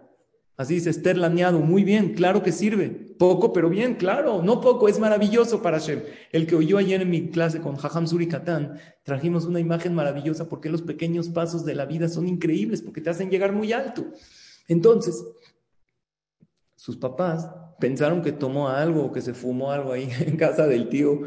Así 0.60 0.74
dice 0.74 0.90
Esther 0.90 1.18
Laneado, 1.18 1.62
muy 1.62 1.86
bien, 1.86 2.16
claro 2.16 2.44
que 2.44 2.52
sirve. 2.52 2.90
Poco, 2.90 3.54
pero 3.54 3.70
bien, 3.70 3.96
claro, 3.96 4.44
no 4.44 4.60
poco, 4.60 4.90
es 4.90 5.00
maravilloso 5.00 5.62
para 5.62 5.80
Hashem. 5.80 6.04
El 6.34 6.48
que 6.48 6.56
oyó 6.58 6.78
ayer 6.78 7.02
en 7.02 7.10
mi 7.10 7.30
clase 7.30 7.62
con 7.62 7.78
Jajam 7.78 8.08
Suri 8.08 8.28
Katan, 8.28 8.78
trajimos 9.04 9.46
una 9.46 9.62
imagen 9.62 9.96
maravillosa 9.96 10.50
porque 10.50 10.68
los 10.68 10.82
pequeños 10.82 11.30
pasos 11.30 11.64
de 11.64 11.76
la 11.76 11.86
vida 11.86 12.10
son 12.10 12.28
increíbles, 12.28 12.82
porque 12.82 13.00
te 13.00 13.10
hacen 13.10 13.30
llegar 13.30 13.54
muy 13.54 13.72
alto. 13.72 14.08
Entonces, 14.68 15.24
sus 16.76 16.98
papás 16.98 17.50
pensaron 17.80 18.22
que 18.22 18.34
tomó 18.34 18.68
algo 18.68 19.06
o 19.06 19.12
que 19.14 19.22
se 19.22 19.34
fumó 19.34 19.72
algo 19.72 19.94
ahí 19.94 20.10
en 20.20 20.36
casa 20.36 20.68
del 20.68 20.90
tío. 20.90 21.22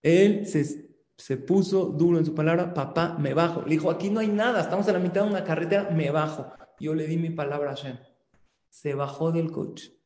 Él 0.00 0.46
se, 0.46 0.88
se 1.18 1.36
puso 1.36 1.84
duro 1.84 2.16
en 2.16 2.24
su 2.24 2.34
palabra, 2.34 2.72
papá, 2.72 3.14
me 3.20 3.34
bajo. 3.34 3.60
Le 3.60 3.72
dijo, 3.72 3.90
aquí 3.90 4.08
no 4.08 4.20
hay 4.20 4.28
nada, 4.28 4.62
estamos 4.62 4.88
a 4.88 4.92
la 4.92 5.00
mitad 5.00 5.24
de 5.24 5.28
una 5.28 5.44
carretera, 5.44 5.90
me 5.90 6.10
bajo. 6.10 6.50
Yo 6.80 6.94
le 6.94 7.06
di 7.06 7.18
mi 7.18 7.28
palabra 7.28 7.72
a 7.72 7.76
Hashem 7.76 7.98
se 8.72 8.94
bajó 8.94 9.32
del 9.32 9.52
coche, 9.52 10.00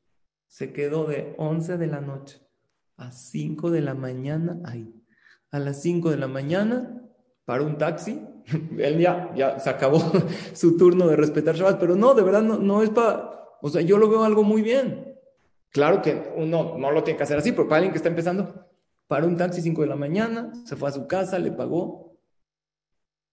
se 0.49 0.73
quedó 0.73 1.05
de 1.05 1.37
11 1.39 1.79
de 1.79 1.87
la 1.87 2.01
noche 2.01 2.41
a 2.97 3.13
5 3.13 3.71
de 3.71 3.81
la 3.81 3.95
mañana 3.95 4.61
ahí. 4.65 4.93
A 5.53 5.61
las 5.61 5.81
5 5.83 6.11
de 6.11 6.17
la 6.17 6.27
mañana 6.27 7.01
para 7.45 7.63
un 7.63 7.79
taxi, 7.79 8.21
él 8.79 8.99
ya, 8.99 9.33
ya 9.37 9.61
se 9.61 9.71
acabó 9.71 10.01
su 10.53 10.77
turno 10.77 11.07
de 11.07 11.15
respetar 11.15 11.55
Shabbat, 11.55 11.79
pero 11.79 11.95
no, 11.95 12.15
de 12.15 12.23
verdad 12.23 12.43
no, 12.43 12.59
no 12.59 12.83
es 12.83 12.91
para, 12.91 13.31
o 13.63 13.69
sea, 13.71 13.83
yo 13.83 13.99
lo 13.99 14.11
veo 14.11 14.25
algo 14.25 14.43
muy 14.43 14.63
bien. 14.63 15.17
Claro 15.71 16.03
que 16.03 16.33
uno 16.37 16.77
no 16.77 16.91
lo 16.91 17.05
tiene 17.05 17.19
que 17.19 17.23
hacer 17.23 17.39
así, 17.39 17.53
pero 17.53 17.69
para 17.69 17.77
alguien 17.77 17.93
que 17.93 17.99
está 17.99 18.09
empezando, 18.09 18.67
para 19.07 19.27
un 19.27 19.37
taxi 19.37 19.63
5 19.63 19.83
de 19.83 19.87
la 19.87 19.97
mañana, 19.97 20.53
se 20.65 20.75
fue 20.75 20.89
a 20.89 20.93
su 20.93 21.07
casa, 21.07 21.39
le 21.39 21.53
pagó 21.53 22.19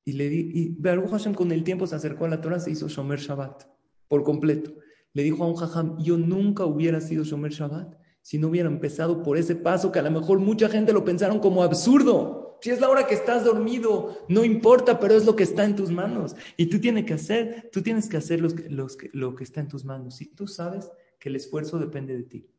y 0.05 0.11
le 0.11 0.29
di, 0.29 0.51
y 0.53 0.75
Baruch 0.79 1.09
Hashem 1.09 1.33
con 1.33 1.51
el 1.51 1.63
tiempo 1.63 1.87
se 1.87 1.95
acercó 1.95 2.25
a 2.25 2.29
la 2.29 2.39
Torah, 2.39 2.59
se 2.59 2.69
hizo 2.69 2.87
Shomer 2.87 3.19
Shabbat 3.19 3.63
por 4.07 4.23
completo 4.23 4.82
le 5.13 5.23
dijo 5.23 5.43
a 5.43 5.47
un 5.47 5.55
jajam, 5.55 5.97
yo 5.99 6.17
nunca 6.17 6.65
hubiera 6.65 6.99
sido 6.99 7.23
Shomer 7.23 7.51
Shabbat 7.51 7.95
si 8.21 8.37
no 8.37 8.47
hubiera 8.47 8.69
empezado 8.69 9.21
por 9.21 9.37
ese 9.37 9.55
paso 9.55 9.91
que 9.91 9.99
a 9.99 10.03
lo 10.03 10.09
mejor 10.09 10.39
mucha 10.39 10.69
gente 10.69 10.93
lo 10.93 11.03
pensaron 11.03 11.39
como 11.39 11.61
absurdo. 11.61 12.57
Si 12.61 12.69
es 12.69 12.79
la 12.79 12.89
hora 12.89 13.05
que 13.05 13.15
estás 13.15 13.43
dormido, 13.43 14.25
no 14.29 14.45
importa, 14.45 14.97
pero 14.97 15.15
es 15.15 15.25
lo 15.25 15.35
que 15.35 15.43
está 15.43 15.65
en 15.65 15.75
tus 15.75 15.91
manos. 15.91 16.33
Y 16.55 16.67
tú 16.67 16.79
tienes 16.79 17.03
que 17.03 17.15
hacer, 17.15 17.69
tú 17.73 17.81
tienes 17.81 18.07
que 18.07 18.15
hacer 18.15 18.39
los, 18.39 18.55
los, 18.69 18.97
lo 19.11 19.35
que 19.35 19.43
está 19.43 19.59
en 19.59 19.67
tus 19.67 19.83
manos. 19.83 20.21
Y 20.21 20.27
tú 20.27 20.47
sabes 20.47 20.89
que 21.19 21.27
el 21.27 21.35
esfuerzo 21.35 21.77
depende 21.77 22.15
de 22.15 22.23
ti 22.23 22.49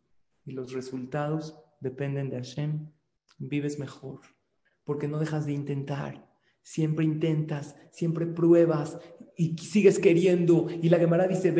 y 0.44 0.52
los 0.52 0.72
resultados 0.72 1.56
dependen 1.80 2.28
de 2.28 2.36
Hashem, 2.36 2.90
vives 3.38 3.78
mejor, 3.78 4.20
porque 4.84 5.08
no 5.08 5.18
dejas 5.18 5.46
de 5.46 5.52
intentar. 5.52 6.28
Siempre 6.64 7.04
intentas, 7.04 7.76
siempre 7.90 8.26
pruebas 8.26 8.98
y 9.36 9.54
sigues 9.58 9.98
queriendo. 9.98 10.66
Y 10.80 10.88
la 10.88 10.98
Gemara 10.98 11.28
dice, 11.28 11.50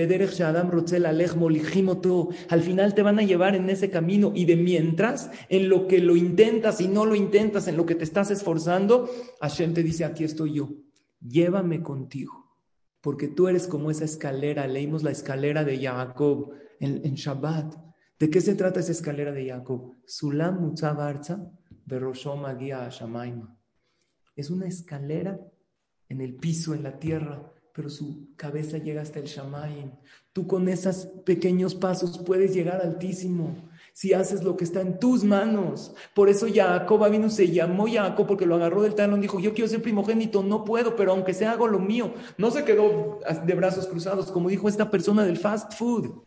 al 2.48 2.62
final 2.62 2.94
te 2.94 3.02
van 3.02 3.18
a 3.18 3.22
llevar 3.22 3.54
en 3.54 3.68
ese 3.68 3.90
camino. 3.90 4.32
Y 4.34 4.46
de 4.46 4.56
mientras, 4.56 5.30
en 5.50 5.68
lo 5.68 5.86
que 5.88 5.98
lo 5.98 6.16
intentas 6.16 6.80
y 6.80 6.88
no 6.88 7.04
lo 7.04 7.14
intentas, 7.14 7.68
en 7.68 7.76
lo 7.76 7.84
que 7.84 7.94
te 7.94 8.04
estás 8.04 8.30
esforzando, 8.30 9.10
Hashem 9.42 9.74
te 9.74 9.82
dice, 9.82 10.06
aquí 10.06 10.24
estoy 10.24 10.54
yo, 10.54 10.70
llévame 11.20 11.82
contigo. 11.82 12.32
Porque 13.02 13.28
tú 13.28 13.48
eres 13.48 13.66
como 13.66 13.90
esa 13.90 14.06
escalera, 14.06 14.66
leímos 14.66 15.02
la 15.02 15.10
escalera 15.10 15.64
de 15.64 15.78
Jacob 15.78 16.52
en, 16.80 17.04
en 17.04 17.14
Shabbat. 17.14 17.74
¿De 18.18 18.30
qué 18.30 18.40
se 18.40 18.54
trata 18.54 18.80
esa 18.80 18.92
escalera 18.92 19.32
de 19.32 19.50
Jacob? 19.50 19.96
Sulam 20.06 20.62
Mutzabarza, 20.62 21.52
Beroshom 21.84 22.46
Agia 22.46 22.88
Shamaima. 22.88 23.54
Es 24.36 24.50
una 24.50 24.66
escalera 24.66 25.40
en 26.08 26.20
el 26.20 26.34
piso, 26.34 26.74
en 26.74 26.82
la 26.82 26.98
tierra, 26.98 27.52
pero 27.72 27.88
su 27.90 28.34
cabeza 28.36 28.78
llega 28.78 29.02
hasta 29.02 29.18
el 29.18 29.26
Shamayim. 29.26 29.90
Tú 30.32 30.46
con 30.46 30.68
esos 30.68 31.06
pequeños 31.24 31.74
pasos 31.74 32.18
puedes 32.18 32.54
llegar 32.54 32.80
altísimo 32.80 33.54
si 33.92 34.12
haces 34.12 34.42
lo 34.42 34.56
que 34.56 34.64
está 34.64 34.80
en 34.80 34.98
tus 34.98 35.22
manos. 35.22 35.94
Por 36.14 36.28
eso 36.28 36.46
Jacob 36.52 37.08
vino, 37.10 37.30
se 37.30 37.50
llamó 37.50 37.86
Jacob 37.88 38.26
porque 38.26 38.44
lo 38.44 38.56
agarró 38.56 38.82
del 38.82 38.96
talón, 38.96 39.20
dijo, 39.20 39.38
yo 39.38 39.54
quiero 39.54 39.68
ser 39.68 39.82
primogénito, 39.82 40.42
no 40.42 40.64
puedo, 40.64 40.96
pero 40.96 41.12
aunque 41.12 41.32
sea 41.32 41.52
hago 41.52 41.68
lo 41.68 41.78
mío. 41.78 42.12
No 42.36 42.50
se 42.50 42.64
quedó 42.64 43.20
de 43.46 43.54
brazos 43.54 43.86
cruzados, 43.86 44.32
como 44.32 44.48
dijo 44.48 44.68
esta 44.68 44.90
persona 44.90 45.24
del 45.24 45.36
fast 45.36 45.74
food. 45.74 46.24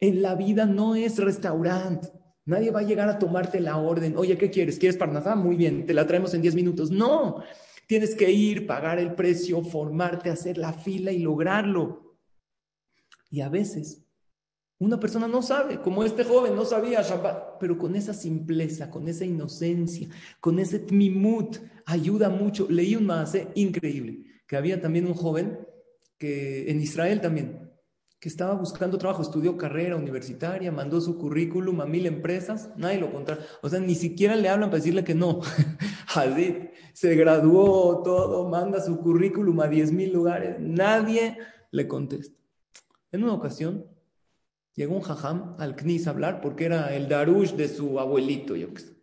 En 0.00 0.22
la 0.22 0.34
vida 0.34 0.64
no 0.64 0.94
es 0.94 1.18
restaurante. 1.18 2.10
Nadie 2.46 2.70
va 2.70 2.80
a 2.80 2.84
llegar 2.84 3.08
a 3.08 3.18
tomarte 3.18 3.60
la 3.60 3.76
orden. 3.76 4.16
Oye, 4.16 4.38
¿qué 4.38 4.50
quieres? 4.50 4.78
¿Quieres 4.78 4.96
parnasá? 4.96 5.34
Muy 5.34 5.56
bien, 5.56 5.84
te 5.84 5.92
la 5.92 6.06
traemos 6.06 6.32
en 6.32 6.42
10 6.42 6.54
minutos. 6.54 6.90
No, 6.90 7.42
tienes 7.86 8.14
que 8.14 8.30
ir, 8.30 8.66
pagar 8.66 8.98
el 8.98 9.14
precio, 9.14 9.62
formarte, 9.62 10.30
hacer 10.30 10.56
la 10.56 10.72
fila 10.72 11.10
y 11.10 11.18
lograrlo. 11.18 12.16
Y 13.30 13.40
a 13.40 13.48
veces 13.48 14.06
una 14.78 15.00
persona 15.00 15.26
no 15.26 15.42
sabe, 15.42 15.80
como 15.80 16.04
este 16.04 16.22
joven 16.22 16.54
no 16.54 16.64
sabía 16.64 17.02
Shabbat, 17.02 17.58
pero 17.58 17.78
con 17.78 17.96
esa 17.96 18.12
simpleza, 18.12 18.90
con 18.90 19.08
esa 19.08 19.24
inocencia, 19.24 20.08
con 20.38 20.58
ese 20.58 20.80
tmimut, 20.80 21.56
ayuda 21.86 22.28
mucho. 22.28 22.66
Leí 22.68 22.94
un 22.94 23.06
más 23.06 23.36
increíble, 23.54 24.22
que 24.46 24.56
había 24.56 24.80
también 24.80 25.06
un 25.06 25.14
joven 25.14 25.58
que 26.18 26.70
en 26.70 26.80
Israel 26.80 27.20
también, 27.20 27.65
que 28.18 28.28
estaba 28.28 28.54
buscando 28.54 28.96
trabajo, 28.98 29.22
estudió 29.22 29.56
carrera 29.56 29.96
universitaria, 29.96 30.72
mandó 30.72 31.00
su 31.00 31.18
currículum 31.18 31.80
a 31.82 31.86
mil 31.86 32.06
empresas, 32.06 32.70
nadie 32.76 32.98
lo 32.98 33.12
contrata. 33.12 33.44
O 33.62 33.68
sea, 33.68 33.78
ni 33.78 33.94
siquiera 33.94 34.36
le 34.36 34.48
hablan 34.48 34.70
para 34.70 34.78
decirle 34.78 35.04
que 35.04 35.14
no. 35.14 35.40
Hadid 36.14 36.68
se 36.94 37.14
graduó, 37.14 38.02
todo, 38.02 38.48
manda 38.48 38.80
su 38.80 38.98
currículum 38.98 39.60
a 39.60 39.68
diez 39.68 39.92
mil 39.92 40.12
lugares, 40.12 40.56
nadie 40.58 41.36
le 41.70 41.86
contesta. 41.86 42.34
En 43.12 43.22
una 43.22 43.34
ocasión, 43.34 43.86
llegó 44.74 44.94
un 44.94 45.02
jajam 45.02 45.54
al 45.58 45.76
CNIS 45.76 46.06
a 46.06 46.10
hablar 46.10 46.40
porque 46.40 46.64
era 46.64 46.94
el 46.94 47.08
darush 47.08 47.52
de 47.52 47.68
su 47.68 48.00
abuelito, 48.00 48.56
yo 48.56 48.72
qué 48.72 48.80
sé. 48.80 48.96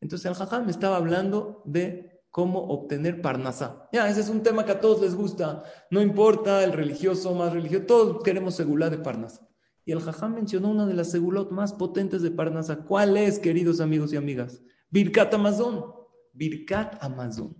Entonces 0.00 0.26
el 0.26 0.34
jajam 0.34 0.68
estaba 0.68 0.96
hablando 0.96 1.62
de 1.64 2.11
cómo 2.32 2.60
obtener 2.64 3.20
parnasá. 3.20 3.88
Ya, 3.92 4.08
ese 4.08 4.22
es 4.22 4.30
un 4.30 4.42
tema 4.42 4.64
que 4.64 4.72
a 4.72 4.80
todos 4.80 5.02
les 5.02 5.14
gusta. 5.14 5.62
No 5.90 6.00
importa 6.00 6.64
el 6.64 6.72
religioso, 6.72 7.34
más 7.34 7.52
religioso, 7.52 7.84
todos 7.84 8.22
queremos 8.24 8.56
segulá 8.56 8.90
de 8.90 8.98
parnasá. 8.98 9.46
Y 9.84 9.92
el 9.92 10.00
jajam 10.00 10.34
mencionó 10.34 10.70
una 10.70 10.86
de 10.86 10.94
las 10.94 11.10
segulot 11.10 11.50
más 11.50 11.74
potentes 11.74 12.22
de 12.22 12.30
parnasá. 12.30 12.84
¿Cuál 12.84 13.18
es, 13.18 13.38
queridos 13.38 13.80
amigos 13.80 14.12
y 14.12 14.16
amigas? 14.16 14.62
Birkat 14.90 15.34
Amazon. 15.34 15.84
Birkat 16.32 17.04
Amazon. 17.04 17.54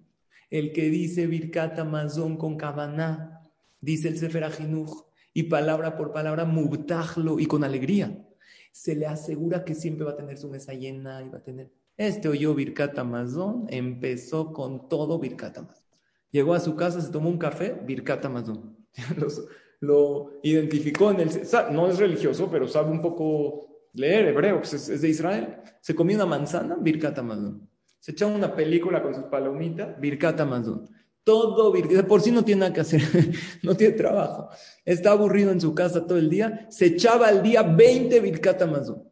El 0.49 0.73
que 0.73 0.89
dice 0.89 1.27
Birkat 1.27 1.79
Amazon 1.79 2.39
con 2.39 2.57
Kavaná, 2.57 3.43
dice 3.81 4.09
el 4.09 4.19
Sefer 4.19 4.45
Ajinuj, 4.45 5.05
y 5.35 5.45
palabra 5.45 5.97
por 5.97 6.13
palabra, 6.13 6.45
mubtajlo, 6.47 7.41
y 7.41 7.47
con 7.47 7.63
alegría. 7.63 8.27
Se 8.71 8.95
le 8.95 9.07
asegura 9.07 9.65
que 9.65 9.75
siempre 9.75 10.07
va 10.07 10.13
a 10.13 10.17
tener 10.17 10.39
su 10.39 10.49
mesa 10.49 10.73
llena 10.73 11.23
y 11.23 11.29
va 11.29 11.39
a 11.39 11.43
tener 11.43 11.71
este 11.97 12.29
oyó 12.29 12.55
Birkat 12.55 12.99
Amazon, 12.99 13.67
empezó 13.69 14.53
con 14.53 14.89
todo 14.89 15.19
Birkat 15.19 15.59
Amazon. 15.59 15.85
Llegó 16.31 16.55
a 16.55 16.61
su 16.61 16.75
casa, 16.75 17.01
se 17.01 17.13
tomó 17.13 17.29
un 17.29 17.39
café, 17.39 17.79
Birkat 17.85 18.25
Amazon. 18.25 18.77
lo 19.81 20.41
identificó 20.43 21.11
en 21.11 21.21
el... 21.21 21.31
No 21.73 21.89
es 21.89 21.99
religioso, 21.99 22.49
pero 22.51 22.67
sabe 22.67 22.91
un 22.91 23.03
poco 23.03 23.89
leer 23.95 24.29
hebreo, 24.29 24.59
pues 24.59 24.73
es, 24.73 25.01
de 25.01 25.09
Israel. 25.09 25.57
Se 25.81 25.95
comió 25.95 26.17
una 26.17 26.27
manzana, 26.27 26.77
Birkat 26.81 27.19
Amazon. 27.19 27.69
Se 27.99 28.13
echó 28.13 28.29
una 28.29 28.55
película 28.55 29.03
con 29.03 29.15
sus 29.15 29.25
palomitas, 29.25 30.01
Birkat 30.01 30.41
Amazon. 30.41 30.89
Todo 31.25 31.71
Birkat, 31.71 32.07
por 32.07 32.21
sí 32.21 32.31
no 32.31 32.45
tiene 32.45 32.61
nada 32.61 32.73
que 32.73 32.81
hacer, 32.81 33.03
no 33.63 33.77
tiene 33.77 33.95
trabajo. 33.95 34.49
Está 34.85 35.13
aburrido 35.13 35.53
en 35.53 35.61
su 35.61 35.75
casa 35.75 36.07
todo 36.07 36.19
el 36.19 36.31
día, 36.31 36.67
se 36.71 36.87
echaba 36.87 37.29
al 37.29 37.43
día 37.43 37.63
20 37.63 38.21
Birkat 38.21 38.63
Amazon. 38.63 39.03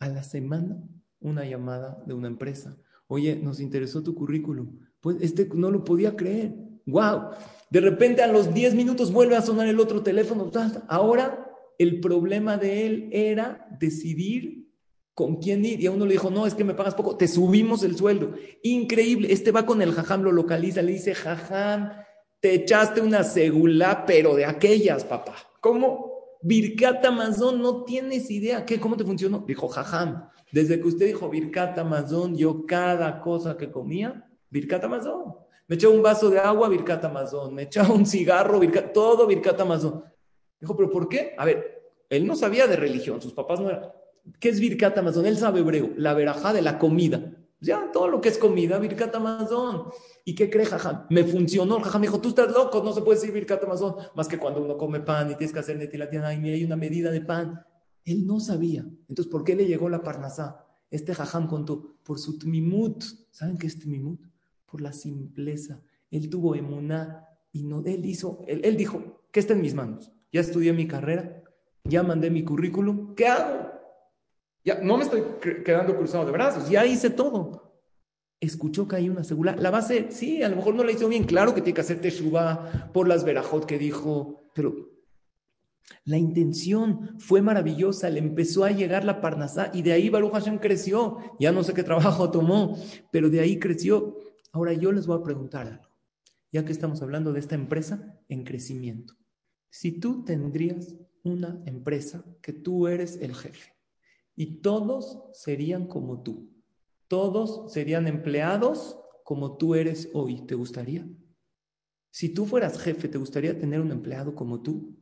A 0.00 0.08
la 0.08 0.22
semana 0.22 0.80
una 1.20 1.44
llamada 1.44 2.02
de 2.06 2.14
una 2.14 2.28
empresa. 2.28 2.76
Oye, 3.06 3.36
nos 3.36 3.60
interesó 3.60 4.02
tu 4.02 4.14
currículum. 4.14 4.78
Pues 5.00 5.16
este 5.20 5.48
no 5.54 5.70
lo 5.70 5.84
podía 5.84 6.16
creer. 6.16 6.54
¡Wow! 6.86 7.30
De 7.70 7.80
repente 7.80 8.22
a 8.22 8.26
los 8.26 8.52
10 8.52 8.74
minutos 8.74 9.12
vuelve 9.12 9.36
a 9.36 9.42
sonar 9.42 9.66
el 9.66 9.80
otro 9.80 10.02
teléfono. 10.02 10.50
Ahora 10.88 11.46
el 11.78 12.00
problema 12.00 12.56
de 12.56 12.86
él 12.86 13.08
era 13.12 13.68
decidir 13.78 14.68
con 15.14 15.36
quién 15.36 15.64
ir. 15.64 15.80
Y 15.80 15.86
a 15.86 15.90
uno 15.90 16.06
le 16.06 16.12
dijo, 16.12 16.30
no, 16.30 16.46
es 16.46 16.54
que 16.54 16.64
me 16.64 16.74
pagas 16.74 16.94
poco, 16.94 17.16
te 17.16 17.28
subimos 17.28 17.82
el 17.82 17.96
sueldo. 17.96 18.34
Increíble. 18.62 19.32
Este 19.32 19.52
va 19.52 19.66
con 19.66 19.82
el 19.82 19.92
jajam, 19.92 20.22
lo 20.22 20.32
localiza, 20.32 20.82
le 20.82 20.92
dice, 20.92 21.14
jajam, 21.14 21.90
te 22.40 22.54
echaste 22.54 23.00
una 23.00 23.24
segula, 23.24 24.04
pero 24.06 24.36
de 24.36 24.44
aquellas, 24.44 25.04
papá. 25.04 25.34
¿Cómo? 25.60 26.18
Birkat 26.40 27.04
Amazon, 27.04 27.60
no 27.60 27.84
tienes 27.84 28.30
idea. 28.30 28.64
¿Qué? 28.64 28.78
¿Cómo 28.78 28.96
te 28.96 29.04
funcionó? 29.04 29.44
Dijo 29.46 29.68
Jajam. 29.68 30.28
Desde 30.52 30.80
que 30.80 30.88
usted 30.88 31.06
dijo 31.06 31.28
Birkat 31.28 31.78
Amazon, 31.78 32.36
yo 32.36 32.64
cada 32.66 33.20
cosa 33.20 33.56
que 33.56 33.70
comía, 33.70 34.28
Birkat 34.50 34.84
Amazon. 34.84 35.34
Me 35.66 35.76
echaba 35.76 35.94
un 35.94 36.02
vaso 36.02 36.30
de 36.30 36.38
agua, 36.38 36.68
Birkat 36.68 37.04
Amazon. 37.04 37.54
Me 37.54 37.62
echaba 37.62 37.92
un 37.92 38.06
cigarro, 38.06 38.58
Birkat, 38.58 38.92
todo 38.92 39.26
Birkat 39.26 39.60
Amazon. 39.60 40.02
Dijo, 40.58 40.76
¿pero 40.76 40.90
por 40.90 41.08
qué? 41.08 41.34
A 41.36 41.44
ver, 41.44 41.82
él 42.08 42.26
no 42.26 42.34
sabía 42.34 42.66
de 42.66 42.76
religión, 42.76 43.20
sus 43.20 43.34
papás 43.34 43.60
no 43.60 43.68
eran. 43.68 43.92
¿Qué 44.40 44.48
es 44.48 44.60
Birkat 44.60 44.96
Amazon? 44.98 45.26
Él 45.26 45.36
sabe 45.36 45.60
hebreo, 45.60 45.90
la 45.96 46.14
verajá 46.14 46.52
de 46.52 46.62
la 46.62 46.78
comida. 46.78 47.34
Ya, 47.60 47.90
todo 47.92 48.08
lo 48.08 48.20
que 48.20 48.28
es 48.28 48.38
comida, 48.38 48.78
Birkat 48.78 49.14
Amazon. 49.16 49.90
¿Y 50.24 50.34
qué 50.34 50.48
cree 50.48 50.64
Jajam? 50.64 51.06
Me 51.10 51.24
funcionó. 51.24 51.80
Jajam 51.80 52.00
me 52.00 52.06
dijo, 52.06 52.20
tú 52.20 52.28
estás 52.28 52.50
loco, 52.52 52.82
no 52.82 52.92
se 52.92 53.02
puede 53.02 53.18
decir 53.18 53.32
Birkat 53.32 53.64
Amazon. 53.64 53.96
Más 54.14 54.28
que 54.28 54.38
cuando 54.38 54.62
uno 54.62 54.76
come 54.76 55.00
pan 55.00 55.30
y 55.30 55.34
tienes 55.34 55.52
que 55.52 55.60
hacer 55.60 55.76
netilatina, 55.76 56.32
y 56.34 56.50
hay 56.50 56.64
una 56.64 56.76
medida 56.76 57.10
de 57.10 57.20
pan. 57.20 57.64
Él 58.08 58.26
no 58.26 58.40
sabía. 58.40 58.86
Entonces, 59.08 59.30
¿por 59.30 59.44
qué 59.44 59.54
le 59.54 59.66
llegó 59.66 59.88
la 59.88 60.02
parnasá? 60.02 60.64
Este 60.90 61.14
Jajam 61.14 61.46
contó, 61.46 61.98
por 62.02 62.18
su 62.18 62.38
tmimut. 62.38 63.04
¿Saben 63.30 63.58
qué 63.58 63.66
es 63.66 63.78
tmimut? 63.78 64.20
Por 64.64 64.80
la 64.80 64.92
simpleza. 64.92 65.82
Él 66.10 66.30
tuvo 66.30 66.54
emuná 66.54 67.26
y 67.52 67.64
no, 67.64 67.82
él 67.84 68.04
hizo, 68.06 68.44
él, 68.46 68.76
dijo, 68.76 69.22
¿qué 69.30 69.40
está 69.40 69.52
en 69.52 69.60
mis 69.60 69.74
manos? 69.74 70.10
Ya 70.32 70.40
estudié 70.40 70.72
mi 70.72 70.86
carrera, 70.86 71.42
ya 71.84 72.02
mandé 72.02 72.30
mi 72.30 72.44
currículum, 72.44 73.14
¿qué 73.14 73.26
hago? 73.26 73.72
Ya 74.64 74.80
no 74.80 74.96
me 74.96 75.04
estoy 75.04 75.22
quedando 75.64 75.96
cruzado 75.96 76.24
de 76.26 76.32
brazos, 76.32 76.68
ya 76.68 76.86
hice 76.86 77.10
todo. 77.10 77.74
Escuchó 78.40 78.86
que 78.86 78.96
hay 78.96 79.08
una 79.08 79.24
segura. 79.24 79.56
La 79.56 79.70
base, 79.70 80.08
sí, 80.10 80.42
a 80.42 80.48
lo 80.48 80.56
mejor 80.56 80.74
no 80.74 80.84
la 80.84 80.92
hizo 80.92 81.08
bien. 81.08 81.24
Claro 81.24 81.54
que 81.54 81.60
tiene 81.60 81.74
que 81.74 81.80
hacer 81.80 82.00
teshuva 82.00 82.90
por 82.92 83.08
las 83.08 83.24
verajot 83.24 83.66
que 83.66 83.78
dijo, 83.78 84.42
pero 84.54 84.97
la 86.04 86.18
intención 86.18 87.18
fue 87.18 87.42
maravillosa. 87.42 88.10
Le 88.10 88.18
empezó 88.18 88.64
a 88.64 88.70
llegar 88.70 89.04
la 89.04 89.20
parnasá 89.20 89.70
y 89.74 89.82
de 89.82 89.92
ahí 89.92 90.08
Baruch 90.08 90.32
Hashem 90.32 90.58
creció. 90.58 91.18
Ya 91.38 91.52
no 91.52 91.62
sé 91.62 91.74
qué 91.74 91.82
trabajo 91.82 92.30
tomó, 92.32 92.78
pero 93.10 93.30
de 93.30 93.40
ahí 93.40 93.58
creció. 93.58 94.18
Ahora 94.52 94.72
yo 94.72 94.92
les 94.92 95.06
voy 95.06 95.18
a 95.18 95.22
preguntar 95.22 95.66
algo, 95.66 95.88
ya 96.50 96.64
que 96.64 96.72
estamos 96.72 97.02
hablando 97.02 97.32
de 97.32 97.40
esta 97.40 97.54
empresa 97.54 98.18
en 98.28 98.44
crecimiento. 98.44 99.14
Si 99.70 99.92
tú 99.92 100.24
tendrías 100.24 100.96
una 101.22 101.62
empresa 101.66 102.24
que 102.40 102.52
tú 102.52 102.88
eres 102.88 103.18
el 103.20 103.34
jefe 103.34 103.74
y 104.34 104.60
todos 104.60 105.18
serían 105.32 105.86
como 105.86 106.22
tú. 106.22 106.50
Todos 107.08 107.72
serían 107.72 108.06
empleados 108.06 108.98
como 109.24 109.56
tú 109.56 109.74
eres 109.74 110.08
hoy. 110.14 110.46
¿Te 110.46 110.54
gustaría? 110.54 111.06
Si 112.10 112.30
tú 112.30 112.46
fueras 112.46 112.78
jefe, 112.78 113.08
¿te 113.08 113.18
gustaría 113.18 113.58
tener 113.58 113.80
un 113.80 113.90
empleado 113.90 114.34
como 114.34 114.62
tú? 114.62 114.97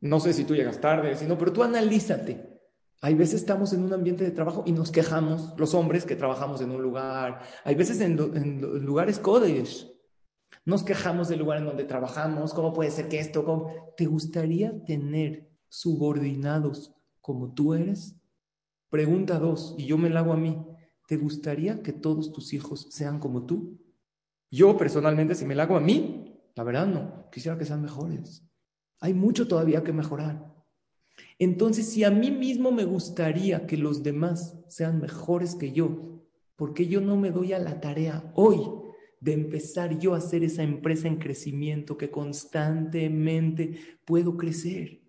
No 0.00 0.20
sé 0.20 0.32
si 0.32 0.44
tú 0.44 0.54
llegas 0.54 0.80
tarde, 0.80 1.16
sino, 1.16 1.36
pero 1.36 1.52
tú 1.52 1.62
analízate. 1.62 2.58
Hay 3.00 3.14
veces 3.14 3.40
estamos 3.40 3.72
en 3.72 3.82
un 3.82 3.92
ambiente 3.92 4.24
de 4.24 4.32
trabajo 4.32 4.64
y 4.66 4.72
nos 4.72 4.90
quejamos, 4.90 5.54
los 5.56 5.74
hombres 5.74 6.04
que 6.04 6.16
trabajamos 6.16 6.60
en 6.60 6.70
un 6.70 6.82
lugar. 6.82 7.42
Hay 7.64 7.74
veces 7.74 8.00
en, 8.00 8.16
lugares 8.84 9.18
Kodesh. 9.18 9.88
Nos 10.64 10.82
quejamos 10.82 11.28
del 11.28 11.38
lugar 11.38 11.58
en 11.58 11.66
donde 11.66 11.84
trabajamos. 11.84 12.52
¿Cómo 12.54 12.72
puede 12.72 12.90
ser 12.90 13.08
que 13.08 13.20
esto? 13.20 13.68
¿Te 13.96 14.06
gustaría 14.06 14.84
tener 14.84 15.48
subordinados 15.68 16.94
como 17.20 17.54
tú 17.54 17.74
eres? 17.74 18.16
Pregunta 18.90 19.38
dos, 19.38 19.74
y 19.78 19.86
yo 19.86 19.98
me 19.98 20.10
la 20.10 20.20
hago 20.20 20.32
a 20.32 20.36
mí. 20.36 20.66
¿Te 21.06 21.16
gustaría 21.16 21.82
que 21.82 21.92
todos 21.92 22.32
tus 22.32 22.52
hijos 22.52 22.88
sean 22.90 23.18
como 23.18 23.46
tú? 23.46 23.78
Yo 24.50 24.76
personalmente, 24.76 25.34
si 25.34 25.44
me 25.44 25.54
la 25.54 25.64
hago 25.64 25.76
a 25.76 25.80
mí, 25.80 26.42
la 26.54 26.64
verdad 26.64 26.86
no, 26.86 27.30
quisiera 27.30 27.58
que 27.58 27.64
sean 27.64 27.82
mejores. 27.82 28.47
Hay 29.00 29.14
mucho 29.14 29.46
todavía 29.46 29.84
que 29.84 29.92
mejorar. 29.92 30.54
Entonces, 31.38 31.86
si 31.88 32.04
a 32.04 32.10
mí 32.10 32.30
mismo 32.30 32.72
me 32.72 32.84
gustaría 32.84 33.66
que 33.66 33.76
los 33.76 34.02
demás 34.02 34.58
sean 34.68 35.00
mejores 35.00 35.54
que 35.54 35.72
yo, 35.72 36.24
¿por 36.56 36.74
qué 36.74 36.86
yo 36.86 37.00
no 37.00 37.16
me 37.16 37.30
doy 37.30 37.52
a 37.52 37.58
la 37.58 37.80
tarea 37.80 38.32
hoy 38.34 38.60
de 39.20 39.32
empezar 39.32 39.98
yo 39.98 40.14
a 40.14 40.18
hacer 40.18 40.42
esa 40.42 40.62
empresa 40.62 41.08
en 41.08 41.16
crecimiento 41.16 41.96
que 41.96 42.10
constantemente 42.10 43.78
puedo 44.04 44.36
crecer? 44.36 45.00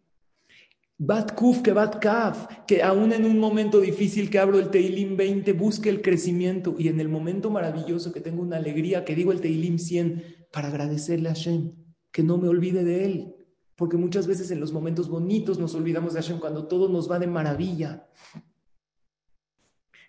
Bat 1.01 1.33
Kuf 1.33 1.61
que 1.61 1.71
Bat 1.71 1.99
Kaf, 1.99 2.65
que 2.67 2.83
aún 2.83 3.13
en 3.13 3.23
un 3.23 3.39
momento 3.39 3.79
difícil 3.79 4.29
que 4.29 4.37
abro 4.37 4.59
el 4.59 4.69
Teilim 4.69 5.15
20, 5.15 5.53
busque 5.53 5.89
el 5.89 6.01
crecimiento 6.01 6.75
y 6.77 6.89
en 6.89 6.99
el 6.99 7.07
momento 7.07 7.49
maravilloso 7.49 8.11
que 8.11 8.19
tengo 8.19 8.41
una 8.41 8.57
alegría, 8.57 9.05
que 9.05 9.15
digo 9.15 9.31
el 9.31 9.39
Teilim 9.39 9.79
100 9.79 10.47
para 10.51 10.67
agradecerle 10.67 11.29
a 11.29 11.33
Hashem, 11.33 11.71
que 12.11 12.21
no 12.21 12.37
me 12.37 12.49
olvide 12.49 12.83
de 12.83 13.05
él, 13.05 13.35
porque 13.79 13.95
muchas 13.95 14.27
veces 14.27 14.51
en 14.51 14.59
los 14.59 14.73
momentos 14.73 15.07
bonitos 15.07 15.57
nos 15.57 15.73
olvidamos 15.73 16.13
de 16.13 16.21
Hashem 16.21 16.39
cuando 16.39 16.67
todo 16.67 16.89
nos 16.89 17.09
va 17.09 17.17
de 17.17 17.27
maravilla. 17.27 18.09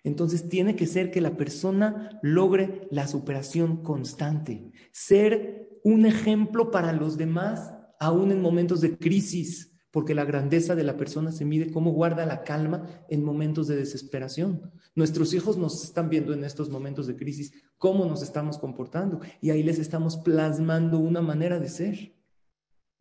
Entonces 0.03 0.49
tiene 0.49 0.75
que 0.75 0.85
ser 0.85 1.09
que 1.09 1.21
la 1.21 1.37
persona 1.37 2.19
logre 2.21 2.89
la 2.91 3.07
superación 3.07 3.81
constante, 3.81 4.73
ser 4.91 5.79
un 5.85 6.05
ejemplo 6.05 6.69
para 6.69 6.91
los 6.91 7.17
demás 7.17 7.73
aún 7.97 8.33
en 8.33 8.41
momentos 8.41 8.81
de 8.81 8.97
crisis 8.97 9.71
porque 9.89 10.15
la 10.15 10.25
grandeza 10.25 10.75
de 10.75 10.83
la 10.83 10.97
persona 10.97 11.31
se 11.31 11.45
mide 11.45 11.71
cómo 11.71 11.91
guarda 11.91 12.25
la 12.25 12.43
calma 12.43 13.05
en 13.09 13.23
momentos 13.23 13.67
de 13.67 13.75
desesperación. 13.77 14.71
Nuestros 14.95 15.33
hijos 15.33 15.57
nos 15.57 15.83
están 15.83 16.09
viendo 16.09 16.33
en 16.33 16.43
estos 16.43 16.69
momentos 16.69 17.07
de 17.07 17.15
crisis, 17.17 17.53
cómo 17.77 18.05
nos 18.05 18.21
estamos 18.23 18.57
comportando, 18.57 19.19
y 19.41 19.49
ahí 19.49 19.63
les 19.63 19.79
estamos 19.79 20.17
plasmando 20.17 20.97
una 20.97 21.21
manera 21.21 21.59
de 21.59 21.67
ser. 21.69 22.20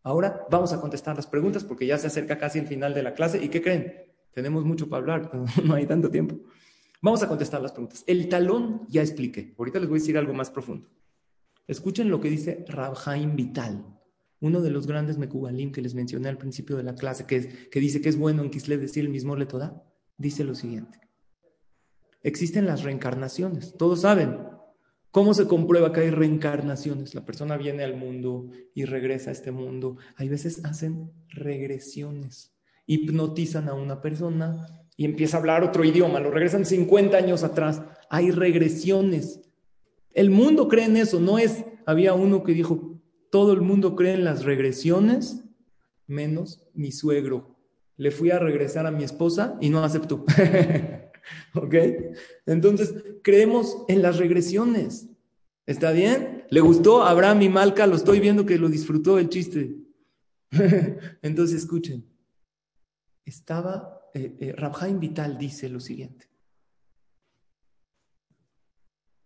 Ahora 0.02 0.46
vamos 0.50 0.72
a 0.72 0.80
contestar 0.80 1.16
las 1.16 1.26
preguntas 1.26 1.64
porque 1.64 1.86
ya 1.86 1.98
se 1.98 2.06
acerca 2.06 2.38
casi 2.38 2.58
el 2.58 2.66
final 2.66 2.94
de 2.94 3.02
la 3.02 3.14
clase. 3.14 3.42
¿Y 3.42 3.48
qué 3.48 3.60
creen? 3.60 3.94
Tenemos 4.32 4.64
mucho 4.64 4.88
para 4.88 5.00
hablar, 5.00 5.30
no 5.64 5.74
hay 5.74 5.86
tanto 5.86 6.10
tiempo. 6.10 6.38
Vamos 7.02 7.22
a 7.22 7.28
contestar 7.28 7.60
las 7.60 7.72
preguntas. 7.72 8.04
El 8.06 8.28
talón 8.28 8.86
ya 8.88 9.02
expliqué. 9.02 9.54
Ahorita 9.58 9.78
les 9.78 9.88
voy 9.88 9.98
a 9.98 10.00
decir 10.00 10.18
algo 10.18 10.34
más 10.34 10.50
profundo. 10.50 10.88
Escuchen 11.66 12.10
lo 12.10 12.20
que 12.20 12.30
dice 12.30 12.64
Rabhaim 12.68 13.36
Vital 13.36 14.00
uno 14.40 14.62
de 14.62 14.70
los 14.70 14.86
grandes 14.86 15.18
Mekubalim 15.18 15.70
que 15.70 15.82
les 15.82 15.94
mencioné 15.94 16.28
al 16.28 16.38
principio 16.38 16.76
de 16.76 16.82
la 16.82 16.94
clase, 16.94 17.26
que, 17.26 17.68
que 17.70 17.80
dice 17.80 18.00
que 18.00 18.08
es 18.08 18.16
bueno 18.16 18.42
en 18.42 18.50
Kislev 18.50 18.80
decir 18.80 19.04
el 19.04 19.10
mismo 19.10 19.36
Letodá, 19.36 19.82
dice 20.16 20.44
lo 20.44 20.54
siguiente. 20.54 20.98
Existen 22.22 22.66
las 22.66 22.82
reencarnaciones, 22.82 23.76
todos 23.76 24.02
saben. 24.02 24.38
¿Cómo 25.10 25.34
se 25.34 25.48
comprueba 25.48 25.92
que 25.92 26.02
hay 26.02 26.10
reencarnaciones? 26.10 27.16
La 27.16 27.24
persona 27.24 27.56
viene 27.56 27.82
al 27.82 27.96
mundo 27.96 28.48
y 28.74 28.84
regresa 28.84 29.30
a 29.30 29.32
este 29.32 29.50
mundo. 29.50 29.96
Hay 30.16 30.28
veces 30.28 30.64
hacen 30.64 31.10
regresiones, 31.28 32.54
hipnotizan 32.86 33.68
a 33.68 33.74
una 33.74 34.00
persona 34.00 34.66
y 34.96 35.04
empieza 35.04 35.36
a 35.36 35.40
hablar 35.40 35.64
otro 35.64 35.84
idioma, 35.84 36.20
lo 36.20 36.30
regresan 36.30 36.64
50 36.64 37.16
años 37.16 37.42
atrás. 37.42 37.82
Hay 38.08 38.30
regresiones. 38.30 39.40
El 40.12 40.30
mundo 40.30 40.68
cree 40.68 40.84
en 40.84 40.96
eso, 40.96 41.18
no 41.18 41.38
es, 41.38 41.64
había 41.86 42.14
uno 42.14 42.44
que 42.44 42.52
dijo, 42.52 43.00
todo 43.32 43.52
el 43.52 43.62
mundo 43.62 43.96
cree 43.96 44.14
en 44.14 44.24
las 44.24 44.44
regresiones, 44.44 45.42
menos 46.06 46.68
mi 46.72 46.92
suegro. 46.92 47.56
Le 47.96 48.12
fui 48.12 48.30
a 48.30 48.38
regresar 48.38 48.86
a 48.86 48.90
mi 48.92 49.02
esposa 49.02 49.56
y 49.60 49.70
no 49.70 49.82
aceptó. 49.82 50.24
¿Ok? 51.54 51.74
Entonces, 52.46 52.94
creemos 53.22 53.84
en 53.88 54.02
las 54.02 54.18
regresiones. 54.18 55.08
¿Está 55.66 55.92
bien? 55.92 56.44
¿Le 56.50 56.60
gustó 56.60 57.02
Abraham 57.02 57.42
y 57.42 57.48
Malca? 57.48 57.86
Lo 57.86 57.96
estoy 57.96 58.20
viendo 58.20 58.44
que 58.46 58.58
lo 58.58 58.68
disfrutó 58.68 59.18
el 59.18 59.28
chiste. 59.28 59.76
Entonces, 61.22 61.58
escuchen. 61.58 62.04
Estaba, 63.24 64.00
eh, 64.14 64.36
eh 64.40 64.94
Vital 64.94 65.38
dice 65.38 65.68
lo 65.68 65.80
siguiente. 65.80 66.26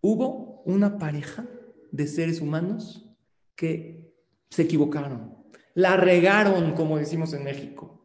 Hubo 0.01 0.63
una 0.67 0.99
pareja 0.99 1.47
de 1.91 2.07
seres 2.07 2.41
humanos 2.43 3.07
que 3.57 4.13
se 4.51 4.63
equivocaron, 4.63 5.35
la 5.75 5.97
regaron, 5.97 6.73
como 6.75 6.99
decimos 6.99 7.33
en 7.33 7.45
México. 7.45 8.05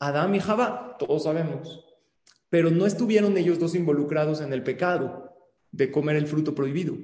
Adán 0.00 0.34
y 0.34 0.40
Jabá, 0.40 0.96
todos 0.98 1.24
sabemos, 1.24 1.84
pero 2.50 2.70
no 2.70 2.86
estuvieron 2.86 3.36
ellos 3.36 3.58
dos 3.58 3.74
involucrados 3.74 4.40
en 4.40 4.52
el 4.52 4.62
pecado 4.62 5.34
de 5.70 5.90
comer 5.90 6.16
el 6.16 6.26
fruto 6.26 6.54
prohibido. 6.54 6.96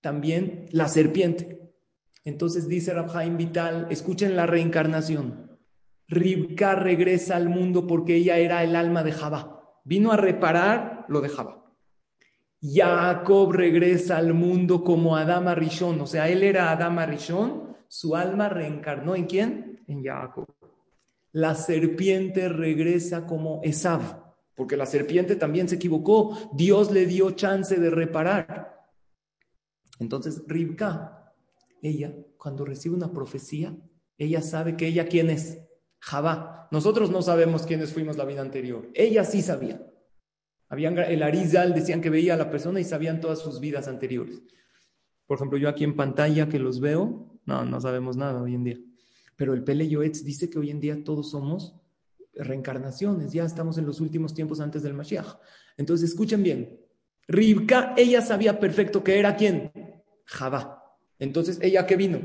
También 0.00 0.66
la 0.70 0.88
serpiente. 0.88 1.72
Entonces 2.24 2.68
dice 2.68 2.92
Rabjaim 2.92 3.36
Vital, 3.36 3.86
escuchen 3.90 4.36
la 4.36 4.46
reencarnación. 4.46 5.58
Ribka 6.08 6.74
regresa 6.74 7.36
al 7.36 7.48
mundo 7.48 7.86
porque 7.86 8.16
ella 8.16 8.38
era 8.38 8.62
el 8.62 8.76
alma 8.76 9.02
de 9.02 9.12
Jabá. 9.12 9.80
Vino 9.84 10.12
a 10.12 10.16
reparar 10.16 11.04
lo 11.08 11.20
de 11.20 11.28
Jabá. 11.28 11.64
Jacob 12.60 13.52
regresa 13.52 14.16
al 14.16 14.34
mundo 14.34 14.82
como 14.82 15.16
Adama 15.16 15.54
Rishon, 15.54 16.00
o 16.00 16.06
sea, 16.06 16.28
él 16.28 16.42
era 16.42 16.72
Adama 16.72 17.06
Rishon, 17.06 17.76
su 17.86 18.16
alma 18.16 18.48
reencarnó 18.48 19.14
en 19.14 19.26
quién? 19.26 19.84
En 19.86 20.02
Jacob. 20.02 20.46
La 21.32 21.54
serpiente 21.54 22.48
regresa 22.48 23.26
como 23.26 23.60
Esav, 23.62 24.25
porque 24.56 24.76
la 24.76 24.86
serpiente 24.86 25.36
también 25.36 25.68
se 25.68 25.76
equivocó, 25.76 26.50
Dios 26.54 26.90
le 26.90 27.06
dio 27.06 27.30
chance 27.32 27.78
de 27.78 27.90
reparar. 27.90 28.88
Entonces, 30.00 30.42
Ribka 30.46 31.34
ella, 31.82 32.14
cuando 32.38 32.64
recibe 32.64 32.96
una 32.96 33.12
profecía, 33.12 33.76
ella 34.18 34.40
sabe 34.40 34.76
que 34.76 34.88
ella 34.88 35.08
quién 35.08 35.30
es. 35.30 35.60
Javá. 36.00 36.68
Nosotros 36.70 37.10
no 37.10 37.22
sabemos 37.22 37.66
quiénes 37.66 37.92
fuimos 37.92 38.16
la 38.16 38.24
vida 38.24 38.40
anterior. 38.40 38.88
Ella 38.94 39.24
sí 39.24 39.42
sabía. 39.42 39.86
Habían, 40.68 40.98
el 40.98 41.22
Arizal 41.22 41.74
decían 41.74 42.00
que 42.00 42.10
veía 42.10 42.34
a 42.34 42.38
la 42.38 42.50
persona 42.50 42.80
y 42.80 42.84
sabían 42.84 43.20
todas 43.20 43.38
sus 43.38 43.60
vidas 43.60 43.86
anteriores. 43.88 44.42
Por 45.26 45.36
ejemplo, 45.36 45.58
yo 45.58 45.68
aquí 45.68 45.84
en 45.84 45.96
pantalla 45.96 46.48
que 46.48 46.58
los 46.58 46.80
veo, 46.80 47.38
no, 47.44 47.64
no 47.64 47.80
sabemos 47.80 48.16
nada 48.16 48.42
hoy 48.42 48.54
en 48.54 48.64
día. 48.64 48.78
Pero 49.36 49.52
el 49.52 49.64
Pele 49.64 49.88
Yoetz 49.88 50.24
dice 50.24 50.48
que 50.48 50.58
hoy 50.58 50.70
en 50.70 50.80
día 50.80 51.04
todos 51.04 51.30
somos 51.30 51.74
reencarnaciones, 52.36 53.32
ya 53.32 53.44
estamos 53.44 53.78
en 53.78 53.86
los 53.86 54.00
últimos 54.00 54.34
tiempos 54.34 54.60
antes 54.60 54.82
del 54.82 54.94
Mashiach. 54.94 55.36
Entonces, 55.76 56.10
escuchen 56.10 56.42
bien. 56.42 56.80
Ribka, 57.28 57.94
ella 57.96 58.22
sabía 58.22 58.60
perfecto 58.60 59.02
que 59.02 59.18
era 59.18 59.36
quién? 59.36 59.72
Jabá. 60.24 60.96
Entonces, 61.18 61.58
¿ella 61.62 61.86
qué 61.86 61.96
vino? 61.96 62.20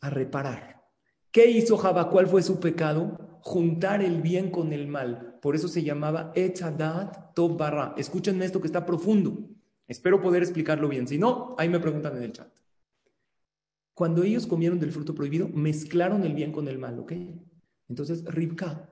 A 0.00 0.10
reparar. 0.10 0.82
¿Qué 1.30 1.50
hizo 1.50 1.76
Jabá? 1.76 2.08
¿Cuál 2.08 2.26
fue 2.26 2.42
su 2.42 2.58
pecado? 2.60 3.38
Juntar 3.42 4.02
el 4.02 4.20
bien 4.20 4.50
con 4.50 4.72
el 4.72 4.86
mal. 4.88 5.38
Por 5.40 5.54
eso 5.54 5.68
se 5.68 5.82
llamaba 5.82 6.32
Echadat 6.34 7.34
Tov 7.34 7.56
Barra. 7.56 7.94
Escúchenme 7.96 8.44
esto 8.44 8.60
que 8.60 8.66
está 8.66 8.84
profundo. 8.84 9.48
Espero 9.86 10.20
poder 10.20 10.42
explicarlo 10.42 10.88
bien. 10.88 11.06
Si 11.06 11.18
no, 11.18 11.54
ahí 11.58 11.68
me 11.68 11.80
preguntan 11.80 12.16
en 12.16 12.22
el 12.22 12.32
chat. 12.32 12.48
Cuando 13.94 14.22
ellos 14.22 14.46
comieron 14.46 14.78
del 14.78 14.92
fruto 14.92 15.14
prohibido, 15.14 15.48
mezclaron 15.48 16.24
el 16.24 16.34
bien 16.34 16.52
con 16.52 16.68
el 16.68 16.78
mal, 16.78 16.98
¿ok? 16.98 17.12
Entonces 17.88 18.24
Ribka 18.24 18.88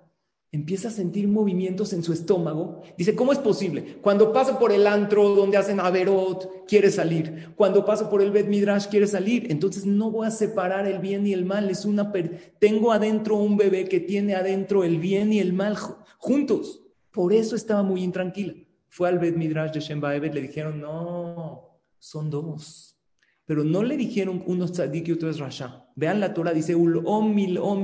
empieza 0.51 0.88
a 0.88 0.90
sentir 0.90 1.28
movimientos 1.28 1.92
en 1.92 2.03
su 2.03 2.12
estómago. 2.12 2.82
Dice, 2.96 3.14
¿cómo 3.14 3.32
es 3.32 3.38
posible? 3.38 3.99
Cuando 4.01 4.32
paso 4.32 4.59
por 4.59 4.72
el 4.72 4.86
antro 4.86 5.34
donde 5.34 5.59
hacen 5.59 5.78
Averot, 5.78 6.66
quiere 6.66 6.90
salir. 6.90 7.53
Cuando 7.55 7.84
paso 7.84 8.09
por 8.09 8.22
el 8.22 8.30
Bet 8.30 8.49
Midrash, 8.49 8.86
quiere 8.86 9.07
salir. 9.07 9.51
Entonces 9.51 9.84
no 9.84 10.11
voy 10.11 10.26
a 10.26 10.30
separar 10.30 10.86
el 10.86 11.01
bien 11.01 11.26
y 11.26 11.32
el 11.32 11.44
mal. 11.44 11.68
Es 11.68 11.84
una 11.84 12.12
Tengo 12.59 12.92
adentro 12.92 13.36
un 13.36 13.57
bebé 13.57 13.88
que 13.88 14.01
tiene 14.01 14.34
adentro 14.34 14.84
el 14.84 14.99
bien 14.99 15.32
y 15.32 15.40
el 15.40 15.53
mal 15.53 15.76
juntos. 16.18 16.82
Por 17.12 17.32
eso 17.32 17.55
estaba 17.55 17.82
muy 17.82 18.03
intranquila. 18.03 18.55
Fue 18.88 19.09
al 19.09 19.18
Bet 19.18 19.36
Midrash 19.36 19.72
de 19.72 19.80
Shemba 19.80 20.14
le 20.14 20.40
dijeron, 20.40 20.80
no, 20.80 21.78
son 21.99 22.30
dos. 22.30 22.96
Pero 23.44 23.64
no 23.64 23.82
le 23.82 23.96
dijeron 23.96 24.42
uno 24.46 24.66
tzadik 24.66 25.09
y 25.09 25.12
otro 25.12 25.28
es 25.28 25.38
rasha. 25.38 25.86
Vean 25.94 26.20
la 26.20 26.32
Torah, 26.32 26.53
dice, 26.53 26.74
ul 26.74 27.03
om 27.05 27.34
mil 27.34 27.59
om 27.59 27.82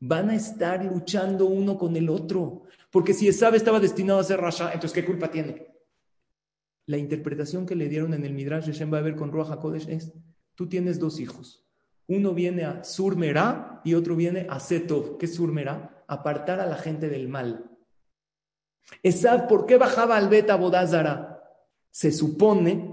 van 0.00 0.30
a 0.30 0.34
estar 0.34 0.82
luchando 0.84 1.46
uno 1.46 1.78
con 1.78 1.94
el 1.94 2.08
otro. 2.08 2.62
Porque 2.90 3.12
si 3.12 3.28
Esab 3.28 3.54
estaba 3.54 3.78
destinado 3.78 4.18
a 4.18 4.24
ser 4.24 4.40
Rasha, 4.40 4.72
entonces 4.72 4.92
¿qué 4.92 5.04
culpa 5.04 5.30
tiene? 5.30 5.68
La 6.86 6.96
interpretación 6.96 7.66
que 7.66 7.76
le 7.76 7.88
dieron 7.88 8.14
en 8.14 8.24
el 8.24 8.32
Midrash 8.32 8.66
de 8.66 8.72
Shem 8.72 8.90
ver 8.90 9.14
con 9.14 9.30
Ruach 9.30 9.50
HaKodesh 9.50 9.88
es, 9.88 10.12
tú 10.54 10.68
tienes 10.68 10.98
dos 10.98 11.20
hijos. 11.20 11.64
Uno 12.08 12.34
viene 12.34 12.64
a 12.64 12.82
Surmerá 12.82 13.80
y 13.84 13.94
otro 13.94 14.16
viene 14.16 14.46
a 14.50 14.58
Setov. 14.58 15.18
¿Qué 15.18 15.26
es 15.26 15.34
Surmerá? 15.34 16.04
Apartar 16.08 16.58
a 16.58 16.66
la 16.66 16.76
gente 16.76 17.08
del 17.08 17.28
mal. 17.28 17.70
Esab, 19.04 19.46
¿por 19.46 19.66
qué 19.66 19.76
bajaba 19.76 20.16
al 20.16 20.28
Beta 20.28 20.56
Bodázara? 20.56 21.40
Se 21.90 22.10
supone 22.10 22.92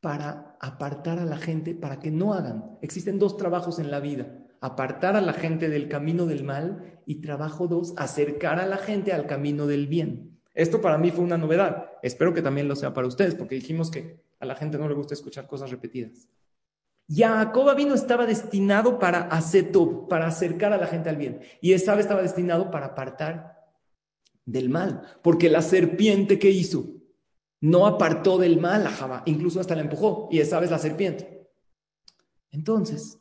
para 0.00 0.56
apartar 0.60 1.18
a 1.18 1.26
la 1.26 1.36
gente, 1.36 1.74
para 1.74 1.98
que 1.98 2.10
no 2.10 2.32
hagan. 2.32 2.78
Existen 2.80 3.18
dos 3.18 3.36
trabajos 3.36 3.78
en 3.78 3.90
la 3.90 4.00
vida 4.00 4.39
apartar 4.60 5.16
a 5.16 5.20
la 5.20 5.32
gente 5.32 5.68
del 5.68 5.88
camino 5.88 6.26
del 6.26 6.44
mal 6.44 7.00
y 7.06 7.16
trabajo 7.16 7.66
dos, 7.66 7.94
acercar 7.96 8.60
a 8.60 8.66
la 8.66 8.76
gente 8.76 9.12
al 9.12 9.26
camino 9.26 9.66
del 9.66 9.86
bien. 9.86 10.38
Esto 10.54 10.80
para 10.80 10.98
mí 10.98 11.10
fue 11.10 11.24
una 11.24 11.38
novedad. 11.38 11.92
Espero 12.02 12.34
que 12.34 12.42
también 12.42 12.68
lo 12.68 12.76
sea 12.76 12.92
para 12.92 13.06
ustedes, 13.06 13.34
porque 13.34 13.54
dijimos 13.54 13.90
que 13.90 14.20
a 14.38 14.46
la 14.46 14.54
gente 14.54 14.78
no 14.78 14.88
le 14.88 14.94
gusta 14.94 15.14
escuchar 15.14 15.46
cosas 15.46 15.70
repetidas. 15.70 16.28
Jacob 17.08 17.74
vino 17.76 17.94
estaba 17.94 18.24
destinado 18.26 18.98
para 18.98 19.28
para 20.08 20.26
acercar 20.26 20.72
a 20.72 20.76
la 20.76 20.86
gente 20.86 21.08
al 21.08 21.16
bien. 21.16 21.40
Y 21.60 21.72
Esab 21.72 21.98
estaba 21.98 22.22
destinado 22.22 22.70
para 22.70 22.86
apartar 22.86 23.66
del 24.44 24.68
mal. 24.68 25.02
Porque 25.22 25.50
la 25.50 25.62
serpiente 25.62 26.38
que 26.38 26.50
hizo 26.50 26.84
no 27.60 27.86
apartó 27.86 28.38
del 28.38 28.60
mal 28.60 28.86
a 28.86 28.90
Java, 28.90 29.22
incluso 29.26 29.60
hasta 29.60 29.74
la 29.74 29.82
empujó. 29.82 30.28
Y 30.30 30.38
Esab 30.38 30.62
es 30.62 30.70
la 30.70 30.78
serpiente. 30.78 31.48
Entonces, 32.52 33.19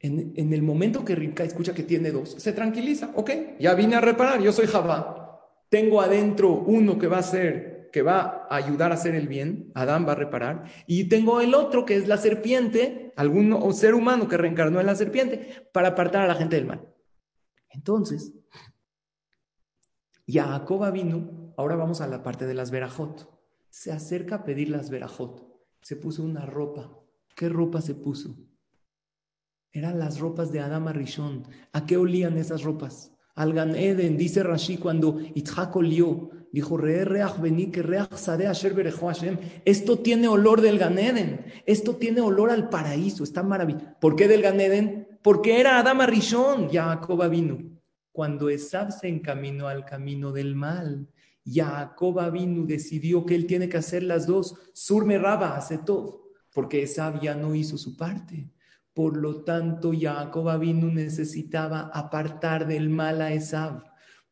en, 0.00 0.52
el 0.52 0.62
momento 0.62 1.04
que 1.04 1.14
Rivka 1.14 1.44
escucha 1.44 1.74
que 1.74 1.82
tiene 1.82 2.10
dos, 2.10 2.30
se 2.38 2.52
tranquiliza. 2.52 3.10
Ok, 3.14 3.30
ya 3.58 3.74
vine 3.74 3.96
a 3.96 4.00
reparar, 4.00 4.40
yo 4.40 4.52
soy 4.52 4.66
Javá. 4.66 5.40
Tengo 5.68 6.00
adentro 6.00 6.52
uno 6.52 6.98
que 6.98 7.08
va 7.08 7.18
a 7.18 7.22
ser, 7.22 7.90
que 7.92 8.02
va 8.02 8.46
a 8.48 8.56
ayudar 8.56 8.92
a 8.92 8.94
hacer 8.94 9.14
el 9.14 9.26
bien, 9.26 9.72
Adán 9.74 10.06
va 10.06 10.12
a 10.12 10.16
reparar, 10.16 10.64
y 10.86 11.08
tengo 11.08 11.40
el 11.40 11.54
otro 11.54 11.84
que 11.84 11.96
es 11.96 12.06
la 12.06 12.18
serpiente, 12.18 13.12
algún 13.16 13.74
ser 13.74 13.94
humano 13.94 14.28
que 14.28 14.36
reencarnó 14.36 14.80
en 14.80 14.86
la 14.86 14.94
serpiente, 14.94 15.68
para 15.72 15.88
apartar 15.88 16.22
a 16.22 16.28
la 16.28 16.34
gente 16.34 16.56
del 16.56 16.66
mal. 16.66 16.86
Entonces, 17.70 18.32
Jacoba 20.28 20.90
vino, 20.90 21.54
ahora 21.56 21.76
vamos 21.76 22.00
a 22.00 22.06
la 22.06 22.22
parte 22.22 22.46
de 22.46 22.54
las 22.54 22.70
verajot. 22.70 23.32
Se 23.70 23.92
acerca 23.92 24.36
a 24.36 24.44
pedir 24.44 24.70
las 24.70 24.90
verajot. 24.90 25.46
Se 25.82 25.96
puso 25.96 26.22
una 26.22 26.46
ropa. 26.46 26.98
¿Qué 27.34 27.48
ropa 27.48 27.80
se 27.80 27.94
puso? 27.94 28.36
Eran 29.72 29.98
las 29.98 30.18
ropas 30.18 30.52
de 30.52 30.60
Adama 30.60 30.92
Rishon. 30.92 31.44
¿A 31.72 31.86
qué 31.86 31.96
olían 31.96 32.38
esas 32.38 32.62
ropas? 32.62 33.12
Al 33.34 33.52
Gan 33.52 33.76
Eden, 33.76 34.16
dice 34.16 34.42
Rashi 34.42 34.78
cuando 34.78 35.20
Itzhak 35.34 35.76
olió, 35.76 36.30
dijo, 36.52 36.78
esto 39.64 39.98
tiene 39.98 40.28
olor 40.28 40.60
del 40.62 40.78
Gan 40.78 40.98
Eden, 40.98 41.44
esto 41.66 41.96
tiene 41.96 42.22
olor 42.22 42.50
al 42.50 42.70
paraíso, 42.70 43.24
está 43.24 43.42
maravilloso. 43.42 43.86
¿Por 44.00 44.16
qué 44.16 44.26
del 44.26 44.40
Gan 44.40 44.58
Eden? 44.58 45.18
Porque 45.20 45.60
era 45.60 45.78
Adama 45.78 46.06
Rishon, 46.06 46.70
Jacob 46.70 47.28
vino. 47.28 47.58
Cuando 48.10 48.48
Esab 48.48 48.90
se 48.90 49.08
encaminó 49.08 49.68
al 49.68 49.84
camino 49.84 50.32
del 50.32 50.54
mal, 50.54 51.06
Jacob 51.44 52.32
vino, 52.32 52.64
decidió 52.64 53.26
que 53.26 53.34
él 53.34 53.46
tiene 53.46 53.68
que 53.68 53.76
hacer 53.76 54.02
las 54.02 54.26
dos, 54.26 54.54
Surme 54.72 55.18
Raba, 55.18 55.56
hace 55.56 55.76
todo, 55.76 56.30
porque 56.54 56.82
Esab 56.82 57.20
ya 57.20 57.34
no 57.34 57.54
hizo 57.54 57.76
su 57.76 57.98
parte. 57.98 58.48
Por 58.96 59.18
lo 59.18 59.44
tanto, 59.44 59.92
Jacob 59.92 60.48
Abinu 60.48 60.90
necesitaba 60.90 61.90
apartar 61.92 62.66
del 62.66 62.88
mal 62.88 63.20
a 63.20 63.30
Esab. 63.30 63.82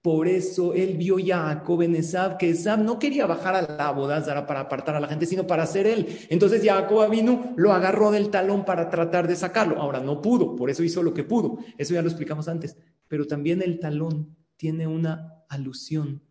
Por 0.00 0.26
eso 0.26 0.72
él 0.72 0.96
vio 0.96 1.18
a 1.18 1.52
Jacob 1.52 1.82
en 1.82 1.94
Esab, 1.94 2.38
que 2.38 2.48
Esab 2.48 2.78
no 2.78 2.98
quería 2.98 3.26
bajar 3.26 3.56
a 3.56 3.60
la 3.60 3.90
bodázara 3.90 4.46
para 4.46 4.60
apartar 4.60 4.96
a 4.96 5.00
la 5.00 5.08
gente, 5.08 5.26
sino 5.26 5.46
para 5.46 5.66
ser 5.66 5.86
él. 5.86 6.06
Entonces 6.30 6.64
Jacob 6.64 7.02
Abinu 7.02 7.52
lo 7.56 7.74
agarró 7.74 8.10
del 8.10 8.30
talón 8.30 8.64
para 8.64 8.88
tratar 8.88 9.28
de 9.28 9.36
sacarlo. 9.36 9.76
Ahora 9.76 10.00
no 10.00 10.22
pudo, 10.22 10.56
por 10.56 10.70
eso 10.70 10.82
hizo 10.82 11.02
lo 11.02 11.12
que 11.12 11.24
pudo. 11.24 11.58
Eso 11.76 11.92
ya 11.92 12.00
lo 12.00 12.08
explicamos 12.08 12.48
antes. 12.48 12.78
Pero 13.06 13.26
también 13.26 13.60
el 13.60 13.78
talón 13.78 14.34
tiene 14.56 14.86
una 14.86 15.44
alusión 15.50 16.22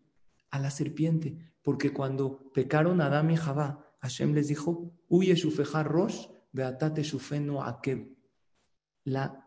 a 0.50 0.58
la 0.58 0.72
serpiente, 0.72 1.38
porque 1.62 1.92
cuando 1.92 2.50
pecaron 2.52 3.00
Adán 3.00 3.30
y 3.30 3.36
Jabá, 3.36 3.94
Hashem 4.00 4.34
les 4.34 4.48
dijo, 4.48 4.90
Uye 5.06 5.36
rosh, 5.84 6.26
beatate 6.50 7.04
shufeno 7.04 7.62
akeb 7.62 8.13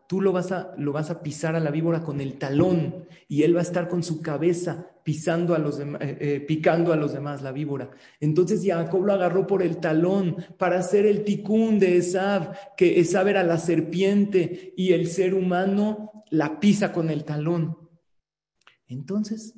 tú 0.07 0.21
lo 0.21 0.31
vas, 0.31 0.51
a, 0.51 0.73
lo 0.77 0.91
vas 0.93 1.09
a 1.09 1.21
pisar 1.21 1.55
a 1.55 1.59
la 1.59 1.71
víbora 1.71 2.03
con 2.03 2.21
el 2.21 2.37
talón 2.37 3.07
y 3.27 3.43
él 3.43 3.55
va 3.55 3.59
a 3.59 3.63
estar 3.63 3.87
con 3.87 4.03
su 4.03 4.21
cabeza 4.21 4.91
pisando 5.03 5.55
a 5.55 5.59
los 5.59 5.79
eh, 5.79 5.85
eh, 5.99 6.45
picando 6.47 6.93
a 6.93 6.95
los 6.95 7.13
demás 7.13 7.41
la 7.41 7.51
víbora. 7.51 7.89
Entonces 8.19 8.61
Jacob 8.63 9.05
lo 9.05 9.13
agarró 9.13 9.47
por 9.47 9.63
el 9.63 9.77
talón 9.77 10.35
para 10.57 10.79
hacer 10.79 11.05
el 11.05 11.23
ticún 11.23 11.79
de 11.79 11.97
Esab, 11.97 12.75
que 12.75 12.99
Esab 12.99 13.27
era 13.27 13.43
la 13.43 13.57
serpiente 13.57 14.73
y 14.77 14.93
el 14.93 15.07
ser 15.07 15.33
humano 15.33 16.25
la 16.29 16.59
pisa 16.59 16.91
con 16.91 17.09
el 17.09 17.23
talón. 17.23 17.77
Entonces, 18.87 19.55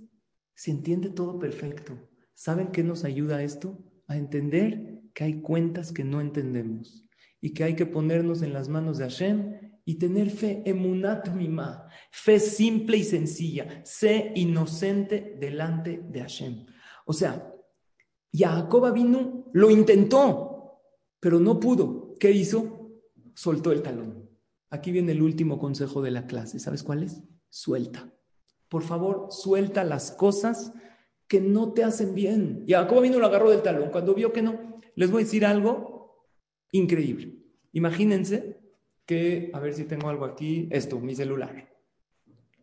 se 0.55 0.71
entiende 0.71 1.09
todo 1.09 1.39
perfecto. 1.39 1.97
¿Saben 2.33 2.67
qué 2.67 2.83
nos 2.83 3.03
ayuda 3.03 3.43
esto? 3.43 3.77
A 4.07 4.17
entender 4.17 5.01
que 5.13 5.23
hay 5.23 5.41
cuentas 5.41 5.91
que 5.91 6.03
no 6.03 6.21
entendemos 6.21 7.05
y 7.41 7.53
que 7.53 7.63
hay 7.63 7.75
que 7.75 7.85
ponernos 7.85 8.41
en 8.41 8.53
las 8.53 8.69
manos 8.69 8.97
de 8.97 9.05
Hashem 9.05 9.68
y 9.89 9.95
tener 9.95 10.29
fe, 10.29 10.61
emunat 10.67 11.29
mima, 11.29 11.87
fe 12.11 12.39
simple 12.39 12.97
y 12.97 13.03
sencilla, 13.03 13.81
sé 13.83 14.31
inocente 14.35 15.35
delante 15.39 15.99
de 16.07 16.21
Hashem. 16.21 16.67
O 17.07 17.11
sea, 17.11 17.51
Jacob 18.31 18.93
vino, 18.93 19.49
lo 19.51 19.71
intentó, 19.71 20.83
pero 21.19 21.39
no 21.39 21.59
pudo. 21.59 22.13
¿Qué 22.19 22.29
hizo? 22.29 22.91
Soltó 23.33 23.71
el 23.71 23.81
talón. 23.81 24.29
Aquí 24.69 24.91
viene 24.91 25.13
el 25.13 25.23
último 25.23 25.57
consejo 25.57 26.03
de 26.03 26.11
la 26.11 26.27
clase. 26.27 26.59
¿Sabes 26.59 26.83
cuál 26.83 27.01
es? 27.01 27.23
Suelta. 27.49 28.13
Por 28.67 28.83
favor, 28.83 29.29
suelta 29.31 29.83
las 29.83 30.11
cosas 30.11 30.71
que 31.27 31.41
no 31.41 31.73
te 31.73 31.83
hacen 31.83 32.13
bien. 32.13 32.63
Jacob 32.67 33.01
vino 33.01 33.17
lo 33.17 33.25
agarró 33.25 33.49
del 33.49 33.63
talón. 33.63 33.89
Cuando 33.89 34.13
vio 34.13 34.31
que 34.31 34.43
no, 34.43 34.79
les 34.93 35.09
voy 35.09 35.23
a 35.23 35.25
decir 35.25 35.47
algo 35.47 36.27
increíble. 36.71 37.39
Imagínense 37.71 38.58
que, 39.09 39.49
a 39.55 39.59
ver 39.59 39.73
si 39.73 39.85
tengo 39.85 40.07
algo 40.07 40.23
aquí, 40.23 40.69
esto, 40.69 40.99
mi 40.99 41.15
celular. 41.15 41.67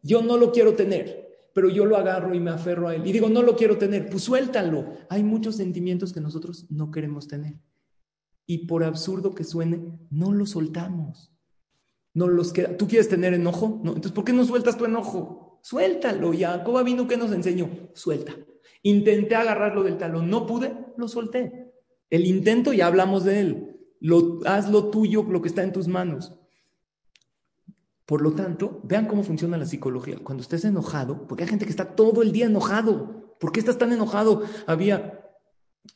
Yo 0.01 0.23
no 0.23 0.37
lo 0.37 0.53
quiero 0.53 0.75
tener, 0.75 1.41
pero 1.53 1.69
yo 1.69 1.85
lo 1.87 1.97
agarro 1.97 2.37
y 2.37 2.39
me 2.39 2.53
aferro 2.53 2.87
a 2.87 2.95
él. 2.95 3.05
Y 3.05 3.11
digo, 3.11 3.29
no 3.29 3.43
lo 3.43 3.57
quiero 3.57 3.79
tener, 3.79 4.09
pues 4.09 4.23
suéltalo. 4.23 4.93
Hay 5.09 5.25
muchos 5.25 5.57
sentimientos 5.57 6.13
que 6.13 6.21
nosotros 6.21 6.67
no 6.71 6.93
queremos 6.93 7.27
tener. 7.27 7.59
Y 8.47 8.67
por 8.67 8.85
absurdo 8.85 9.35
que 9.35 9.43
suene, 9.43 9.81
no 10.09 10.33
lo 10.33 10.47
soltamos. 10.47 11.33
No 12.15 12.29
los 12.29 12.53
queda. 12.53 12.77
¿Tú 12.77 12.87
quieres 12.87 13.09
tener 13.09 13.35
enojo? 13.35 13.81
No. 13.83 13.89
Entonces, 13.91 14.13
¿por 14.13 14.25
qué 14.25 14.33
no 14.33 14.45
sueltas 14.45 14.79
tu 14.79 14.85
enojo? 14.85 15.59
Suéltalo. 15.63 16.31
Jacob 16.33 16.85
vino 16.85 17.09
que 17.09 17.17
nos 17.17 17.33
enseñó. 17.33 17.69
Suelta. 17.93 18.37
Intenté 18.85 19.35
agarrarlo 19.35 19.83
del 19.83 19.99
talón, 19.99 20.31
no 20.31 20.47
pude, 20.47 20.77
lo 20.97 21.09
solté. 21.09 21.73
El 22.09 22.25
intento, 22.25 22.73
ya 22.73 22.87
hablamos 22.87 23.25
de 23.25 23.41
él. 23.41 23.66
Lo, 24.01 24.41
haz 24.45 24.71
lo 24.71 24.91
tuyo, 24.91 25.25
lo 25.25 25.43
que 25.43 25.49
está 25.49 25.63
en 25.63 25.73
tus 25.73 25.89
manos. 25.89 26.39
Por 28.05 28.23
lo 28.23 28.33
tanto, 28.33 28.81
vean 28.85 29.07
cómo 29.07 29.25
funciona 29.25 29.59
la 29.59 29.67
psicología. 29.67 30.19
Cuando 30.23 30.43
estés 30.43 30.65
enojado, 30.65 31.27
porque 31.27 31.45
hay 31.45 31.51
gente 31.51 31.65
que 31.65 31.71
está 31.71 31.97
todo 31.97 32.23
el 32.23 32.33
día 32.33 32.47
enojado. 32.47 33.37
¿Por 33.41 33.53
qué 33.53 33.61
estás 33.61 33.79
tan 33.79 33.93
enojado? 33.93 34.45
Había 34.67 35.27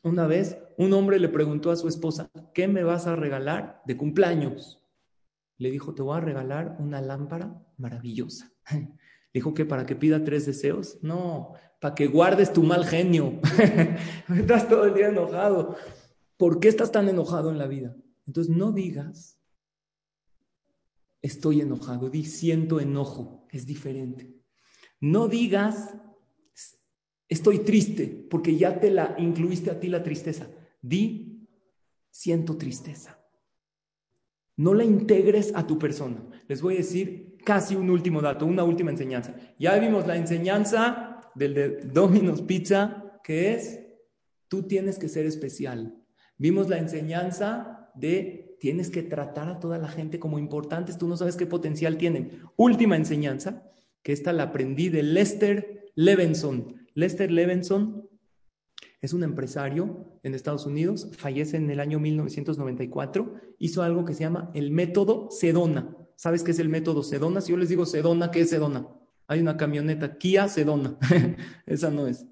una 0.03 0.27
vez 0.27 0.59
un 0.77 0.93
hombre 0.93 1.19
le 1.19 1.29
preguntó 1.29 1.71
a 1.71 1.77
su 1.77 1.89
esposa, 1.89 2.31
¿qué 2.55 2.69
me 2.69 2.85
vas 2.85 3.07
a 3.07 3.17
regalar 3.17 3.83
de 3.87 3.97
cumpleaños? 3.97 4.83
Le 5.59 5.71
dijo, 5.71 5.95
te 5.95 6.03
voy 6.03 6.17
a 6.17 6.21
regalar 6.21 6.77
una 6.79 7.01
lámpara 7.01 7.63
maravillosa. 7.77 8.51
Dijo 9.33 9.55
que 9.55 9.65
para 9.65 9.87
que 9.87 9.95
pida 9.95 10.25
tres 10.25 10.47
deseos. 10.47 10.99
No, 11.03 11.53
para 11.81 11.95
que 11.95 12.09
guardes 12.09 12.53
tu 12.53 12.63
mal 12.63 12.85
genio. 12.85 13.41
estás 14.35 14.69
todo 14.69 14.87
el 14.87 14.95
día 14.95 15.09
enojado. 15.09 15.77
¿Por 16.41 16.59
qué 16.59 16.69
estás 16.69 16.91
tan 16.91 17.07
enojado 17.07 17.51
en 17.51 17.59
la 17.59 17.67
vida? 17.67 17.95
Entonces 18.27 18.57
no 18.57 18.73
digas, 18.73 19.39
estoy 21.21 21.61
enojado, 21.61 22.09
di 22.09 22.25
siento 22.25 22.81
enojo, 22.81 23.47
es 23.51 23.67
diferente. 23.67 24.41
No 25.01 25.29
digas, 25.29 25.95
estoy 27.29 27.59
triste, 27.59 28.27
porque 28.31 28.57
ya 28.57 28.81
te 28.81 28.91
la 28.91 29.17
incluiste 29.19 29.71
a 29.71 29.79
ti 29.79 29.89
la 29.89 30.03
tristeza. 30.03 30.49
Di, 30.81 31.47
siento 32.09 32.57
tristeza. 32.57 33.23
No 34.57 34.73
la 34.73 34.85
integres 34.85 35.53
a 35.55 35.67
tu 35.67 35.79
persona. 35.79 36.27
Les 36.49 36.63
voy 36.63 36.77
a 36.77 36.79
decir 36.79 37.37
casi 37.45 37.77
un 37.77 37.91
último 37.91 38.23
dato, 38.23 38.47
una 38.47 38.65
última 38.65 38.91
enseñanza. 38.91 39.37
Ya 39.59 39.79
vimos 39.79 40.07
la 40.07 40.17
enseñanza 40.17 41.21
del 41.35 41.53
de 41.53 41.69
Domino's 41.83 42.41
Pizza, 42.41 43.21
que 43.23 43.53
es, 43.53 43.79
tú 44.49 44.63
tienes 44.63 44.99
que 44.99 45.11
ser 45.11 45.27
especial. 45.27 46.00
Vimos 46.41 46.71
la 46.71 46.79
enseñanza 46.79 47.91
de, 47.95 48.57
tienes 48.61 48.89
que 48.89 49.03
tratar 49.03 49.51
a 49.51 49.61
toda 49.61 49.77
la 49.77 49.89
gente 49.89 50.19
como 50.19 50.39
importantes, 50.39 50.97
tú 50.97 51.07
no 51.07 51.19
sabes 51.19 51.37
qué 51.37 51.45
potencial 51.45 51.99
tienen. 51.99 52.41
Última 52.57 52.97
enseñanza, 52.97 53.71
que 54.03 54.15
esta 54.15 54.33
la 54.33 54.45
aprendí 54.45 54.89
de 54.89 55.03
Lester 55.03 55.91
Levenson. 55.95 56.77
Lester 56.95 57.31
Levenson 57.31 58.09
es 59.03 59.13
un 59.13 59.23
empresario 59.23 60.19
en 60.23 60.35
Estados 60.35 60.65
Unidos, 60.65 61.11
fallece 61.13 61.59
en 61.59 61.69
el 61.69 61.79
año 61.79 62.01
1994, 62.01 63.35
hizo 63.59 63.83
algo 63.83 64.07
que 64.07 64.15
se 64.15 64.21
llama 64.21 64.51
el 64.55 64.71
método 64.71 65.29
Sedona. 65.31 65.95
¿Sabes 66.17 66.43
qué 66.43 66.53
es 66.53 66.59
el 66.59 66.71
método 66.71 67.03
Sedona? 67.03 67.43
Si 67.43 67.51
yo 67.53 67.59
les 67.59 67.69
digo 67.69 67.85
Sedona, 67.85 68.31
¿qué 68.31 68.41
es 68.41 68.49
Sedona? 68.49 68.89
Hay 69.27 69.41
una 69.41 69.59
camioneta 69.59 70.17
Kia 70.17 70.49
Sedona. 70.49 70.97
Esa 71.67 71.91
no 71.91 72.07
es. 72.07 72.27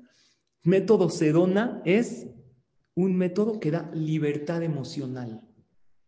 Método 0.62 1.10
Sedona 1.10 1.82
es 1.84 2.26
un 2.98 3.16
método 3.16 3.60
que 3.60 3.70
da 3.70 3.88
libertad 3.94 4.60
emocional. 4.64 5.40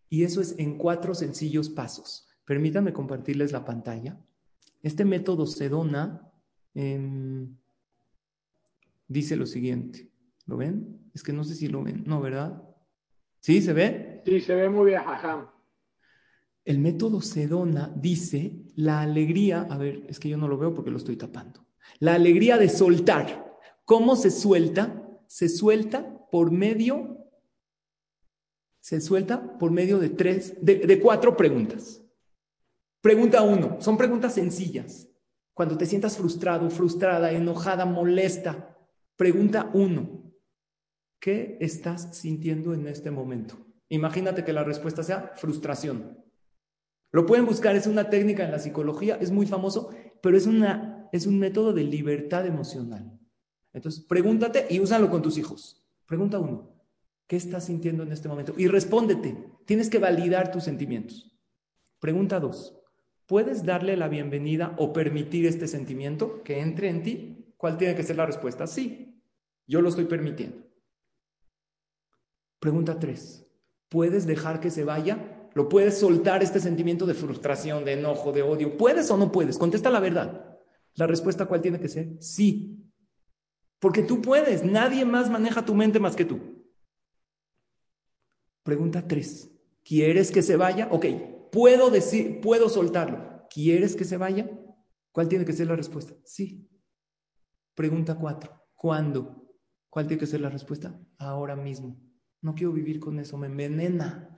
Y 0.09 0.25
eso 0.25 0.41
es 0.41 0.57
en 0.59 0.77
cuatro 0.77 1.15
sencillos 1.15 1.71
pasos. 1.71 2.29
Permítanme 2.45 2.93
compartirles 2.93 3.53
la 3.53 3.65
pantalla. 3.65 4.19
Este 4.83 5.05
método 5.05 5.47
Sedona 5.47 6.29
dice 9.07 9.37
lo 9.37 9.47
siguiente. 9.47 10.11
¿Lo 10.47 10.57
ven? 10.57 11.11
Es 11.15 11.23
que 11.23 11.33
no 11.33 11.45
sé 11.45 11.55
si 11.55 11.69
lo 11.69 11.85
ven. 11.85 12.03
No, 12.07 12.21
¿verdad? 12.21 12.61
¿Sí? 13.39 13.63
¿Se 13.63 13.73
ve? 13.73 14.23
Sí, 14.27 14.41
se 14.41 14.57
ve 14.57 14.69
muy 14.69 14.87
bien. 14.87 15.01
El 16.65 16.81
método 16.81 17.21
Sedona 17.21 17.95
dice 17.95 18.65
la 18.75 19.03
alegría, 19.03 19.69
a 19.71 19.79
ver, 19.79 20.07
es 20.09 20.19
que 20.19 20.29
yo 20.29 20.37
no 20.37 20.49
lo 20.49 20.59
veo 20.59 20.75
porque 20.75 20.91
lo 20.91 20.97
estoy 20.97 21.17
tapando. 21.17 21.65
La 22.01 22.15
alegría 22.15 22.59
de 22.59 22.69
soltar. 22.69 23.59
¿Cómo 23.85 24.17
se 24.17 24.33
suelta? 24.33 25.07
Se 25.29 25.49
suelta 25.49 26.17
por 26.31 26.51
medio, 26.51 27.27
se 28.81 29.01
suelta 29.01 29.59
por 29.59 29.71
medio 29.71 29.99
de 29.99 30.11
tres, 30.11 30.55
de, 30.61 31.01
cuatro 31.01 31.37
preguntas. 31.37 32.03
Pregunta 33.01 33.43
uno, 33.43 33.81
son 33.81 33.97
preguntas 33.97 34.35
sencillas. 34.35 35.09
Cuando 35.55 35.77
te 35.77 35.87
sientas 35.87 36.17
frustrado, 36.17 36.71
frustrada, 36.71 37.33
enojada, 37.33 37.85
molesta, 37.85 38.79
pregunta 39.17 39.71
uno, 39.75 40.33
¿qué 41.19 41.59
estás 41.61 42.17
sintiendo 42.17 42.73
en 42.73 42.87
este 42.87 43.11
momento? 43.11 43.57
Imagínate 43.89 44.45
que 44.45 44.53
la 44.53 44.65
respuesta 44.65 45.03
sea 45.03 45.33
frustración. 45.37 46.25
Lo 47.13 47.27
pueden 47.27 47.45
buscar, 47.45 47.75
es 47.75 47.87
una 47.87 48.09
técnica 48.09 48.45
en 48.45 48.53
la 48.53 48.59
psicología, 48.59 49.17
es 49.21 49.31
muy 49.31 49.47
famoso, 49.47 49.91
pero 50.23 50.37
es, 50.37 50.47
una, 50.47 51.09
es 51.13 51.27
un 51.27 51.39
método 51.39 51.73
de 51.73 51.83
libertad 51.83 52.47
emocional. 52.47 53.19
Entonces, 53.73 54.05
pregúntate 54.05 54.67
y 54.71 54.81
úsalo 54.81 55.11
con 55.11 55.23
tus 55.23 55.37
hijos. 55.37 55.80
Pregunta 56.11 56.41
uno, 56.41 56.69
¿qué 57.29 57.37
estás 57.37 57.67
sintiendo 57.67 58.03
en 58.03 58.11
este 58.11 58.27
momento? 58.27 58.53
Y 58.57 58.67
respóndete, 58.67 59.37
tienes 59.65 59.89
que 59.89 60.01
validar 60.01 60.51
tus 60.51 60.65
sentimientos. 60.65 61.39
Pregunta 62.01 62.41
dos, 62.41 62.83
¿puedes 63.27 63.65
darle 63.65 63.97
la 63.97 64.09
bienvenida 64.09 64.75
o 64.77 64.93
permitir 64.93 65.47
este 65.47 65.69
sentimiento 65.69 66.43
que 66.43 66.59
entre 66.59 66.89
en 66.89 67.05
ti? 67.05 67.55
¿Cuál 67.57 67.79
tiene 67.79 67.95
que 67.95 68.03
ser 68.03 68.17
la 68.17 68.27
respuesta? 68.27 68.67
Sí, 68.67 69.23
yo 69.69 69.81
lo 69.83 69.89
estoy 69.89 70.07
permitiendo. 70.07 70.67
Pregunta 72.59 72.99
tres, 72.99 73.47
¿puedes 73.89 74.27
dejar 74.27 74.59
que 74.59 74.71
se 74.71 74.83
vaya 74.83 75.37
¿Lo 75.55 75.69
puedes 75.69 75.99
soltar 75.99 76.43
este 76.43 76.59
sentimiento 76.61 77.07
de 77.07 77.15
frustración, 77.15 77.85
de 77.85 77.93
enojo, 77.95 78.33
de 78.33 78.43
odio? 78.43 78.77
¿Puedes 78.77 79.11
o 79.11 79.17
no 79.17 79.33
puedes? 79.33 79.59
Contesta 79.59 79.91
la 79.91 80.01
verdad. 80.01 80.59
La 80.95 81.07
respuesta 81.07 81.47
cuál 81.47 81.61
tiene 81.61 81.81
que 81.81 81.89
ser? 81.89 82.17
Sí. 82.21 82.90
Porque 83.81 84.03
tú 84.03 84.23
puedes. 84.23 84.65
Nadie 84.65 85.05
más 85.05 85.29
maneja 85.29 85.65
tu 85.65 85.75
mente 85.75 85.99
más 85.99 86.15
que 86.15 86.25
tú. 86.25 86.39
Pregunta 88.63 89.09
tres. 89.09 89.51
¿Quieres 89.83 90.31
que 90.31 90.43
se 90.43 90.55
vaya? 90.57 90.89
Ok. 90.93 91.07
Puedo 91.51 91.91
decir, 91.91 92.41
puedo 92.41 92.69
soltarlo. 92.69 93.49
¿Quieres 93.51 93.97
que 93.97 94.05
se 94.05 94.17
vaya? 94.17 94.49
¿Cuál 95.11 95.29
tiene 95.29 95.45
que 95.45 95.53
ser 95.53 95.67
la 95.67 95.75
respuesta? 95.75 96.15
Sí. 96.25 96.69
Pregunta 97.75 98.15
cuatro. 98.15 98.69
¿Cuándo? 98.77 99.49
¿Cuál 99.89 100.07
tiene 100.07 100.21
que 100.21 100.27
ser 100.27 100.41
la 100.41 100.51
respuesta? 100.51 100.97
Ahora 101.19 101.57
mismo. 101.57 102.01
No 102.43 102.55
quiero 102.55 102.73
vivir 102.73 103.01
con 103.01 103.19
eso, 103.19 103.37
me 103.37 103.49
envenena 103.49 104.31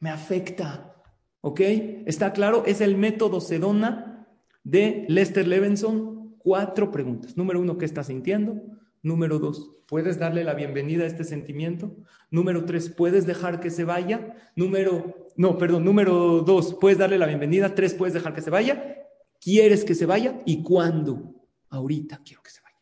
me 0.00 0.10
afecta. 0.10 0.94
¿Ok? 1.40 1.60
¿Está 2.06 2.32
claro? 2.32 2.64
Es 2.66 2.80
el 2.80 2.96
método 2.96 3.40
Sedona 3.40 4.28
de 4.64 5.06
Lester 5.08 5.46
Levenson. 5.46 6.17
Cuatro 6.48 6.90
preguntas. 6.90 7.36
Número 7.36 7.60
uno, 7.60 7.76
¿qué 7.76 7.84
estás 7.84 8.06
sintiendo? 8.06 8.58
Número 9.02 9.38
dos, 9.38 9.82
¿puedes 9.86 10.18
darle 10.18 10.44
la 10.44 10.54
bienvenida 10.54 11.04
a 11.04 11.06
este 11.06 11.22
sentimiento? 11.22 11.94
Número 12.30 12.64
tres, 12.64 12.88
¿puedes 12.88 13.26
dejar 13.26 13.60
que 13.60 13.68
se 13.68 13.84
vaya? 13.84 14.34
Número, 14.56 15.28
no, 15.36 15.58
perdón, 15.58 15.84
número 15.84 16.40
dos, 16.40 16.74
¿puedes 16.80 16.96
darle 16.96 17.18
la 17.18 17.26
bienvenida? 17.26 17.74
Tres, 17.74 17.92
¿puedes 17.92 18.14
dejar 18.14 18.32
que 18.32 18.40
se 18.40 18.48
vaya? 18.48 18.96
¿Quieres 19.38 19.84
que 19.84 19.94
se 19.94 20.06
vaya? 20.06 20.40
¿Y 20.46 20.62
cuándo? 20.62 21.34
Ahorita 21.68 22.22
quiero 22.24 22.42
que 22.42 22.48
se 22.48 22.62
vaya. 22.62 22.78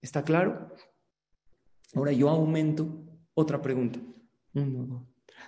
¿Está 0.00 0.24
claro? 0.24 0.74
Ahora 1.94 2.12
yo 2.12 2.30
aumento 2.30 3.04
otra 3.34 3.60
pregunta. 3.60 4.00
Uno, 4.54 4.86
dos, 4.86 5.02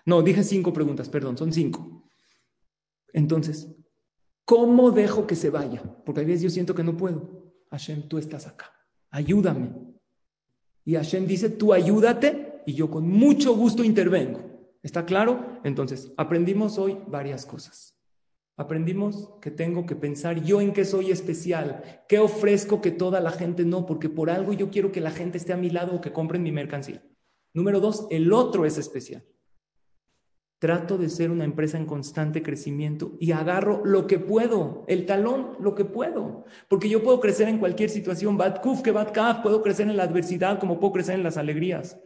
no, 0.04 0.20
dije 0.20 0.44
cinco 0.44 0.74
preguntas, 0.74 1.08
perdón, 1.08 1.38
son 1.38 1.54
cinco. 1.54 2.06
Entonces, 3.14 3.74
¿cómo 4.44 4.90
dejo 4.90 5.26
que 5.26 5.36
se 5.36 5.48
vaya? 5.48 5.82
Porque 6.04 6.20
a 6.20 6.24
veces 6.24 6.42
yo 6.42 6.50
siento 6.50 6.74
que 6.74 6.84
no 6.84 6.98
puedo. 6.98 7.41
Hashem, 7.72 8.02
tú 8.02 8.18
estás 8.18 8.46
acá. 8.46 8.70
Ayúdame. 9.10 9.70
Y 10.84 10.94
Hashem 10.94 11.26
dice, 11.26 11.48
tú 11.48 11.72
ayúdate 11.72 12.62
y 12.66 12.74
yo 12.74 12.90
con 12.90 13.08
mucho 13.08 13.56
gusto 13.56 13.82
intervengo. 13.82 14.40
¿Está 14.82 15.06
claro? 15.06 15.60
Entonces, 15.64 16.12
aprendimos 16.16 16.76
hoy 16.78 16.98
varias 17.06 17.46
cosas. 17.46 17.98
Aprendimos 18.56 19.30
que 19.40 19.50
tengo 19.50 19.86
que 19.86 19.96
pensar 19.96 20.44
yo 20.44 20.60
en 20.60 20.74
qué 20.74 20.84
soy 20.84 21.10
especial, 21.10 22.04
qué 22.08 22.18
ofrezco 22.18 22.82
que 22.82 22.90
toda 22.90 23.20
la 23.20 23.30
gente 23.30 23.64
no, 23.64 23.86
porque 23.86 24.10
por 24.10 24.28
algo 24.28 24.52
yo 24.52 24.70
quiero 24.70 24.92
que 24.92 25.00
la 25.00 25.10
gente 25.10 25.38
esté 25.38 25.54
a 25.54 25.56
mi 25.56 25.70
lado 25.70 25.94
o 25.96 26.00
que 26.02 26.12
compren 26.12 26.42
mi 26.42 26.52
mercancía. 26.52 27.02
Número 27.54 27.80
dos, 27.80 28.06
el 28.10 28.32
otro 28.32 28.66
es 28.66 28.76
especial. 28.76 29.24
Trato 30.62 30.96
de 30.96 31.08
ser 31.08 31.32
una 31.32 31.44
empresa 31.44 31.76
en 31.76 31.86
constante 31.86 32.40
crecimiento 32.40 33.16
y 33.18 33.32
agarro 33.32 33.84
lo 33.84 34.06
que 34.06 34.20
puedo, 34.20 34.84
el 34.86 35.06
talón, 35.06 35.56
lo 35.58 35.74
que 35.74 35.84
puedo. 35.84 36.44
Porque 36.68 36.88
yo 36.88 37.02
puedo 37.02 37.18
crecer 37.18 37.48
en 37.48 37.58
cualquier 37.58 37.90
situación, 37.90 38.36
bad 38.36 38.62
kuf 38.62 38.80
que 38.80 38.92
bad 38.92 39.12
kaf, 39.12 39.42
puedo 39.42 39.60
crecer 39.60 39.88
en 39.88 39.96
la 39.96 40.04
adversidad 40.04 40.60
como 40.60 40.78
puedo 40.78 40.92
crecer 40.92 41.16
en 41.16 41.24
las 41.24 41.36
alegrías. 41.36 41.98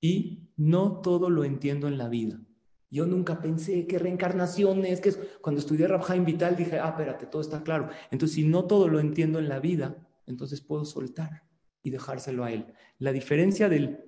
Y 0.00 0.48
no 0.56 1.02
todo 1.02 1.28
lo 1.28 1.44
entiendo 1.44 1.86
en 1.86 1.98
la 1.98 2.08
vida. 2.08 2.40
Yo 2.88 3.04
nunca 3.04 3.42
pensé 3.42 3.86
que 3.86 3.98
reencarnaciones, 3.98 5.02
que 5.02 5.10
es... 5.10 5.18
cuando 5.42 5.60
estudié 5.60 5.86
Rabhaim 5.86 6.24
Vital 6.24 6.56
dije, 6.56 6.78
ah, 6.78 6.88
espérate, 6.88 7.26
todo 7.26 7.42
está 7.42 7.62
claro. 7.62 7.90
Entonces, 8.10 8.36
si 8.36 8.44
no 8.46 8.64
todo 8.64 8.88
lo 8.88 9.00
entiendo 9.00 9.38
en 9.38 9.50
la 9.50 9.60
vida, 9.60 9.98
entonces 10.26 10.62
puedo 10.62 10.86
soltar 10.86 11.42
y 11.82 11.90
dejárselo 11.90 12.42
a 12.42 12.52
él. 12.52 12.72
La 12.98 13.12
diferencia 13.12 13.68
del 13.68 14.05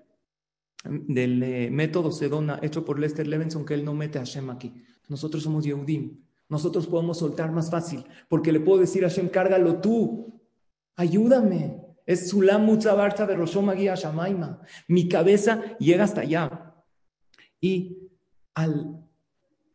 del 0.89 1.43
eh, 1.43 1.71
método 1.71 2.11
Sedona 2.13 2.59
hecho 2.63 2.85
por 2.85 2.99
Lester 2.99 3.27
Levinson 3.27 3.65
que 3.65 3.75
él 3.75 3.85
no 3.85 3.95
mete 3.95 4.19
a 4.19 4.23
Hashem 4.23 4.51
aquí. 4.51 4.83
Nosotros 5.09 5.43
somos 5.43 5.65
Yehudim. 5.65 6.19
Nosotros 6.49 6.87
podemos 6.87 7.19
soltar 7.19 7.53
más 7.53 7.71
fácil 7.71 8.05
porque 8.29 8.53
le 8.53 8.61
puedo 8.61 8.81
decir 8.81 9.05
a 9.05 9.09
Hashem, 9.09 9.29
cárgalo 9.29 9.81
tú. 9.81 10.41
Ayúdame. 10.97 11.83
Es 12.07 12.31
Sulam 12.31 12.65
Mutzabarta 12.65 13.27
de 13.27 13.37
Roshom 13.37 13.71
Shamaima. 13.71 14.63
Mi 14.89 15.09
cabeza 15.09 15.77
llega 15.79 16.05
hasta 16.05 16.23
allá. 16.23 16.75
Y 17.61 18.09
al 18.55 19.05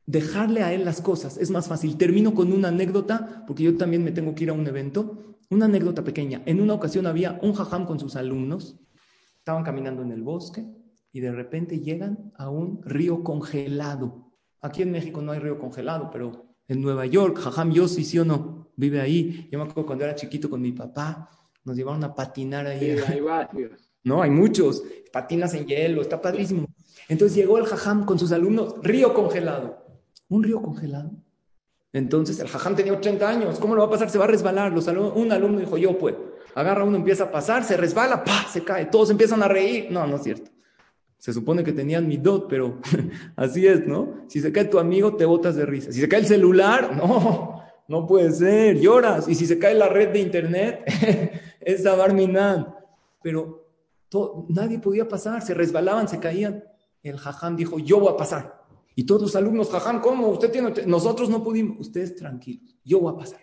dejarle 0.05 0.63
a 0.63 0.73
él 0.73 0.83
las 0.83 0.99
cosas 0.99 1.37
es 1.37 1.51
más 1.51 1.67
fácil. 1.67 1.95
Termino 1.95 2.33
con 2.33 2.51
una 2.51 2.69
anécdota, 2.69 3.43
porque 3.45 3.63
yo 3.63 3.77
también 3.77 4.03
me 4.03 4.11
tengo 4.11 4.33
que 4.33 4.45
ir 4.45 4.49
a 4.49 4.53
un 4.53 4.65
evento. 4.65 5.37
Una 5.51 5.65
anécdota 5.65 6.03
pequeña. 6.03 6.41
En 6.47 6.59
una 6.59 6.73
ocasión 6.73 7.05
había 7.05 7.39
un 7.43 7.53
jajam 7.53 7.85
con 7.85 7.99
sus 7.99 8.15
alumnos. 8.15 8.79
Estaban 9.37 9.63
caminando 9.63 10.01
en 10.01 10.11
el 10.11 10.23
bosque 10.23 10.65
y 11.13 11.21
de 11.21 11.31
repente 11.31 11.79
llegan 11.79 12.33
a 12.35 12.49
un 12.49 12.81
río 12.83 13.23
congelado. 13.23 14.31
Aquí 14.61 14.81
en 14.81 14.91
México 14.91 15.21
no 15.21 15.31
hay 15.31 15.39
río 15.39 15.59
congelado, 15.59 16.09
pero 16.11 16.55
en 16.67 16.81
Nueva 16.81 17.05
York, 17.05 17.37
Jajam 17.37 17.71
Yossi, 17.71 18.03
sí 18.03 18.17
o 18.17 18.25
no, 18.25 18.71
vive 18.75 18.99
ahí. 18.99 19.47
Yo 19.51 19.59
me 19.59 19.65
acuerdo 19.65 19.85
cuando 19.85 20.05
era 20.05 20.15
chiquito 20.15 20.49
con 20.49 20.61
mi 20.61 20.71
papá, 20.71 21.29
nos 21.63 21.77
llevaron 21.77 22.03
a 22.03 22.15
patinar 22.15 22.65
ahí. 22.65 22.97
hay 23.07 23.21
varios. 23.21 23.93
No, 24.03 24.21
hay 24.23 24.31
muchos. 24.31 24.83
Patinas 25.11 25.53
en 25.53 25.67
hielo, 25.67 26.01
está 26.01 26.19
padrísimo. 26.19 26.67
Entonces 27.07 27.37
llegó 27.37 27.59
el 27.59 27.65
Jajam 27.65 28.05
con 28.05 28.17
sus 28.17 28.31
alumnos, 28.31 28.75
río 28.81 29.13
congelado. 29.13 29.85
¿Un 30.29 30.43
río 30.43 30.63
congelado? 30.63 31.11
Entonces 31.91 32.39
el 32.39 32.47
Jajam 32.47 32.75
tenía 32.75 32.93
80 32.93 33.29
años, 33.29 33.59
¿cómo 33.59 33.75
lo 33.75 33.81
va 33.81 33.87
a 33.87 33.91
pasar? 33.91 34.09
Se 34.09 34.17
va 34.17 34.23
a 34.25 34.29
resbalar. 34.29 34.71
Los 34.71 34.87
un 34.87 35.31
alumno 35.31 35.59
dijo, 35.59 35.77
yo 35.77 35.95
pues. 35.97 36.15
Agarra 36.55 36.83
uno, 36.83 36.97
empieza 36.97 37.25
a 37.25 37.31
pasar, 37.31 37.63
se 37.63 37.77
resbala, 37.77 38.23
¡pa! 38.23 38.45
se 38.51 38.63
cae. 38.63 38.85
Todos 38.85 39.11
empiezan 39.11 39.43
a 39.43 39.47
reír. 39.47 39.87
No, 39.91 40.05
no 40.07 40.15
es 40.15 40.23
cierto. 40.23 40.52
Se 41.23 41.31
supone 41.31 41.63
que 41.63 41.71
tenían 41.71 42.05
mi 42.05 42.17
dot, 42.17 42.47
pero 42.49 42.81
así 43.37 43.65
es, 43.65 43.87
¿no? 43.87 44.25
Si 44.27 44.41
se 44.41 44.51
cae 44.51 44.65
tu 44.65 44.77
amigo, 44.77 45.15
te 45.15 45.23
botas 45.23 45.55
de 45.55 45.65
risa. 45.65 45.89
Si 45.89 46.01
se 46.01 46.09
cae 46.09 46.19
el 46.19 46.25
celular, 46.27 46.97
no, 46.97 47.63
no 47.87 48.05
puede 48.05 48.29
ser, 48.33 48.77
lloras. 48.77 49.29
Y 49.29 49.35
si 49.35 49.45
se 49.45 49.57
cae 49.57 49.73
la 49.73 49.87
red 49.87 50.09
de 50.09 50.19
internet, 50.19 50.83
es 51.61 51.85
Minan. 52.13 52.75
Pero 53.21 53.69
nadie 54.49 54.79
podía 54.79 55.07
pasar, 55.07 55.41
se 55.41 55.53
resbalaban, 55.53 56.09
se 56.09 56.19
caían. 56.19 56.61
El 57.01 57.17
jajam 57.17 57.55
dijo, 57.55 57.79
yo 57.79 58.01
voy 58.01 58.11
a 58.11 58.17
pasar. 58.17 58.61
Y 58.93 59.05
todos 59.05 59.21
los 59.21 59.35
alumnos, 59.37 59.69
jajam, 59.69 60.01
¿cómo? 60.01 60.27
Usted 60.27 60.51
tiene, 60.51 60.73
nosotros 60.87 61.29
no 61.29 61.41
pudimos. 61.41 61.79
Ustedes 61.79 62.17
tranquilos, 62.17 62.75
yo 62.83 62.99
voy 62.99 63.13
a 63.13 63.17
pasar. 63.17 63.39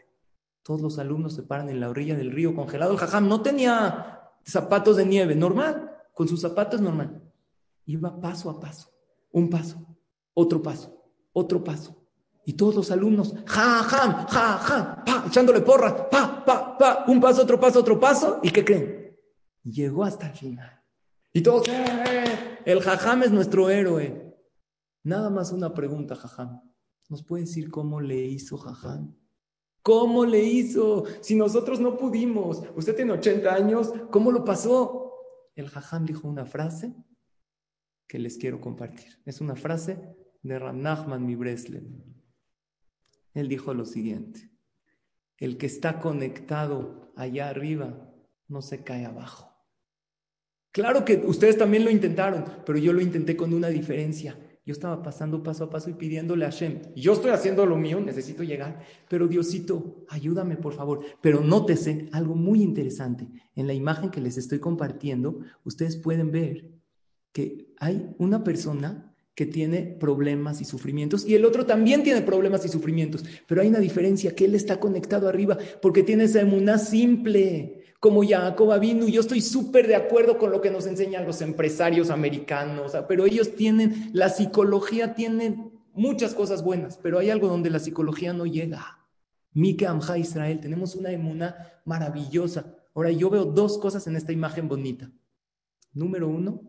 Todos 0.62 0.82
los 0.82 0.98
alumnos 0.98 1.34
se 1.34 1.44
paran 1.44 1.70
en 1.70 1.80
la 1.80 1.88
orilla 1.88 2.14
del 2.14 2.30
río 2.30 2.54
congelado. 2.54 2.92
El 2.92 2.98
jajam 2.98 3.26
no 3.26 3.40
tenía 3.40 4.20
zapatos 4.44 4.98
de 4.98 5.06
nieve, 5.06 5.34
normal, 5.34 5.90
con 6.12 6.28
sus 6.28 6.42
zapatos 6.42 6.82
normal. 6.82 7.22
Iba 7.90 8.20
paso 8.20 8.48
a 8.48 8.60
paso, 8.60 8.88
un 9.32 9.50
paso, 9.50 9.84
otro 10.32 10.62
paso, 10.62 10.96
otro 11.32 11.64
paso. 11.64 12.06
Y 12.46 12.52
todos 12.52 12.76
los 12.76 12.90
alumnos, 12.92 13.34
ja, 13.46 13.82
ja, 13.82 14.26
ja, 14.30 14.58
ja, 14.58 15.04
pa, 15.04 15.24
echándole 15.26 15.60
porra, 15.60 16.08
pa, 16.08 16.44
pa, 16.44 16.78
pa, 16.78 17.04
un 17.08 17.20
paso, 17.20 17.42
otro 17.42 17.58
paso, 17.58 17.80
otro 17.80 17.98
paso. 17.98 18.38
¿Y 18.44 18.50
qué 18.50 18.64
creen? 18.64 19.18
Llegó 19.64 20.04
hasta 20.04 20.28
el 20.28 20.34
final. 20.34 20.70
Y 21.32 21.40
todos, 21.42 21.66
eh, 21.66 22.60
el 22.64 22.80
jajam 22.80 23.24
es 23.24 23.32
nuestro 23.32 23.68
héroe. 23.70 24.38
Nada 25.02 25.28
más 25.28 25.50
una 25.50 25.74
pregunta, 25.74 26.14
jajam. 26.14 26.62
¿Nos 27.08 27.24
puede 27.24 27.42
decir 27.42 27.72
cómo 27.72 28.00
le 28.00 28.18
hizo 28.18 28.56
jajam? 28.56 29.16
¿Cómo 29.82 30.24
le 30.24 30.44
hizo? 30.44 31.06
Si 31.22 31.34
nosotros 31.34 31.80
no 31.80 31.96
pudimos. 31.96 32.62
Usted 32.76 32.94
tiene 32.94 33.14
80 33.14 33.52
años, 33.52 33.92
¿cómo 34.12 34.30
lo 34.30 34.44
pasó? 34.44 35.12
El 35.56 35.68
jajam 35.68 36.06
dijo 36.06 36.28
una 36.28 36.46
frase 36.46 36.94
que 38.10 38.18
les 38.18 38.38
quiero 38.38 38.60
compartir. 38.60 39.20
Es 39.24 39.40
una 39.40 39.54
frase 39.54 39.96
de 40.42 40.58
Ram 40.58 40.82
Nachman 40.82 41.24
mi 41.24 41.36
Breslev. 41.36 41.84
Él 43.34 43.46
dijo 43.46 43.72
lo 43.72 43.84
siguiente: 43.84 44.50
El 45.38 45.56
que 45.56 45.66
está 45.66 46.00
conectado 46.00 47.12
allá 47.14 47.48
arriba 47.48 48.12
no 48.48 48.62
se 48.62 48.82
cae 48.82 49.06
abajo. 49.06 49.54
Claro 50.72 51.04
que 51.04 51.22
ustedes 51.24 51.56
también 51.56 51.84
lo 51.84 51.90
intentaron, 51.90 52.44
pero 52.66 52.78
yo 52.78 52.92
lo 52.92 53.00
intenté 53.00 53.36
con 53.36 53.54
una 53.54 53.68
diferencia. 53.68 54.36
Yo 54.66 54.72
estaba 54.72 55.02
pasando 55.04 55.44
paso 55.44 55.64
a 55.64 55.70
paso 55.70 55.88
y 55.88 55.94
pidiéndole 55.94 56.44
a 56.44 56.50
Hashem, 56.50 56.80
yo 56.96 57.12
estoy 57.12 57.30
haciendo 57.30 57.64
lo 57.64 57.76
mío, 57.76 58.00
necesito 58.00 58.42
llegar, 58.42 58.84
pero 59.08 59.26
Diosito, 59.26 60.04
ayúdame 60.08 60.56
por 60.56 60.74
favor. 60.74 61.04
Pero 61.22 61.42
nótese 61.42 62.08
algo 62.12 62.34
muy 62.34 62.60
interesante. 62.60 63.28
En 63.54 63.68
la 63.68 63.72
imagen 63.72 64.10
que 64.10 64.20
les 64.20 64.36
estoy 64.36 64.58
compartiendo, 64.58 65.40
ustedes 65.64 65.96
pueden 65.96 66.30
ver 66.30 66.79
que 67.32 67.72
hay 67.78 68.14
una 68.18 68.44
persona 68.44 69.14
que 69.34 69.46
tiene 69.46 69.82
problemas 69.98 70.60
y 70.60 70.64
sufrimientos 70.64 71.26
y 71.26 71.34
el 71.34 71.44
otro 71.44 71.64
también 71.64 72.02
tiene 72.02 72.20
problemas 72.22 72.64
y 72.64 72.68
sufrimientos, 72.68 73.24
pero 73.46 73.62
hay 73.62 73.68
una 73.68 73.78
diferencia, 73.78 74.34
que 74.34 74.44
él 74.44 74.54
está 74.54 74.78
conectado 74.78 75.28
arriba 75.28 75.56
porque 75.80 76.02
tiene 76.02 76.24
esa 76.24 76.40
emuná 76.40 76.78
simple, 76.78 77.80
como 78.00 78.26
Jacob 78.26 78.78
vino. 78.80 79.06
Yo 79.06 79.20
estoy 79.20 79.42
súper 79.42 79.86
de 79.86 79.94
acuerdo 79.94 80.38
con 80.38 80.50
lo 80.50 80.60
que 80.60 80.70
nos 80.70 80.86
enseñan 80.86 81.26
los 81.26 81.42
empresarios 81.42 82.10
americanos, 82.10 82.92
pero 83.06 83.26
ellos 83.26 83.54
tienen, 83.54 84.10
la 84.12 84.30
psicología 84.30 85.14
tiene 85.14 85.70
muchas 85.92 86.34
cosas 86.34 86.64
buenas, 86.64 86.98
pero 86.98 87.18
hay 87.18 87.30
algo 87.30 87.48
donde 87.48 87.70
la 87.70 87.78
psicología 87.78 88.32
no 88.32 88.46
llega. 88.46 88.98
Mike 89.52 89.86
Amja 89.86 90.18
Israel, 90.18 90.60
tenemos 90.60 90.94
una 90.94 91.12
emuná 91.12 91.80
maravillosa. 91.84 92.74
Ahora 92.94 93.10
yo 93.10 93.30
veo 93.30 93.44
dos 93.44 93.78
cosas 93.78 94.06
en 94.06 94.16
esta 94.16 94.32
imagen 94.32 94.68
bonita. 94.68 95.10
Número 95.92 96.28
uno, 96.28 96.62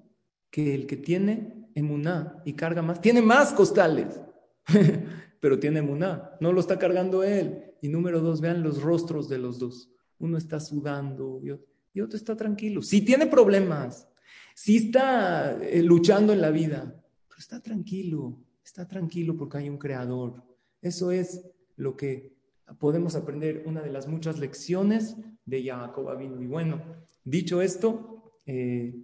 que 0.51 0.75
el 0.75 0.85
que 0.85 0.97
tiene 0.97 1.69
emuná 1.73 2.41
y 2.45 2.53
carga 2.53 2.81
más, 2.81 3.01
tiene 3.01 3.21
más 3.21 3.53
costales, 3.53 4.19
pero 5.39 5.57
tiene 5.57 5.79
emuná, 5.79 6.37
no 6.39 6.51
lo 6.51 6.59
está 6.59 6.77
cargando 6.77 7.23
él. 7.23 7.63
Y 7.81 7.87
número 7.87 8.19
dos, 8.19 8.41
vean 8.41 8.61
los 8.61 8.83
rostros 8.83 9.27
de 9.27 9.39
los 9.39 9.57
dos. 9.57 9.89
Uno 10.19 10.37
está 10.37 10.59
sudando 10.59 11.41
y 11.41 12.01
otro, 12.01 12.15
está 12.15 12.35
tranquilo. 12.35 12.83
Sí 12.83 13.01
tiene 13.01 13.25
problemas, 13.25 14.07
sí 14.53 14.77
está 14.77 15.57
eh, 15.63 15.81
luchando 15.81 16.31
en 16.31 16.41
la 16.41 16.51
vida, 16.51 16.95
pero 17.27 17.39
está 17.39 17.59
tranquilo, 17.59 18.37
está 18.63 18.87
tranquilo 18.87 19.35
porque 19.35 19.57
hay 19.57 19.69
un 19.69 19.79
creador. 19.79 20.43
Eso 20.81 21.11
es 21.11 21.43
lo 21.75 21.97
que 21.97 22.35
podemos 22.77 23.15
aprender, 23.15 23.63
una 23.65 23.81
de 23.81 23.91
las 23.91 24.07
muchas 24.07 24.37
lecciones 24.37 25.17
de 25.45 25.63
Jacob 25.63 26.09
Abinu. 26.09 26.41
Y 26.41 26.47
bueno, 26.47 26.81
dicho 27.23 27.61
esto, 27.61 28.31
eh, 28.45 28.95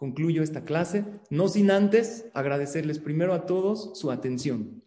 concluyo 0.00 0.42
esta 0.42 0.64
clase, 0.64 1.04
no 1.28 1.46
sin 1.46 1.70
antes 1.70 2.30
agradecerles 2.32 2.98
primero 2.98 3.34
a 3.34 3.44
todos 3.44 3.98
su 3.98 4.10
atención. 4.10 4.82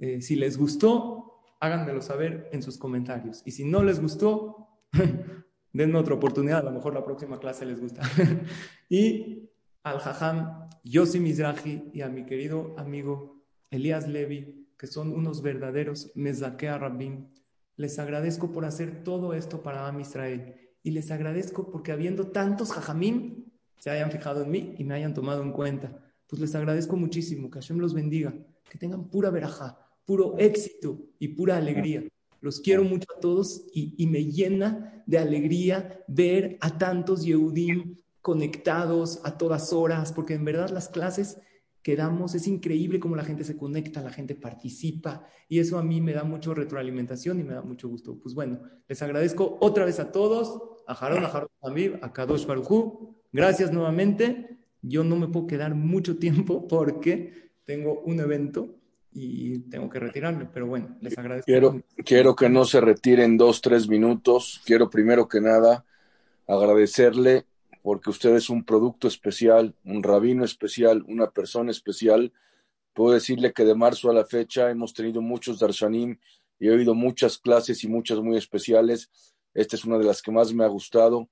Eh, 0.00 0.20
si 0.20 0.34
les 0.34 0.58
gustó, 0.58 1.44
háganmelo 1.60 2.02
saber 2.02 2.48
en 2.50 2.60
sus 2.60 2.76
comentarios. 2.76 3.42
Y 3.46 3.52
si 3.52 3.64
no 3.64 3.84
les 3.84 4.00
gustó, 4.00 4.80
denme 5.72 5.96
otra 5.96 6.16
oportunidad, 6.16 6.58
a 6.58 6.64
lo 6.64 6.72
mejor 6.72 6.92
la 6.92 7.04
próxima 7.04 7.38
clase 7.38 7.64
les 7.64 7.80
gusta. 7.80 8.02
y 8.88 9.48
al 9.84 10.00
Jajam 10.00 10.68
Yossi 10.82 11.20
Mizrahi 11.20 11.92
y 11.94 12.00
a 12.00 12.08
mi 12.08 12.26
querido 12.26 12.74
amigo 12.78 13.44
Elías 13.70 14.08
Levi, 14.08 14.66
que 14.76 14.88
son 14.88 15.12
unos 15.12 15.40
verdaderos 15.42 16.10
Mezakea 16.16 16.78
Rabin, 16.78 17.32
les 17.76 17.96
agradezco 18.00 18.50
por 18.50 18.64
hacer 18.64 19.04
todo 19.04 19.34
esto 19.34 19.62
para 19.62 19.86
Am 19.86 20.00
Israel. 20.00 20.56
Y 20.82 20.90
les 20.90 21.12
agradezco 21.12 21.70
porque 21.70 21.92
habiendo 21.92 22.32
tantos 22.32 22.72
Jajamim, 22.72 23.51
se 23.82 23.90
hayan 23.90 24.12
fijado 24.12 24.44
en 24.44 24.50
mí 24.52 24.76
y 24.78 24.84
me 24.84 24.94
hayan 24.94 25.12
tomado 25.12 25.42
en 25.42 25.50
cuenta. 25.50 25.92
Pues 26.28 26.40
les 26.40 26.54
agradezco 26.54 26.96
muchísimo, 26.96 27.50
que 27.50 27.58
Hashem 27.58 27.80
los 27.80 27.94
bendiga, 27.94 28.32
que 28.70 28.78
tengan 28.78 29.10
pura 29.10 29.28
veraja, 29.28 29.76
puro 30.04 30.38
éxito 30.38 31.00
y 31.18 31.26
pura 31.26 31.56
alegría. 31.56 32.04
Los 32.40 32.60
quiero 32.60 32.84
mucho 32.84 33.08
a 33.16 33.18
todos 33.18 33.64
y, 33.74 34.06
me 34.06 34.24
llena 34.26 35.02
de 35.04 35.18
alegría 35.18 36.00
ver 36.06 36.58
a 36.60 36.78
tantos 36.78 37.24
Yehudim 37.24 37.96
conectados 38.20 39.20
a 39.24 39.36
todas 39.36 39.72
horas, 39.72 40.12
porque 40.12 40.34
en 40.34 40.44
verdad 40.44 40.70
las 40.70 40.88
clases 40.88 41.40
que 41.82 41.96
damos 41.96 42.36
es 42.36 42.46
increíble 42.46 43.00
cómo 43.00 43.16
la 43.16 43.24
gente 43.24 43.42
se 43.42 43.56
conecta, 43.56 44.00
la 44.00 44.12
gente 44.12 44.36
participa 44.36 45.26
y 45.48 45.58
eso 45.58 45.76
a 45.76 45.82
mí 45.82 46.00
me 46.00 46.12
da 46.12 46.22
mucho 46.22 46.54
retroalimentación 46.54 47.40
y 47.40 47.42
me 47.42 47.54
da 47.54 47.62
mucho 47.62 47.88
gusto. 47.88 48.16
Pues 48.20 48.32
bueno, 48.32 48.60
les 48.86 49.02
agradezco 49.02 49.58
otra 49.60 49.84
vez 49.84 49.98
a 49.98 50.12
todos, 50.12 50.84
a 50.86 50.94
Jarón, 50.94 51.24
a 51.24 51.28
Jarón 51.28 51.50
a 52.00 52.12
Kadosh 52.12 52.46
Barujú, 52.46 53.21
Gracias 53.32 53.72
nuevamente. 53.72 54.58
Yo 54.82 55.04
no 55.04 55.16
me 55.16 55.28
puedo 55.28 55.46
quedar 55.46 55.74
mucho 55.74 56.18
tiempo 56.18 56.68
porque 56.68 57.50
tengo 57.64 58.00
un 58.00 58.20
evento 58.20 58.76
y 59.10 59.58
tengo 59.70 59.88
que 59.90 59.98
retirarme, 59.98 60.46
pero 60.52 60.66
bueno, 60.66 60.96
les 61.00 61.16
agradezco. 61.16 61.46
Quiero, 61.46 61.82
quiero 62.04 62.34
que 62.34 62.48
no 62.48 62.64
se 62.64 62.80
retiren 62.80 63.36
dos, 63.36 63.60
tres 63.60 63.88
minutos. 63.88 64.60
Quiero 64.64 64.90
primero 64.90 65.28
que 65.28 65.40
nada 65.40 65.84
agradecerle 66.46 67.46
porque 67.82 68.10
usted 68.10 68.34
es 68.36 68.48
un 68.48 68.64
producto 68.64 69.08
especial, 69.08 69.74
un 69.84 70.02
rabino 70.02 70.44
especial, 70.44 71.04
una 71.08 71.30
persona 71.30 71.70
especial. 71.70 72.32
Puedo 72.94 73.14
decirle 73.14 73.52
que 73.52 73.64
de 73.64 73.74
marzo 73.74 74.10
a 74.10 74.14
la 74.14 74.24
fecha 74.24 74.70
hemos 74.70 74.94
tenido 74.94 75.20
muchos 75.20 75.58
darshanim 75.58 76.18
y 76.58 76.68
he 76.68 76.70
oído 76.70 76.94
muchas 76.94 77.38
clases 77.38 77.82
y 77.84 77.88
muchas 77.88 78.20
muy 78.20 78.36
especiales. 78.36 79.10
Esta 79.54 79.76
es 79.76 79.84
una 79.84 79.98
de 79.98 80.04
las 80.04 80.22
que 80.22 80.30
más 80.30 80.52
me 80.54 80.64
ha 80.64 80.68
gustado 80.68 81.28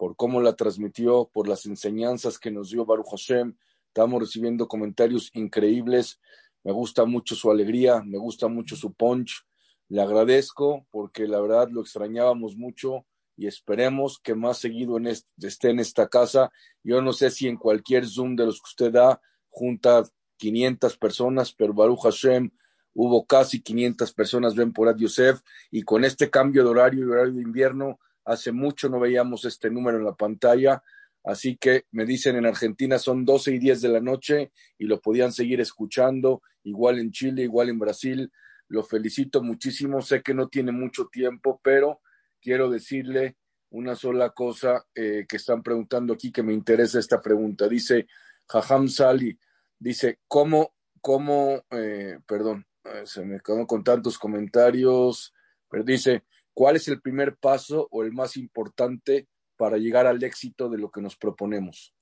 por 0.00 0.16
cómo 0.16 0.40
la 0.40 0.56
transmitió, 0.56 1.28
por 1.30 1.46
las 1.46 1.66
enseñanzas 1.66 2.38
que 2.38 2.50
nos 2.50 2.70
dio 2.70 2.86
Baruch 2.86 3.10
Hashem, 3.10 3.54
Estamos 3.88 4.18
recibiendo 4.18 4.66
comentarios 4.66 5.30
increíbles. 5.34 6.18
Me 6.64 6.72
gusta 6.72 7.04
mucho 7.04 7.34
su 7.34 7.50
alegría, 7.50 8.02
me 8.02 8.16
gusta 8.16 8.48
mucho 8.48 8.76
su 8.76 8.94
punch. 8.94 9.44
Le 9.90 10.00
agradezco 10.00 10.86
porque 10.90 11.28
la 11.28 11.38
verdad 11.38 11.68
lo 11.70 11.82
extrañábamos 11.82 12.56
mucho 12.56 13.04
y 13.36 13.46
esperemos 13.46 14.18
que 14.18 14.34
más 14.34 14.56
seguido 14.56 14.96
esté 15.42 15.68
en 15.68 15.80
esta 15.80 16.08
casa. 16.08 16.50
Yo 16.82 17.02
no 17.02 17.12
sé 17.12 17.30
si 17.30 17.46
en 17.46 17.58
cualquier 17.58 18.06
Zoom 18.06 18.36
de 18.36 18.46
los 18.46 18.62
que 18.62 18.68
usted 18.68 18.92
da 18.92 19.20
junta 19.50 20.04
500 20.38 20.96
personas, 20.96 21.52
pero 21.52 21.74
Baruch 21.74 22.04
Hashem 22.04 22.50
hubo 22.94 23.26
casi 23.26 23.60
500 23.60 24.14
personas, 24.14 24.54
ven 24.54 24.72
por 24.72 24.96
Yosef, 24.96 25.42
y 25.70 25.82
con 25.82 26.06
este 26.06 26.30
cambio 26.30 26.64
de 26.64 26.70
horario 26.70 27.04
y 27.04 27.10
horario 27.10 27.34
de 27.34 27.42
invierno, 27.42 27.98
hace 28.24 28.52
mucho 28.52 28.88
no 28.88 29.00
veíamos 29.00 29.44
este 29.44 29.70
número 29.70 29.98
en 29.98 30.04
la 30.04 30.14
pantalla. 30.14 30.82
Así 31.22 31.56
que 31.56 31.84
me 31.90 32.06
dicen 32.06 32.36
en 32.36 32.46
Argentina 32.46 32.98
son 32.98 33.24
12 33.24 33.52
y 33.52 33.58
10 33.58 33.82
de 33.82 33.88
la 33.88 34.00
noche 34.00 34.52
y 34.78 34.86
lo 34.86 35.00
podían 35.00 35.32
seguir 35.32 35.60
escuchando, 35.60 36.42
igual 36.62 36.98
en 36.98 37.10
Chile, 37.10 37.42
igual 37.42 37.68
en 37.68 37.78
Brasil. 37.78 38.32
Lo 38.68 38.82
felicito 38.82 39.42
muchísimo. 39.42 40.00
Sé 40.00 40.22
que 40.22 40.32
no 40.32 40.48
tiene 40.48 40.72
mucho 40.72 41.08
tiempo, 41.12 41.60
pero 41.62 42.00
quiero 42.40 42.70
decirle 42.70 43.36
una 43.70 43.94
sola 43.94 44.30
cosa 44.30 44.86
eh, 44.94 45.26
que 45.28 45.36
están 45.36 45.62
preguntando 45.62 46.12
aquí 46.12 46.32
que 46.32 46.42
me 46.42 46.52
interesa 46.52 46.98
esta 46.98 47.20
pregunta. 47.20 47.68
Dice 47.68 48.06
Jajam 48.48 48.88
Sali, 48.88 49.38
dice, 49.78 50.20
¿cómo, 50.26 50.74
cómo, 51.00 51.62
eh, 51.70 52.18
perdón, 52.26 52.66
eh, 52.84 53.02
se 53.04 53.24
me 53.24 53.40
quedó 53.40 53.66
con 53.66 53.84
tantos 53.84 54.18
comentarios, 54.18 55.32
pero 55.68 55.84
dice, 55.84 56.24
¿cuál 56.60 56.76
es 56.76 56.88
el 56.88 57.00
primer 57.00 57.38
paso 57.38 57.88
o 57.90 58.02
el 58.02 58.12
más 58.12 58.36
importante 58.36 59.26
para 59.56 59.78
llegar 59.78 60.06
al 60.06 60.22
éxito 60.22 60.68
de 60.68 60.76
lo 60.76 60.90
que 60.90 61.00
nos 61.00 61.16
proponemos? 61.16 61.94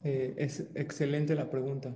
Eh, 0.00 0.34
es 0.38 0.60
excelente 0.74 1.34
la 1.34 1.50
pregunta. 1.50 1.94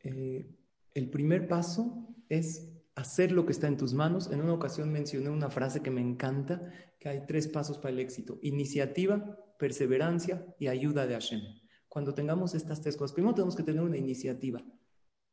Eh, 0.00 0.50
el 0.94 1.10
primer 1.10 1.46
paso 1.46 2.08
es 2.28 2.72
hacer 2.96 3.30
lo 3.30 3.46
que 3.46 3.52
está 3.52 3.68
en 3.68 3.76
tus 3.76 3.94
manos. 3.94 4.32
En 4.32 4.40
una 4.40 4.52
ocasión 4.52 4.90
mencioné 4.90 5.30
una 5.30 5.48
frase 5.48 5.80
que 5.80 5.92
me 5.92 6.00
encanta, 6.00 6.68
que 6.98 7.10
hay 7.10 7.24
tres 7.28 7.46
pasos 7.46 7.78
para 7.78 7.90
el 7.90 8.00
éxito. 8.00 8.40
Iniciativa, 8.42 9.38
perseverancia 9.60 10.44
y 10.58 10.66
ayuda 10.66 11.06
de 11.06 11.14
Hashem. 11.14 11.40
Cuando 11.88 12.14
tengamos 12.14 12.56
estas 12.56 12.80
tres 12.80 12.96
cosas, 12.96 13.14
primero 13.14 13.36
tenemos 13.36 13.54
que 13.54 13.62
tener 13.62 13.82
una 13.82 13.96
iniciativa. 13.96 14.60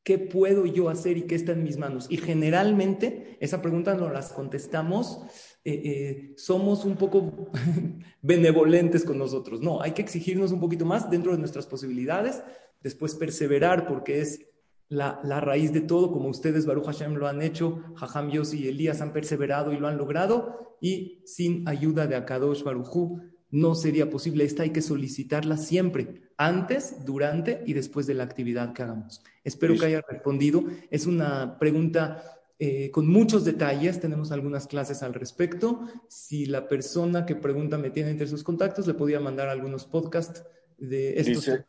¿Qué 0.09 0.17
puedo 0.17 0.65
yo 0.65 0.89
hacer 0.89 1.17
y 1.17 1.27
qué 1.27 1.35
está 1.35 1.51
en 1.51 1.61
mis 1.61 1.77
manos? 1.77 2.07
Y 2.09 2.17
generalmente 2.17 3.37
esa 3.39 3.61
pregunta 3.61 3.93
nos 3.93 4.11
las 4.11 4.33
contestamos, 4.33 5.21
eh, 5.63 5.81
eh, 5.85 6.33
somos 6.35 6.83
un 6.83 6.95
poco 6.95 7.51
benevolentes 8.23 9.05
con 9.05 9.19
nosotros. 9.19 9.61
No, 9.61 9.83
hay 9.83 9.91
que 9.91 10.01
exigirnos 10.01 10.51
un 10.51 10.59
poquito 10.59 10.83
más 10.83 11.11
dentro 11.11 11.31
de 11.31 11.37
nuestras 11.37 11.67
posibilidades, 11.67 12.41
después 12.81 13.13
perseverar 13.13 13.85
porque 13.85 14.19
es 14.19 14.47
la, 14.87 15.21
raíz 15.41 15.73
de 15.73 15.81
todo, 15.81 16.11
como 16.11 16.29
ustedes, 16.29 16.65
Baruch 16.65 16.85
Hashem, 16.85 17.13
lo 17.13 17.27
han 17.27 17.43
hecho, 17.43 17.83
Jajam 17.93 18.31
Yossi 18.31 18.63
y 18.63 18.67
Elías 18.69 19.01
han 19.01 19.13
perseverado 19.13 19.73
y 19.73 19.77
lo 19.77 19.87
han 19.87 19.97
logrado, 19.99 20.75
y 20.81 21.21
sin 21.27 21.69
ayuda 21.69 22.07
de 22.07 22.15
Akadosh 22.15 22.63
Baruchu 22.63 23.21
no 23.51 23.75
sería 23.75 24.09
posible. 24.09 24.43
Esta 24.43 24.63
hay 24.63 24.71
que 24.71 24.81
solicitarla 24.81 25.57
siempre, 25.57 26.21
antes, 26.37 27.05
durante 27.05 27.63
y 27.65 27.73
después 27.73 28.07
de 28.07 28.13
la 28.13 28.23
actividad 28.23 28.73
que 28.73 28.83
hagamos. 28.83 29.23
Espero 29.43 29.75
que 29.77 29.85
haya 29.85 30.01
respondido. 30.07 30.63
Es 30.91 31.05
una 31.05 31.57
pregunta 31.57 32.23
eh, 32.59 32.91
con 32.91 33.07
muchos 33.07 33.45
detalles. 33.45 33.99
Tenemos 33.99 34.31
algunas 34.31 34.67
clases 34.67 35.01
al 35.01 35.13
respecto. 35.13 35.87
Si 36.07 36.45
la 36.45 36.67
persona 36.67 37.25
que 37.25 37.35
pregunta 37.35 37.77
me 37.77 37.89
tiene 37.89 38.11
entre 38.11 38.27
sus 38.27 38.43
contactos, 38.43 38.85
le 38.85 38.93
podía 38.93 39.19
mandar 39.19 39.49
algunos 39.49 39.85
podcasts 39.85 40.43
de 40.77 41.19
estos. 41.19 41.45
Dice, 41.45 41.65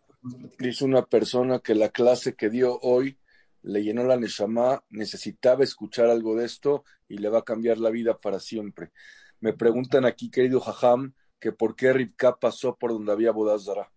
dice 0.58 0.84
una 0.84 1.06
persona 1.06 1.60
que 1.60 1.74
la 1.74 1.88
clase 1.88 2.34
que 2.34 2.50
dio 2.50 2.78
hoy 2.80 3.16
le 3.62 3.82
llenó 3.82 4.04
la 4.04 4.16
Neshama, 4.16 4.84
necesitaba 4.88 5.64
escuchar 5.64 6.08
algo 6.08 6.34
de 6.34 6.46
esto 6.46 6.84
y 7.08 7.18
le 7.18 7.28
va 7.28 7.40
a 7.40 7.44
cambiar 7.44 7.78
la 7.78 7.90
vida 7.90 8.18
para 8.18 8.40
siempre. 8.40 8.90
Me 9.40 9.52
preguntan 9.52 10.04
aquí, 10.04 10.30
querido 10.30 10.60
Jajam, 10.60 11.14
que 11.40 11.52
por 11.52 11.74
qué 11.74 11.92
Rivka 11.92 12.38
pasó 12.38 12.76
por 12.76 12.92
donde 12.92 13.12
había 13.12 13.32
Bodazara. 13.32 13.90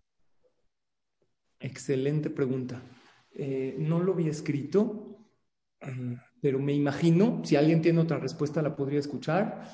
Excelente 1.59 2.29
pregunta. 2.29 2.81
Eh, 3.31 3.75
no 3.77 4.01
lo 4.01 4.13
había 4.13 4.31
escrito, 4.31 5.17
pero 6.41 6.59
me 6.59 6.73
imagino, 6.73 7.41
si 7.43 7.55
alguien 7.55 7.81
tiene 7.81 7.99
otra 7.99 8.17
respuesta 8.17 8.61
la 8.61 8.75
podría 8.75 8.99
escuchar. 8.99 9.67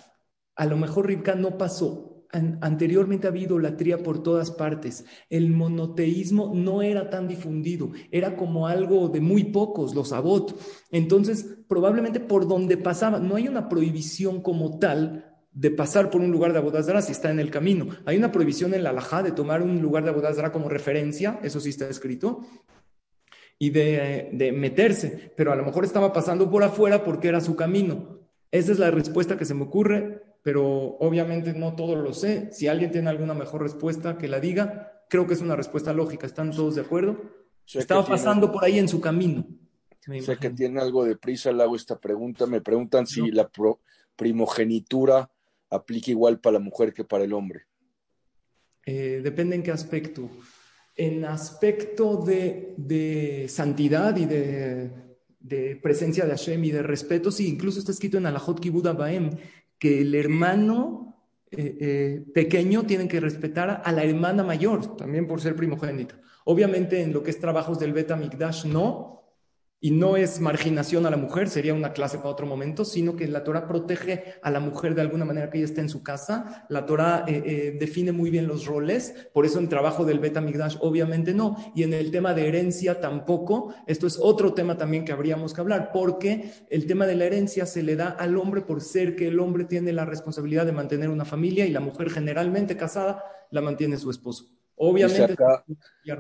A 0.56 0.66
lo 0.66 0.78
mejor 0.78 1.08
Rivka 1.08 1.36
no 1.36 1.58
pasó. 1.58 2.26
anteriormente 2.32 3.28
había 3.28 3.46
idolatría 3.46 4.04
por 4.04 4.22
todas 4.22 4.52
partes. 4.52 5.06
El 5.30 5.50
monoteísmo 5.52 6.52
no 6.54 6.84
era 6.84 7.10
tan 7.10 7.28
difundido, 7.28 7.92
era 8.12 8.36
como 8.36 8.68
algo 8.68 9.10
de 9.10 9.20
muy 9.20 9.46
pocos, 9.46 9.96
los 9.96 10.12
abot. 10.14 10.56
Entonces, 10.92 11.58
probablemente 11.68 12.20
por 12.20 12.48
donde 12.48 12.78
pasaba, 12.78 13.20
no 13.20 13.36
hay 13.36 13.48
una 13.48 13.68
prohibición 13.68 14.42
como 14.42 14.78
tal 14.78 15.29
de 15.52 15.72
pasar 15.72 16.10
por 16.10 16.22
un 16.22 16.32
lugar 16.32 16.54
de 16.54 16.60
Abodazara 16.60 17.02
si 17.02 17.12
está 17.12 17.32
en 17.32 17.40
el 17.40 17.52
camino. 17.52 17.88
Hay 18.06 18.18
una 18.18 18.32
prohibición 18.32 18.74
en 18.74 18.84
la 18.84 18.92
Alajá 18.92 19.24
de 19.24 19.32
tomar 19.32 19.62
un 19.62 19.82
lugar 19.82 20.04
de 20.04 20.10
Abodazara 20.12 20.52
como 20.52 20.70
referencia, 20.70 21.40
eso 21.44 21.60
sí 21.60 21.70
está 21.70 21.90
escrito, 21.90 22.42
y 23.58 23.72
de, 23.72 24.54
meterse, 24.56 25.34
pero 25.36 25.52
a 25.52 25.56
lo 25.56 25.66
mejor 25.66 25.84
estaba 25.84 26.14
pasando 26.14 26.50
por 26.50 26.64
afuera 26.64 27.04
porque 27.04 27.28
era 27.28 27.42
su 27.42 27.56
camino. 27.56 28.20
Esa 28.52 28.72
es 28.72 28.80
la 28.80 28.90
respuesta 28.90 29.38
que 29.38 29.46
se 29.46 29.54
me 29.54 29.64
ocurre, 29.64 30.24
pero 30.42 30.98
obviamente 31.00 31.54
no 31.54 31.76
todo 31.76 31.96
lo 31.96 32.14
sé. 32.14 32.50
Si 32.54 32.68
alguien 32.68 32.92
tiene 32.92 33.10
alguna 33.10 33.34
mejor 33.34 33.62
respuesta, 33.62 34.18
que 34.18 34.28
la 34.28 34.40
diga. 34.40 35.04
Creo 35.10 35.28
que 35.28 35.34
es 35.34 35.42
una 35.42 35.56
respuesta 35.56 35.92
lógica. 35.92 36.26
¿Están 36.26 36.52
todos 36.52 36.76
de 36.76 36.82
acuerdo? 36.82 37.22
estaba 37.66 38.04
pasando 38.04 38.52
por 38.52 38.64
ahí 38.64 38.80
en 38.80 38.88
su 38.88 39.02
camino. 39.02 39.46
Sé 40.22 40.38
que 40.38 40.50
tiene 40.50 40.80
algo 40.80 41.04
de 41.04 41.16
prisa, 41.16 41.52
le 41.52 41.62
hago 41.62 41.76
esta 41.76 42.00
pregunta. 42.00 42.48
Me 42.48 42.62
preguntan 42.62 43.06
si 43.06 43.30
la 43.30 43.50
primogenitura 44.16 45.30
aplica 45.70 46.12
igual 46.12 46.40
para 46.40 46.54
la 46.54 46.60
mujer 46.60 46.94
que 46.94 47.04
para 47.04 47.24
el 47.24 47.34
hombre? 47.34 47.64
Eh, 48.86 49.22
depende 49.24 49.56
en 49.56 49.64
qué 49.64 49.72
aspecto. 49.72 50.30
En 50.96 51.24
aspecto 51.26 52.18
de, 52.18 53.46
santidad 53.48 54.16
y 54.18 54.26
de, 54.26 55.80
presencia 55.82 56.26
de 56.26 56.32
Hashem 56.32 56.64
y 56.64 56.72
de 56.72 56.84
respeto, 56.84 57.32
sí, 57.32 57.48
incluso 57.48 57.80
está 57.80 57.92
escrito 57.92 58.18
en 58.18 58.26
Alajot 58.26 58.60
Kibuda 58.60 58.94
Baem 58.94 59.30
que 59.78 60.02
el 60.02 60.14
hermano 60.16 61.10
eh, 61.52 61.78
eh, 61.80 62.26
pequeño 62.34 62.84
tiene 62.86 63.08
que 63.08 63.20
respetar 63.20 63.82
a 63.84 63.92
la 63.92 64.04
hermana 64.04 64.44
mayor, 64.44 64.98
también 64.98 65.28
por 65.28 65.40
ser 65.40 65.56
primogénita. 65.56 66.20
Obviamente 66.46 67.02
en 67.02 67.14
lo 67.14 67.24
que 67.24 67.30
es 67.30 67.40
trabajos 67.40 67.80
del 67.80 67.94
Beta 67.94 68.16
Mikdash 68.16 68.66
no, 68.66 69.19
y 69.82 69.92
no 69.92 70.18
es 70.18 70.42
marginación 70.42 71.06
a 71.06 71.10
la 71.10 71.18
mujer, 71.18 71.50
sería 71.50 71.74
una 71.74 71.94
clase 71.94 72.18
para 72.18 72.30
otro 72.30 72.46
momento, 72.46 72.84
sino 72.84 73.16
que 73.16 73.28
la 73.28 73.44
Torah 73.44 73.68
protege 73.68 74.36
a 74.42 74.52
la 74.52 74.60
mujer 74.60 74.94
de 74.94 75.02
alguna 75.02 75.24
manera 75.24 75.50
que 75.50 75.58
ella 75.58 75.68
esté 75.68 75.82
en 75.82 75.90
su 75.90 76.04
casa. 76.04 76.66
La 76.70 76.86
Torah 76.86 77.24
eh, 77.28 77.42
eh, 77.46 77.78
define 77.80 78.12
muy 78.12 78.30
bien 78.30 78.48
los 78.48 78.66
roles, 78.66 79.16
por 79.34 79.46
eso 79.46 79.60
en 79.60 79.70
trabajo 79.70 80.04
del 80.04 80.20
Beta 80.20 80.42
Migdash 80.42 80.78
obviamente 80.82 81.34
no, 81.34 81.56
y 81.76 81.84
en 81.84 81.94
el 81.94 82.12
tema 82.12 82.34
de 82.34 82.48
herencia 82.48 83.00
tampoco. 83.00 83.74
Esto 83.88 84.06
es 84.06 84.20
otro 84.22 84.54
tema 84.54 84.78
también 84.78 85.06
que 85.06 85.14
habríamos 85.14 85.54
que 85.54 85.62
hablar, 85.62 85.92
porque 85.94 86.52
el 86.70 86.86
tema 86.86 87.06
de 87.08 87.16
la 87.16 87.26
herencia 87.26 87.66
se 87.66 87.84
le 87.84 87.96
da 87.96 88.10
al 88.10 88.38
hombre 88.38 88.62
por 88.62 88.82
ser 88.82 89.16
que 89.16 89.28
el 89.28 89.40
hombre 89.40 89.64
tiene 89.64 89.94
la 89.94 90.06
responsabilidad 90.06 90.66
de 90.66 90.74
mantener 90.74 91.10
una 91.10 91.26
familia 91.26 91.66
y 91.66 91.72
la 91.72 91.80
mujer 91.80 92.10
generalmente 92.10 92.76
casada 92.76 93.24
la 93.52 93.62
mantiene 93.62 93.98
su 93.98 94.10
esposo. 94.12 94.59
Obviamente. 94.82 95.34
acá 95.34 95.66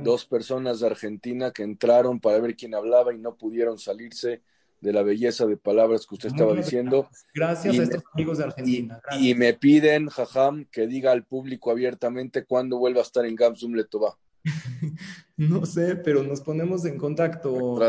dos 0.03 0.25
personas 0.25 0.81
de 0.81 0.87
Argentina 0.87 1.51
que 1.51 1.63
entraron 1.63 2.19
para 2.19 2.39
ver 2.39 2.57
quién 2.57 2.75
hablaba 2.75 3.13
y 3.13 3.17
no 3.17 3.37
pudieron 3.37 3.77
salirse 3.77 4.41
de 4.81 4.93
la 4.93 5.01
belleza 5.01 5.45
de 5.45 5.55
palabras 5.55 6.05
que 6.05 6.15
usted 6.15 6.29
estaba 6.29 6.53
diciendo. 6.53 7.09
Gracias 7.33 7.79
a 7.79 7.83
estos 7.83 8.03
amigos 8.13 8.37
de 8.37 8.43
Argentina. 8.43 9.01
Y, 9.17 9.33
me 9.33 9.53
piden, 9.53 10.09
Jajam, 10.09 10.65
que 10.65 10.87
diga 10.87 11.13
al 11.13 11.25
público 11.25 11.71
abiertamente 11.71 12.43
cuándo 12.43 12.77
vuelva 12.77 12.99
a 12.99 13.03
estar 13.03 13.25
en 13.25 13.35
Gamsum 13.35 13.75
Letová. 13.75 14.17
no 15.37 15.65
sé, 15.65 15.95
pero 15.95 16.23
nos 16.23 16.41
ponemos 16.41 16.83
en 16.83 16.97
contacto. 16.97 17.79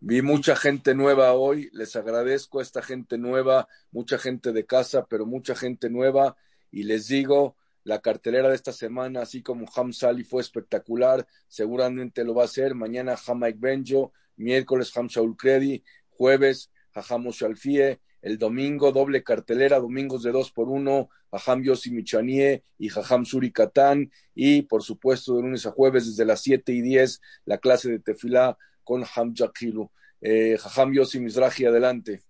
Vi 0.00 0.20
mucha 0.20 0.56
gente 0.56 0.96
nueva 0.96 1.34
hoy, 1.34 1.70
les 1.72 1.94
agradezco 1.94 2.58
a 2.58 2.62
esta 2.62 2.82
gente 2.82 3.18
nueva, 3.18 3.68
mucha 3.92 4.18
gente 4.18 4.52
de 4.52 4.66
casa, 4.66 5.06
pero 5.08 5.26
mucha 5.26 5.54
gente 5.54 5.90
nueva, 5.90 6.36
y 6.72 6.84
les 6.84 7.06
digo, 7.06 7.54
la 7.84 8.00
cartelera 8.00 8.48
de 8.48 8.54
esta 8.54 8.72
semana, 8.72 9.22
así 9.22 9.42
como 9.42 9.66
Ham 9.74 9.92
Sali 9.92 10.24
fue 10.24 10.42
espectacular, 10.42 11.26
seguramente 11.48 12.24
lo 12.24 12.34
va 12.34 12.44
a 12.44 12.48
ser. 12.48 12.74
Mañana 12.74 13.16
Mike 13.34 13.58
Benjo, 13.60 14.12
miércoles 14.36 14.96
Ham 14.96 15.06
Shaul 15.06 15.36
Credi, 15.36 15.82
jueves 16.08 16.70
Hajam 16.92 17.28
Shalfie, 17.30 18.00
el 18.22 18.38
domingo 18.38 18.92
doble 18.92 19.22
cartelera, 19.22 19.78
domingos 19.78 20.22
de 20.22 20.32
dos 20.32 20.50
por 20.50 20.68
uno, 20.68 21.08
Hajam 21.30 21.62
Yossi 21.62 21.90
Michanie 21.90 22.64
y 22.78 22.88
Hajam 22.90 23.24
Suri 23.24 23.52
Katán, 23.52 24.10
y 24.34 24.62
por 24.62 24.82
supuesto 24.82 25.36
de 25.36 25.42
lunes 25.42 25.64
a 25.66 25.70
jueves 25.70 26.06
desde 26.06 26.24
las 26.24 26.42
siete 26.42 26.72
y 26.72 26.82
diez 26.82 27.20
la 27.44 27.58
clase 27.58 27.90
de 27.90 28.00
tefilá 28.00 28.58
con 28.84 29.04
Ham 29.14 29.34
Jakilu. 29.34 29.90
Eh, 30.20 30.58
Hajam 30.62 30.92
Yossi 30.92 31.20
Mizrahi, 31.20 31.64
adelante. 31.64 32.22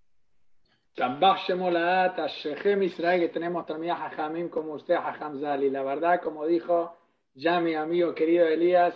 Israel, 2.82 3.20
que 3.20 3.28
tenemos 3.28 3.64
también 3.64 3.92
a 3.92 3.96
Jajamim 3.96 4.48
como 4.48 4.74
usted, 4.74 4.96
Jajam 4.96 5.40
Zali. 5.40 5.70
La 5.70 5.82
verdad, 5.82 6.20
como 6.20 6.46
dijo, 6.46 6.96
Ya 7.34 7.60
mi 7.60 7.74
amigo 7.74 8.14
querido 8.14 8.46
Elías, 8.46 8.94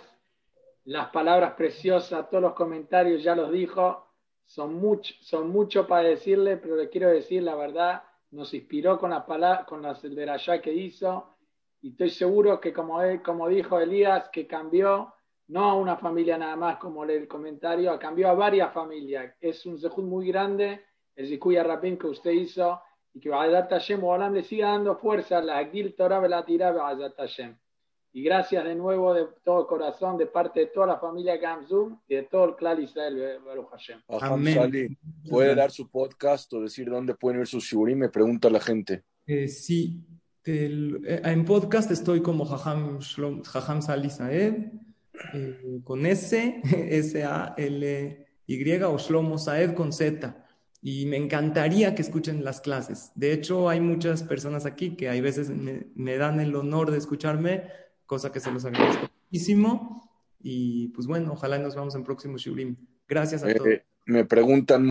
las 0.85 1.09
palabras 1.09 1.53
preciosas, 1.53 2.29
todos 2.29 2.43
los 2.43 2.53
comentarios 2.53 3.23
ya 3.23 3.35
los 3.35 3.51
dijo, 3.51 4.05
son 4.45 4.75
mucho, 4.75 5.15
son 5.21 5.49
mucho 5.49 5.87
para 5.87 6.09
decirle, 6.09 6.57
pero 6.57 6.75
le 6.75 6.89
quiero 6.89 7.09
decir 7.09 7.41
la 7.41 7.55
verdad, 7.55 8.03
nos 8.31 8.53
inspiró 8.53 8.99
con 8.99 9.09
las 9.09 9.23
palabras, 9.23 9.65
con 9.65 9.81
las 9.81 10.01
de 10.01 10.29
allá 10.29 10.61
que 10.61 10.73
hizo, 10.73 11.35
y 11.81 11.91
estoy 11.91 12.09
seguro 12.09 12.59
que 12.59 12.71
como, 12.71 12.99
como 13.23 13.47
dijo 13.47 13.79
Elías, 13.79 14.29
que 14.29 14.45
cambió 14.45 15.13
no 15.47 15.63
a 15.63 15.75
una 15.75 15.97
familia 15.97 16.37
nada 16.37 16.55
más, 16.55 16.77
como 16.77 17.03
el 17.03 17.27
comentario, 17.27 17.97
cambió 17.99 18.29
a 18.29 18.33
varias 18.33 18.73
familias. 18.73 19.35
Es 19.39 19.65
un 19.65 19.79
zehut 19.79 20.03
muy 20.03 20.27
grande, 20.27 20.83
el 21.15 21.27
Zikuya 21.27 21.63
Rapin 21.63 21.97
que 21.97 22.07
usted 22.07 22.31
hizo, 22.31 22.79
y 23.13 23.19
que 23.19 23.29
Ba'adat 23.29 23.69
Hashem 23.69 24.03
Olam 24.03 24.33
le 24.33 24.43
siga 24.43 24.71
dando 24.71 24.97
fuerza, 24.97 25.41
la 25.41 25.65
Gil 25.65 25.95
Torah 25.95 26.27
la 26.27 26.43
tira 26.43 26.71
Ba'adat 26.71 27.15
Hashem. 27.17 27.55
Y 28.11 28.23
gracias 28.23 28.63
de 28.63 28.75
nuevo 28.75 29.13
de 29.13 29.27
todo 29.43 29.67
corazón, 29.67 30.17
de 30.17 30.25
parte 30.25 30.61
de 30.61 30.65
toda 30.67 30.87
la 30.87 30.99
familia 30.99 31.35
Gamzum 31.35 31.99
y 32.07 32.15
de 32.15 32.23
todo 32.23 32.45
el 32.45 32.55
clan 32.55 32.81
Israel, 32.81 33.39
Baruch 33.45 33.69
Hashem. 33.71 33.99
Amén. 34.07 34.97
¿Puede 35.29 35.53
dar 35.53 35.69
su 35.69 35.89
podcast 35.89 36.51
o 36.53 36.61
decir 36.61 36.89
dónde 36.89 37.13
pueden 37.13 37.39
ver 37.39 37.47
su 37.47 37.59
shiburim? 37.59 37.99
Me 37.99 38.09
pregunta 38.09 38.49
la 38.49 38.61
gente. 38.61 39.03
Eh, 39.27 39.49
sí, 39.49 40.01
eh, 40.45 41.21
en 41.25 41.43
podcast 41.43 41.91
estoy 41.91 42.21
como 42.21 42.45
Jajam, 42.45 42.99
Jajam 43.43 43.81
Sali 43.81 44.09
Saed, 44.09 44.71
eh, 45.33 45.81
con 45.83 46.05
S, 46.05 46.61
S-A-L-Y, 46.89 48.83
o 48.83 48.97
Shlomo 48.97 49.37
Saed 49.37 49.73
con 49.73 49.91
Z. 49.91 50.44
Y 50.87 51.07
me 51.07 51.17
encantaría 51.17 51.95
que 51.95 52.03
escuchen 52.03 52.43
las 52.43 52.61
clases. 52.61 53.11
De 53.15 53.33
hecho, 53.33 53.69
hay 53.69 53.81
muchas 53.81 54.21
personas 54.21 54.67
aquí 54.67 54.95
que 54.95 55.09
hay 55.09 55.19
veces 55.19 55.49
me, 55.49 55.87
me 55.95 56.15
dan 56.15 56.39
el 56.39 56.55
honor 56.55 56.91
de 56.91 56.99
escucharme, 56.99 57.63
cosa 58.05 58.31
que 58.31 58.39
se 58.39 58.51
los 58.51 58.65
agradezco 58.65 59.09
muchísimo. 59.23 60.11
Y 60.39 60.89
pues 60.89 61.07
bueno, 61.07 61.33
ojalá 61.33 61.57
nos 61.57 61.73
vamos 61.73 61.95
en 61.95 62.03
próximo 62.03 62.37
Shurim. 62.37 62.75
Gracias 63.07 63.43
a 63.43 63.51
todos. 63.51 63.67
me 64.05 64.25
preguntan 64.25 64.83